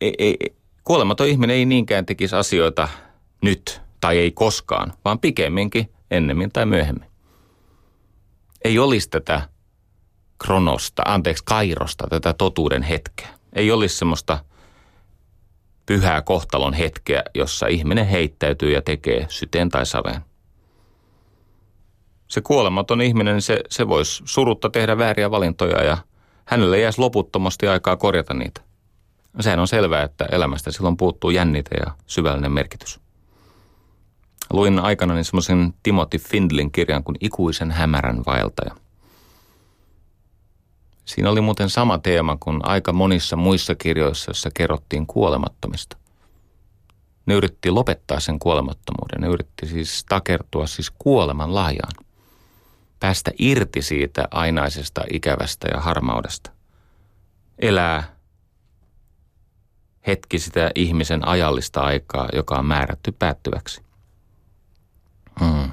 ei, 0.00 0.14
ei, 0.18 0.36
kuolematon 0.84 1.26
ihminen 1.26 1.56
ei 1.56 1.64
niinkään 1.64 2.06
tekisi 2.06 2.36
asioita 2.36 2.88
nyt 3.42 3.80
tai 4.00 4.18
ei 4.18 4.30
koskaan, 4.30 4.92
vaan 5.04 5.18
pikemminkin 5.18 5.90
ennemmin 6.10 6.50
tai 6.52 6.66
myöhemmin. 6.66 7.08
Ei 8.64 8.78
olisi 8.78 9.10
tätä 9.10 9.48
kronosta, 10.38 11.02
anteeksi, 11.06 11.44
kairosta, 11.46 12.06
tätä 12.10 12.32
totuuden 12.32 12.82
hetkeä. 12.82 13.28
Ei 13.52 13.70
olisi 13.70 13.96
semmoista 13.96 14.38
pyhää 15.86 16.22
kohtalon 16.22 16.72
hetkeä, 16.72 17.22
jossa 17.34 17.66
ihminen 17.66 18.06
heittäytyy 18.06 18.72
ja 18.72 18.82
tekee 18.82 19.26
syteen 19.28 19.68
tai 19.68 19.86
saveen. 19.86 20.20
Se 22.28 22.40
kuolematon 22.40 23.00
ihminen, 23.00 23.42
se, 23.42 23.60
se 23.70 23.88
voisi 23.88 24.22
surutta 24.26 24.70
tehdä 24.70 24.98
vääriä 24.98 25.30
valintoja 25.30 25.84
ja 25.84 25.98
hänelle 26.44 26.80
jäisi 26.80 27.00
loputtomasti 27.00 27.68
aikaa 27.68 27.96
korjata 27.96 28.34
niitä. 28.34 28.60
Sehän 29.40 29.58
on 29.58 29.68
selvää, 29.68 30.02
että 30.02 30.24
elämästä 30.32 30.70
silloin 30.70 30.96
puuttuu 30.96 31.30
jännite 31.30 31.76
ja 31.86 31.92
syvällinen 32.06 32.52
merkitys. 32.52 33.00
Luin 34.52 34.78
aikanani 34.78 35.24
semmoisen 35.24 35.74
Timothy 35.82 36.18
Findlin 36.18 36.72
kirjan 36.72 37.04
kuin 37.04 37.16
Ikuisen 37.20 37.70
hämärän 37.70 38.22
vaeltaja– 38.26 38.74
Siinä 41.08 41.30
oli 41.30 41.40
muuten 41.40 41.70
sama 41.70 41.98
teema 41.98 42.36
kuin 42.40 42.60
aika 42.62 42.92
monissa 42.92 43.36
muissa 43.36 43.74
kirjoissa, 43.74 44.30
joissa 44.30 44.50
kerrottiin 44.54 45.06
kuolemattomista. 45.06 45.96
Ne 47.26 47.34
yritti 47.34 47.70
lopettaa 47.70 48.20
sen 48.20 48.38
kuolemattomuuden. 48.38 49.20
Ne 49.20 49.26
yritti 49.26 49.66
siis 49.66 50.04
takertua 50.08 50.66
siis 50.66 50.92
kuoleman 50.98 51.54
lahjaan. 51.54 52.04
Päästä 53.00 53.30
irti 53.38 53.82
siitä 53.82 54.28
ainaisesta 54.30 55.04
ikävästä 55.12 55.68
ja 55.74 55.80
harmaudesta. 55.80 56.50
Elää 57.58 58.16
hetki 60.06 60.38
sitä 60.38 60.70
ihmisen 60.74 61.28
ajallista 61.28 61.80
aikaa, 61.80 62.28
joka 62.32 62.58
on 62.58 62.66
määrätty 62.66 63.12
päättyväksi. 63.12 63.82
Hmm. 65.40 65.72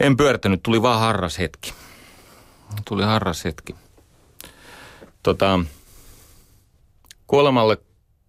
En 0.00 0.16
pyörittänyt, 0.16 0.62
tuli 0.62 0.82
vaan 0.82 1.00
harras 1.00 1.38
hetki. 1.38 1.74
Tuli 2.84 3.02
harras 3.02 3.44
hetki. 3.44 3.74
Tota, 5.22 5.60
kuolemalle 7.26 7.78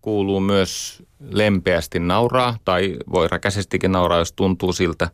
kuuluu 0.02 0.40
myös 0.40 1.04
lempeästi 1.30 2.00
nauraa, 2.00 2.58
tai 2.66 2.98
voi 3.12 3.28
räkäsestikin 3.28 3.92
nauraa, 3.92 4.20
jos 4.20 4.34
tuntuu 4.34 4.74
siltä, 4.74 5.10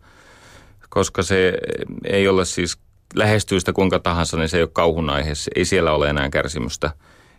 koska 0.89 1.23
se 1.23 1.53
ei 2.03 2.27
ole 2.27 2.45
siis 2.45 2.77
lähestyy 3.15 3.59
sitä 3.59 3.73
kuinka 3.73 3.99
tahansa, 3.99 4.37
niin 4.37 4.49
se 4.49 4.57
ei 4.57 4.63
ole 4.63 4.69
kauhun 4.73 5.09
aihe. 5.09 5.33
Ei 5.55 5.65
siellä 5.65 5.91
ole 5.91 6.09
enää 6.09 6.29
kärsimystä. 6.29 6.91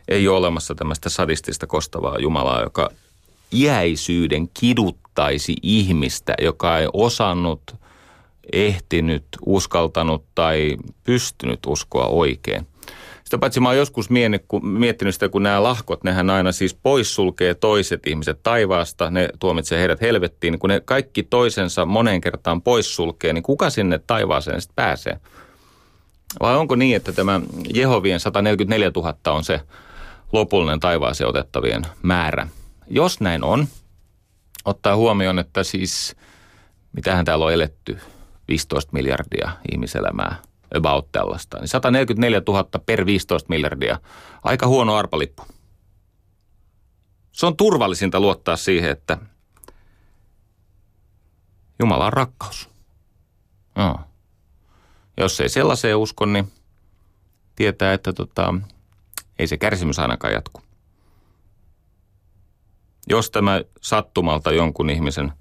Ei 0.08 0.28
ole 0.28 0.38
olemassa 0.38 0.74
tämmöistä 0.74 1.08
sadistista 1.08 1.66
kostavaa 1.66 2.18
Jumalaa, 2.18 2.62
joka 2.62 2.90
iäisyyden 3.52 4.48
kiduttaisi 4.48 5.54
ihmistä, 5.62 6.34
joka 6.42 6.78
ei 6.78 6.88
osannut– 6.92 7.62
ehtinyt, 8.52 9.24
uskaltanut 9.46 10.24
tai 10.34 10.76
pystynyt 11.04 11.60
uskoa 11.66 12.06
oikein. 12.06 12.66
Sitä 13.24 13.38
paitsi 13.38 13.60
mä 13.60 13.68
oon 13.68 13.76
joskus 13.76 14.08
miettinyt 14.62 15.14
sitä, 15.14 15.28
kun 15.28 15.42
nämä 15.42 15.62
lahkot, 15.62 16.04
nehän 16.04 16.30
aina 16.30 16.52
siis 16.52 16.74
poissulkee 16.74 17.54
toiset 17.54 18.06
ihmiset 18.06 18.42
taivaasta, 18.42 19.10
ne 19.10 19.28
tuomitsee 19.38 19.80
heidät 19.80 20.00
helvettiin, 20.00 20.58
kun 20.58 20.70
ne 20.70 20.80
kaikki 20.80 21.22
toisensa 21.22 21.84
monen 21.84 22.20
kertaan 22.20 22.62
poissulkee, 22.62 23.32
niin 23.32 23.42
kuka 23.42 23.70
sinne 23.70 24.00
taivaaseen 24.06 24.60
sitten 24.60 24.74
pääsee? 24.74 25.20
Vai 26.40 26.56
onko 26.56 26.76
niin, 26.76 26.96
että 26.96 27.12
tämä 27.12 27.40
Jehovien 27.74 28.20
144 28.20 28.90
000 28.96 29.14
on 29.26 29.44
se 29.44 29.60
lopullinen 30.32 30.80
taivaaseen 30.80 31.28
otettavien 31.28 31.82
määrä? 32.02 32.48
Jos 32.90 33.20
näin 33.20 33.44
on, 33.44 33.68
ottaa 34.64 34.96
huomioon, 34.96 35.38
että 35.38 35.64
siis 35.64 36.16
mitähän 36.92 37.24
täällä 37.24 37.44
on 37.44 37.52
eletty, 37.52 37.98
15 38.48 38.92
miljardia 38.92 39.50
ihmiselämää, 39.72 40.36
about 40.76 41.12
tällaista. 41.12 41.58
Niin 41.58 41.68
144 41.68 42.42
000 42.48 42.64
per 42.86 43.06
15 43.06 43.48
miljardia. 43.48 43.98
Aika 44.44 44.66
huono 44.66 44.94
arpalippu. 44.94 45.42
Se 47.32 47.46
on 47.46 47.56
turvallisinta 47.56 48.20
luottaa 48.20 48.56
siihen, 48.56 48.90
että 48.90 49.18
Jumala 51.78 52.06
on 52.06 52.12
rakkaus. 52.12 52.70
No. 53.76 54.00
Jos 55.16 55.40
ei 55.40 55.48
sellaiseen 55.48 55.96
usko, 55.96 56.26
niin 56.26 56.52
tietää, 57.56 57.92
että 57.92 58.12
tota, 58.12 58.54
ei 59.38 59.46
se 59.46 59.56
kärsimys 59.56 59.98
ainakaan 59.98 60.32
jatku. 60.32 60.62
Jos 63.06 63.30
tämä 63.30 63.60
sattumalta 63.80 64.52
jonkun 64.52 64.90
ihmisen 64.90 65.32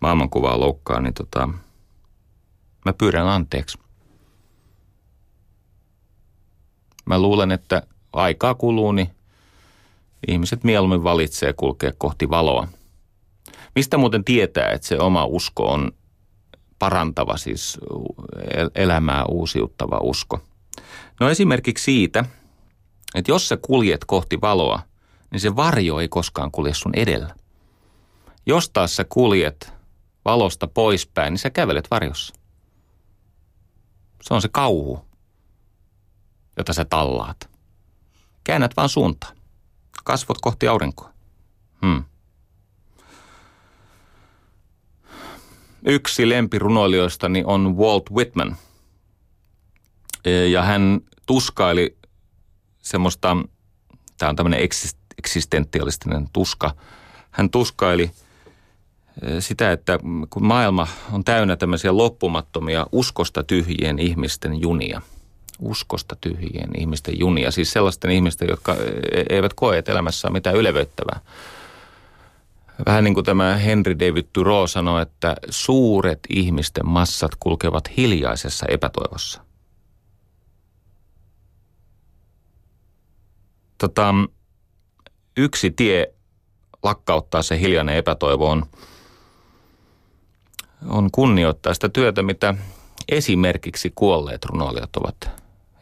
maailmankuvaa 0.00 0.60
loukkaa, 0.60 1.00
niin 1.00 1.14
tota, 1.14 1.48
Mä 2.84 2.92
pyydän 2.92 3.28
anteeksi. 3.28 3.78
Mä 7.06 7.18
luulen, 7.18 7.52
että 7.52 7.82
aikaa 8.12 8.54
kuluu, 8.54 8.92
niin 8.92 9.10
ihmiset 10.28 10.64
mieluummin 10.64 11.04
valitsee 11.04 11.52
kulkea 11.52 11.92
kohti 11.98 12.30
valoa. 12.30 12.68
Mistä 13.74 13.98
muuten 13.98 14.24
tietää, 14.24 14.70
että 14.70 14.86
se 14.86 14.98
oma 14.98 15.24
usko 15.24 15.72
on 15.72 15.92
parantava, 16.78 17.36
siis 17.36 17.78
elämää 18.74 19.24
uusiuttava 19.24 19.98
usko? 20.02 20.40
No 21.20 21.30
esimerkiksi 21.30 21.84
siitä, 21.84 22.24
että 23.14 23.32
jos 23.32 23.48
sä 23.48 23.56
kuljet 23.56 24.04
kohti 24.04 24.40
valoa, 24.40 24.82
niin 25.30 25.40
se 25.40 25.56
varjo 25.56 26.00
ei 26.00 26.08
koskaan 26.08 26.50
kulje 26.50 26.74
sun 26.74 26.92
edellä. 26.94 27.34
Jos 28.46 28.70
taas 28.70 28.96
sä 28.96 29.04
kuljet 29.08 29.72
valosta 30.24 30.66
poispäin, 30.66 31.32
niin 31.32 31.38
sä 31.38 31.50
kävelet 31.50 31.90
varjossa. 31.90 32.39
Se 34.22 34.34
on 34.34 34.42
se 34.42 34.48
kauhu, 34.48 35.04
jota 36.56 36.72
sä 36.72 36.84
tallaat. 36.84 37.50
Käännät 38.44 38.76
vaan 38.76 38.88
suuntaan. 38.88 39.36
Kasvot 40.04 40.38
kohti 40.40 40.68
aurinkoa. 40.68 41.12
Hmm. 41.86 42.04
Yksi 45.86 46.28
lempirunoilijoistani 46.28 47.42
on 47.46 47.76
Walt 47.76 48.10
Whitman. 48.10 48.56
Ja 50.50 50.62
hän 50.62 51.00
tuskaili 51.26 51.98
semmoista, 52.82 53.36
tämä 54.18 54.30
on 54.30 54.36
tämmöinen 54.36 54.68
eksistentialistinen 55.18 56.28
tuska. 56.32 56.74
Hän 57.30 57.50
tuskaili 57.50 58.10
sitä, 59.38 59.72
että 59.72 59.98
kun 60.30 60.46
maailma 60.46 60.88
on 61.12 61.24
täynnä 61.24 61.56
tämmöisiä 61.56 61.96
loppumattomia 61.96 62.86
uskosta 62.92 63.42
tyhjien 63.42 63.98
ihmisten 63.98 64.60
junia, 64.60 65.02
uskosta 65.58 66.16
tyhjien 66.20 66.70
ihmisten 66.78 67.18
junia, 67.18 67.50
siis 67.50 67.72
sellaisten 67.72 68.10
ihmisten, 68.10 68.48
jotka 68.48 68.74
e-, 69.12 69.24
eivät 69.28 69.54
koe, 69.54 69.78
että 69.78 69.92
elämässä 69.92 70.28
on 70.28 70.32
mitään 70.32 70.56
ylevöittävää. 70.56 71.20
Vähän 72.86 73.04
niin 73.04 73.14
kuin 73.14 73.24
tämä 73.24 73.56
Henry 73.56 73.98
David 73.98 74.26
Thoreau 74.32 74.66
sanoi, 74.66 75.02
että 75.02 75.36
suuret 75.50 76.20
ihmisten 76.28 76.86
massat 76.86 77.32
kulkevat 77.40 77.96
hiljaisessa 77.96 78.66
epätoivossa. 78.68 79.44
Tota, 83.78 84.14
yksi 85.36 85.70
tie 85.70 86.14
lakkauttaa 86.82 87.42
se 87.42 87.60
hiljainen 87.60 87.96
epätoivo 87.96 88.50
on, 88.50 88.66
on 90.88 91.08
kunnioittaa 91.12 91.74
sitä 91.74 91.88
työtä, 91.88 92.22
mitä 92.22 92.54
esimerkiksi 93.08 93.92
kuolleet 93.94 94.44
runoilijat 94.44 94.96
ovat 94.96 95.30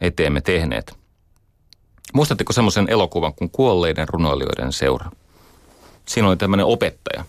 eteemme 0.01 0.41
tehneet. 0.41 0.99
Muistatteko 2.13 2.53
semmoisen 2.53 2.89
elokuvan 2.89 3.33
kuin 3.33 3.49
Kuolleiden 3.49 4.09
runoilijoiden 4.09 4.73
seura? 4.73 5.11
Siinä 6.07 6.27
oli 6.27 6.37
tämmöinen 6.37 6.65
opettaja, 6.65 7.25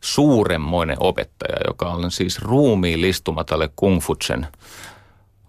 suuremmoinen 0.00 0.96
opettaja, 1.00 1.56
joka 1.66 1.88
on 1.88 2.10
siis 2.10 2.38
ruumiin 2.38 3.00
listuma 3.00 3.44
tälle 3.44 3.70
Kung 3.76 4.00
Futsen 4.00 4.46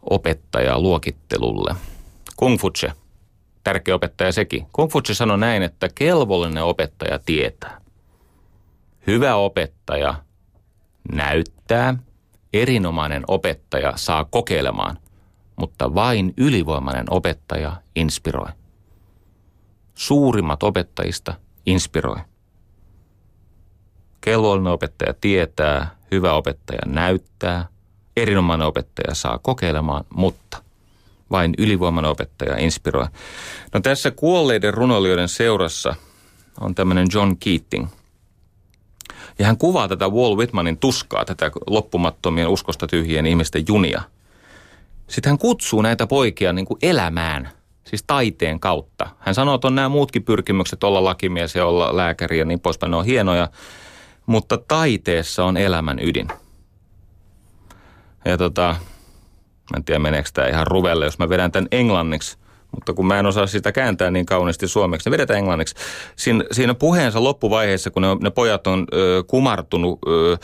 opettaja 0.10 0.80
luokittelulle. 0.80 1.76
Kung 2.36 2.60
Futse, 2.60 2.91
tärkeä 3.64 3.95
opettaja 3.95 4.32
sekin. 4.32 4.66
Kung 4.72 4.91
Futse 4.91 5.14
sanoi 5.14 5.38
näin, 5.38 5.64
että 5.64 5.89
kelvollinen 5.95 6.64
opettaja 6.64 7.20
tietää. 7.20 7.82
Hyvä 9.08 9.36
opettaja 9.36 10.16
näyttää, 11.12 11.95
erinomainen 12.53 13.24
opettaja 13.28 13.93
saa 13.95 14.26
kokeilemaan, 14.26 14.97
mutta 15.56 15.95
vain 15.95 16.34
ylivoimainen 16.38 17.06
opettaja 17.10 17.82
inspiroi. 17.95 18.49
Suurimmat 19.95 20.64
opettajista– 20.64 21.34
inspiroi. 21.66 22.18
Kelvollinen 24.22 24.74
opettaja 24.74 25.14
tietää, 25.22 25.95
hyvä 26.12 26.34
opettaja 26.34 26.80
näyttää, 26.86 27.68
erinomainen 28.18 28.68
opettaja 28.68 29.16
saa 29.16 29.39
kokeilemaan, 29.39 30.06
mutta 30.16 30.64
vain 31.32 31.53
ylivoimainen 31.58 32.12
opettaja 32.12 32.58
inspiroi. 32.58 33.06
No 33.74 33.80
tässä 33.80 34.12
kuolleiden 34.12 34.74
runoilijoiden 34.74 35.30
seurassa 35.30 35.95
on 36.62 36.76
tämmöinen 36.76 37.08
John 37.14 37.38
Keating. 37.39 37.88
Ja 39.39 39.45
hän 39.45 39.57
kuvaa 39.57 39.88
tätä 39.88 40.09
Wall 40.09 40.36
Whitmanin 40.36 40.77
tuskaa, 40.77 41.25
tätä 41.25 41.51
loppumattomien 41.67 42.47
uskosta 42.47 42.88
tyhjien 42.88 43.25
ihmisten 43.25 43.63
junia. 43.67 44.01
Sitten 45.07 45.29
hän 45.29 45.38
kutsuu 45.38 45.81
näitä 45.81 46.07
poikia 46.07 46.53
niin 46.53 46.65
kuin 46.65 46.79
elämään– 46.81 47.49
siis 47.86 48.03
taiteen 48.07 48.59
kautta. 48.59 49.09
Hän 49.19 49.36
sanoo, 49.36 49.55
että 49.55 49.67
on 49.67 49.75
nämä 49.75 49.89
muutkin 49.89 50.23
pyrkimykset 50.23 50.83
olla 50.83 51.03
lakimies 51.03 51.55
ja 51.55 51.65
olla 51.65 51.97
lääkäri 51.97 52.39
ja 52.39 52.45
niin 52.45 52.59
poispäin, 52.59 52.91
ne 52.91 52.97
on 52.97 53.05
hienoja, 53.05 53.49
mutta 54.25 54.57
taiteessa 54.57 55.45
on 55.45 55.57
elämän 55.57 55.99
ydin. 56.01 56.27
Ja 58.25 58.38
tota, 58.38 58.75
en 59.75 59.83
tiedä 59.83 59.99
meneekö 59.99 60.29
tämä 60.33 60.47
ihan 60.47 60.67
ruvelle, 60.67 61.05
jos 61.05 61.19
mä 61.19 61.29
vedän 61.29 61.51
tämän 61.51 61.67
englanniksi, 61.71 62.38
mutta 62.76 62.93
kun 62.93 63.07
mä 63.07 63.19
en 63.19 63.26
osaa 63.26 63.47
sitä 63.47 63.71
kääntää 63.71 64.11
niin 64.11 64.26
kauniisti 64.26 64.67
suomeksi, 64.67 65.09
niin 65.09 65.11
vedetään 65.11 65.39
englanniksi. 65.39 65.76
Siinä, 66.15 66.43
siinä 66.51 66.73
puheensa 66.73 67.23
loppuvaiheessa, 67.23 67.91
kun 67.91 68.01
ne, 68.01 68.07
ne 68.21 68.30
pojat 68.30 68.67
on 68.67 68.86
ö, 68.93 69.23
kumartunut 69.28 69.99
ö, 70.07 70.38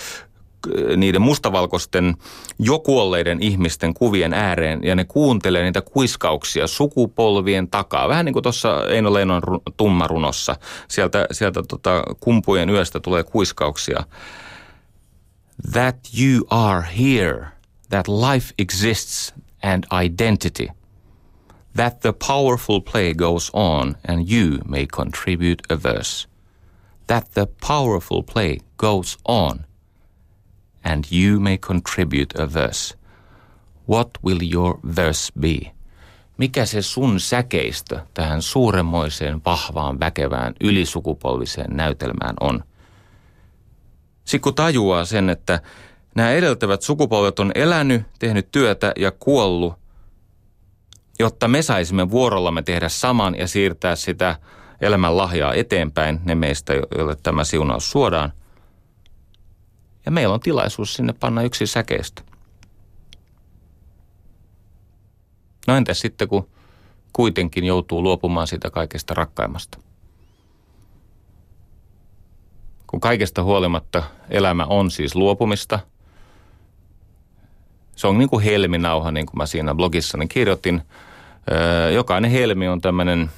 niiden 0.97 1.21
mustavalkoisten 1.21 2.15
jo 2.59 2.79
kuolleiden 2.79 3.41
ihmisten 3.41 3.93
kuvien 3.93 4.33
ääreen 4.33 4.79
ja 4.83 4.95
ne 4.95 5.05
kuuntelee 5.05 5.63
niitä 5.63 5.81
kuiskauksia 5.81 6.67
sukupolvien 6.67 7.67
takaa. 7.67 8.09
Vähän 8.09 8.25
niin 8.25 8.33
kuin 8.33 8.43
tuossa 8.43 8.85
Eino 8.89 9.13
Leinon 9.13 9.41
tummarunossa. 9.77 10.55
Sieltä, 10.87 11.27
sieltä 11.31 11.63
tota 11.67 12.03
kumpujen 12.19 12.69
yöstä 12.69 12.99
tulee 12.99 13.23
kuiskauksia. 13.23 14.03
That 15.71 15.95
you 16.19 16.47
are 16.49 16.87
here, 16.99 17.45
that 17.89 18.07
life 18.07 18.53
exists 18.59 19.33
and 19.63 19.83
identity. 20.03 20.67
That 21.75 22.01
the 22.01 22.13
powerful 22.13 22.81
play 22.81 23.13
goes 23.13 23.51
on 23.53 23.95
and 24.07 24.29
you 24.29 24.59
may 24.65 24.85
contribute 24.85 25.63
a 25.69 25.75
verse. 25.75 26.27
That 27.07 27.31
the 27.33 27.45
powerful 27.45 28.23
play 28.23 28.57
goes 28.77 29.17
on– 29.25 29.65
and 30.83 31.03
you 31.11 31.39
may 31.39 31.57
contribute 31.57 32.43
a 32.43 32.47
verse. 32.53 32.95
What 33.89 34.09
will 34.23 34.39
your 34.53 34.79
verse 34.95 35.31
be? 35.39 35.71
Mikä 36.37 36.65
se 36.65 36.81
sun 36.81 37.19
säkeistö 37.19 37.99
tähän 38.13 38.41
suuremmoiseen, 38.41 39.41
vahvaan, 39.45 39.99
väkevään, 39.99 40.53
ylisukupolviseen 40.61 41.77
näytelmään 41.77 42.35
on? 42.39 42.63
Sikku 44.25 44.51
tajuaa 44.51 45.05
sen, 45.05 45.29
että 45.29 45.59
nämä 46.15 46.31
edeltävät 46.31 46.81
sukupolvet 46.81 47.39
on 47.39 47.51
elänyt, 47.55 48.03
tehnyt 48.19 48.51
työtä 48.51 48.93
ja 48.97 49.11
kuollut, 49.11 49.73
jotta 51.21 51.47
me 51.47 51.61
saisimme 51.61 52.11
vuorollamme 52.11 52.61
tehdä 52.61 52.89
saman 52.89 53.35
ja 53.37 53.47
siirtää 53.47 53.95
sitä 53.95 54.35
elämän 54.81 55.17
lahjaa 55.17 55.53
eteenpäin, 55.53 56.19
ne 56.25 56.35
meistä, 56.35 56.73
joille 56.73 57.15
tämä 57.23 57.43
siunaus 57.43 57.91
suodaan. 57.91 58.33
Ja 60.05 60.11
meillä 60.11 60.33
on 60.33 60.39
tilaisuus 60.39 60.93
sinne 60.93 61.13
panna 61.13 61.41
yksi 61.41 61.67
säkeistä. 61.67 62.21
No 65.67 65.75
entäs 65.75 65.99
sitten, 65.99 66.27
kun 66.27 66.49
kuitenkin 67.13 67.63
joutuu 67.63 68.03
luopumaan 68.03 68.47
siitä 68.47 68.69
kaikesta 68.69 69.13
rakkaimmasta? 69.13 69.77
Kun 72.87 72.99
kaikesta 72.99 73.43
huolimatta 73.43 74.03
elämä 74.29 74.65
on 74.65 74.91
siis 74.91 75.15
luopumista, 75.15 75.79
se 77.95 78.07
on 78.07 78.17
niin 78.17 78.29
kuin 78.29 78.43
helminauha, 78.43 79.11
niin 79.11 79.25
kuin 79.25 79.37
mä 79.37 79.45
siinä 79.45 79.75
blogissani 79.75 80.27
kirjoitin. 80.27 80.81
Jokainen 81.93 82.31
helmi 82.31 82.67
on 82.67 82.81
tämmöinen 82.81 83.31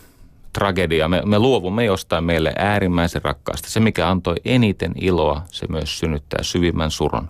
tragedia. 0.53 1.07
Me, 1.07 1.21
me 1.25 1.39
luovumme 1.39 1.85
jostain 1.85 2.23
meille 2.23 2.53
äärimmäisen 2.57 3.21
rakkaasta. 3.23 3.69
Se, 3.69 3.79
mikä 3.79 4.09
antoi 4.09 4.35
eniten 4.45 4.91
iloa, 4.95 5.41
se 5.51 5.67
myös 5.69 5.99
synnyttää 5.99 6.43
syvimmän 6.43 6.91
suron. 6.91 7.29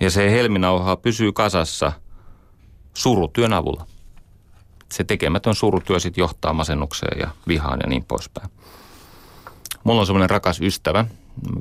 Ja 0.00 0.10
se 0.10 0.30
helminauha 0.30 0.96
pysyy 0.96 1.32
kasassa 1.32 1.92
surutyön 2.94 3.52
avulla. 3.52 3.86
Se 4.92 5.04
tekemätön 5.04 5.54
surutyö 5.54 6.00
sitten 6.00 6.22
johtaa 6.22 6.52
masennukseen 6.52 7.18
ja 7.20 7.30
vihaan 7.48 7.78
ja 7.82 7.88
niin 7.88 8.04
poispäin. 8.04 8.50
Mulla 9.84 10.00
on 10.00 10.06
semmoinen 10.06 10.30
rakas 10.30 10.60
ystävä, 10.60 11.04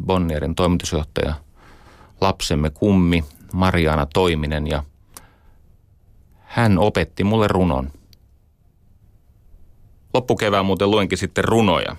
Bonnierin 0.05 0.55
toimitusjohtaja, 0.55 1.33
lapsemme 2.21 2.69
kummi, 2.69 3.23
Mariana 3.53 4.05
Toiminen 4.05 4.67
ja 4.67 4.83
hän 6.55 6.79
opetti 6.79 7.23
mulle 7.23 7.47
runon– 7.47 7.91
loppukevään 10.15 10.65
muuten 10.65 10.91
luenkin 10.91 11.17
sitten 11.17 11.43
runoja. 11.43 11.95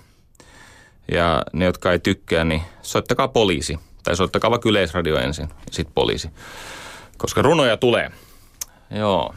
Ja 1.13 1.43
ne, 1.53 1.65
jotka 1.65 1.93
ei 1.93 1.99
tykkää, 1.99 2.45
niin 2.45 2.63
soittakaa 2.83 3.29
poliisi. 3.29 3.79
Tai 4.05 4.17
soittakaa 4.17 4.51
vaikka 4.51 4.69
yleisradio 4.69 5.19
ensin, 5.19 5.49
sitten 5.71 5.95
poliisi. 5.95 6.31
Koska 7.19 7.43
runoja 7.43 7.77
tulee. 7.77 8.11
Joo. 8.91 9.35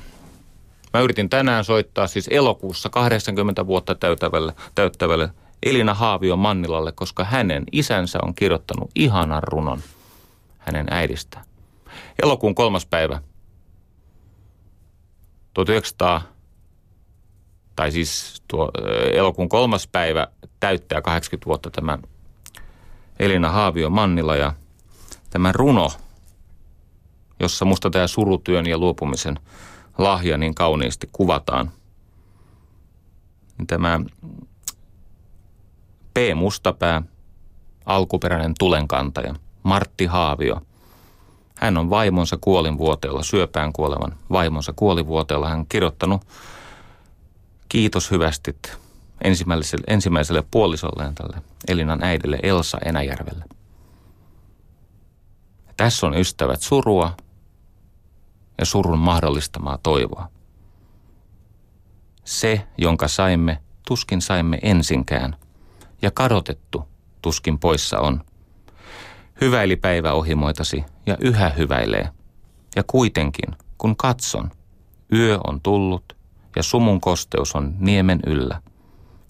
Mä 0.94 1.00
yritin 1.00 1.30
tänään 1.30 1.66
soittaa 1.66 2.08
siis 2.08 2.28
elokuussa 2.32 2.90
80 2.90 3.68
vuotta 3.68 3.96
täyttävälle, 3.96 4.54
täyttävälle 4.76 5.30
Elina 5.64 5.94
Haavio 5.94 6.36
Mannilalle, 6.36 6.92
koska 6.92 7.24
hänen 7.24 7.64
isänsä 7.72 8.20
on 8.22 8.36
kirjoittanut 8.36 8.92
ihanan 8.96 9.44
runon 9.44 9.82
hänen 10.58 10.88
äidistään. 10.92 11.46
Elokuun 12.24 12.56
kolmas 12.56 12.86
päivä 12.86 13.22
1900 15.66 16.22
tai 17.76 17.91
siis 17.91 18.43
tuo 18.47 18.72
elokuun 19.14 19.49
kolmas 19.49 19.88
päivä 19.88 20.28
täyttää 20.60 21.01
80 21.01 21.45
vuotta 21.45 21.72
tämä 21.72 21.97
Elina 23.20 23.51
Haavio 23.51 23.89
Mannila 23.89 24.36
ja 24.36 24.53
tämä 25.30 25.51
runo, 25.51 25.91
jossa 27.39 27.66
musta 27.66 27.89
tämä 27.89 28.07
surutyön 28.07 28.66
ja 28.66 28.78
luopumisen 28.78 29.39
lahja 29.97 30.38
niin 30.38 30.55
kauniisti 30.55 31.10
kuvataan. 31.12 31.72
Tämä 33.68 33.99
P. 36.14 36.18
Mustapää, 36.36 37.01
alkuperäinen 37.86 38.53
tulenkantaja, 38.60 39.36
Martti 39.64 40.05
Haavio. 40.05 40.62
Hän 41.60 41.78
on 41.78 41.89
vaimonsa 41.89 42.38
kuolinvuoteella, 42.41 43.24
syöpään 43.24 43.74
kuolevan 43.74 44.16
vaimonsa 44.32 44.74
kuolinvuoteella. 44.76 45.49
Hän 45.49 45.60
on 45.60 45.66
kirjoittanut 45.70 46.22
Kiitos 47.70 48.12
hyvästit 48.12 48.78
ensimmäiselle, 49.24 49.84
ensimmäiselle 49.88 50.43
puolisolleen 50.51 51.16
tälle 51.16 51.41
Elinan 51.68 52.03
äidille 52.03 52.39
Elsa 52.43 52.78
Enäjärvelle. 52.86 53.45
Tässä 55.78 56.07
on 56.07 56.18
ystävät 56.18 56.62
surua 56.62 57.18
ja 58.57 58.66
surun 58.66 58.99
mahdollistamaa 58.99 59.78
toivoa. 59.84 60.30
Se, 62.24 62.68
jonka 62.78 63.07
saimme, 63.07 63.62
tuskin 63.88 64.22
saimme 64.22 64.60
ensinkään, 64.62 65.36
ja 66.01 66.12
kadotettu 66.12 66.88
tuskin 67.22 67.60
poissa 67.60 67.99
on. 67.99 68.24
Hyväili 69.41 69.76
päivä 69.76 70.14
ohimoitasi 70.14 70.86
ja 71.10 71.18
yhä 71.20 71.49
hyväilee. 71.49 72.10
Ja 72.76 72.84
kuitenkin, 72.88 73.55
kun 73.78 73.95
katson, 73.95 74.51
yö 75.14 75.39
on 75.47 75.62
tullut 75.62 76.18
ja 76.55 76.64
sumun 76.64 77.01
kosteus 77.01 77.55
on 77.55 77.76
niemen 77.80 78.20
yllä, 78.26 78.62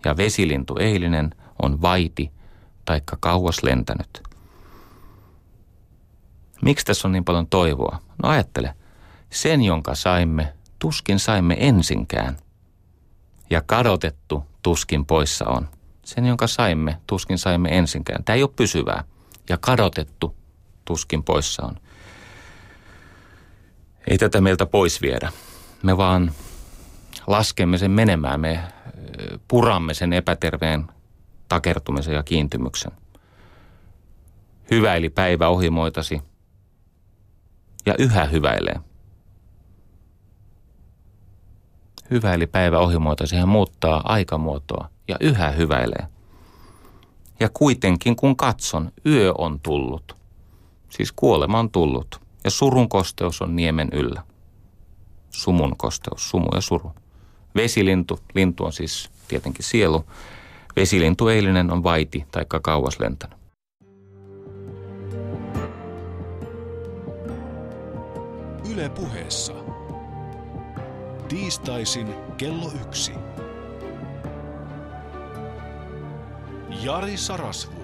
ja 0.05 0.17
vesilintu 0.17 0.75
eilinen 0.79 1.35
on 1.61 1.81
vaiti 1.81 2.31
taikka 2.85 3.17
kauas 3.19 3.63
lentänyt. 3.63 4.23
Miksi 6.61 6.85
tässä 6.85 7.07
on 7.07 7.11
niin 7.11 7.25
paljon 7.25 7.47
toivoa? 7.47 7.99
No 8.23 8.29
ajattele, 8.29 8.73
sen 9.29 9.61
jonka 9.61 9.95
saimme, 9.95 10.53
tuskin 10.79 11.19
saimme 11.19 11.55
ensinkään. 11.59 12.37
Ja 13.49 13.61
kadotettu 13.61 14.43
tuskin 14.63 15.05
poissa 15.05 15.45
on. 15.45 15.67
Sen 16.05 16.25
jonka 16.25 16.47
saimme, 16.47 16.97
tuskin 17.07 17.37
saimme 17.37 17.77
ensinkään. 17.77 18.23
Tämä 18.23 18.35
ei 18.35 18.43
ole 18.43 18.51
pysyvää. 18.55 19.03
Ja 19.49 19.57
kadotettu 19.57 20.35
tuskin 20.89 21.23
poissa 21.23 21.65
on. 21.65 21.75
Ei 24.07 24.17
tätä 24.17 24.41
meiltä 24.41 24.65
pois 24.65 25.01
viedä. 25.01 25.31
Me 25.83 25.97
vaan 25.97 26.31
laskemme 27.27 27.77
sen 27.77 27.91
menemään. 27.91 28.39
Me 28.39 28.59
puramme 29.47 29.93
sen 29.93 30.13
epäterveen 30.13 30.87
takertumisen 31.49 32.13
ja 32.13 32.23
kiintymyksen. 32.23 32.91
Hyväili 34.71 35.09
päivä 35.09 35.47
ohimoitasi 35.47 36.21
ja 37.85 37.95
yhä 37.99 38.25
hyväilee. 38.25 38.79
Hyväili 42.11 42.47
päivä 42.47 42.79
ohimoitasi 42.79 43.35
hän 43.35 43.49
muuttaa 43.49 44.01
aikamuotoa 44.05 44.89
ja 45.07 45.15
yhä 45.19 45.51
hyväilee. 45.51 46.07
Ja 47.39 47.49
kuitenkin 47.53 48.15
kun 48.15 48.35
katson, 48.35 48.91
yö 49.05 49.33
on 49.37 49.59
tullut. 49.59 50.18
Siis 50.89 51.11
kuolema 51.15 51.59
on 51.59 51.71
tullut 51.71 52.21
ja 52.43 52.51
surun 52.51 52.89
kosteus 52.89 53.41
on 53.41 53.55
niemen 53.55 53.89
yllä. 53.93 54.23
Sumun 55.29 55.77
kosteus, 55.77 56.29
sumu 56.29 56.47
ja 56.55 56.61
suru. 56.61 56.91
Vesilintu, 57.55 58.19
lintu 58.35 58.65
on 58.65 58.73
siis 58.73 59.09
tietenkin 59.27 59.65
sielu. 59.65 60.05
Vesilintu 60.75 61.27
eilinen 61.27 61.71
on 61.71 61.83
vaiti 61.83 62.25
tai 62.31 62.45
kauas 62.61 62.99
lentänyt. 62.99 63.39
Yle 68.71 68.89
puheessa. 68.89 69.53
Tiistaisin 71.27 72.07
kello 72.37 72.71
yksi. 72.81 73.11
Jari 76.83 77.17
Sarasvuo. 77.17 77.78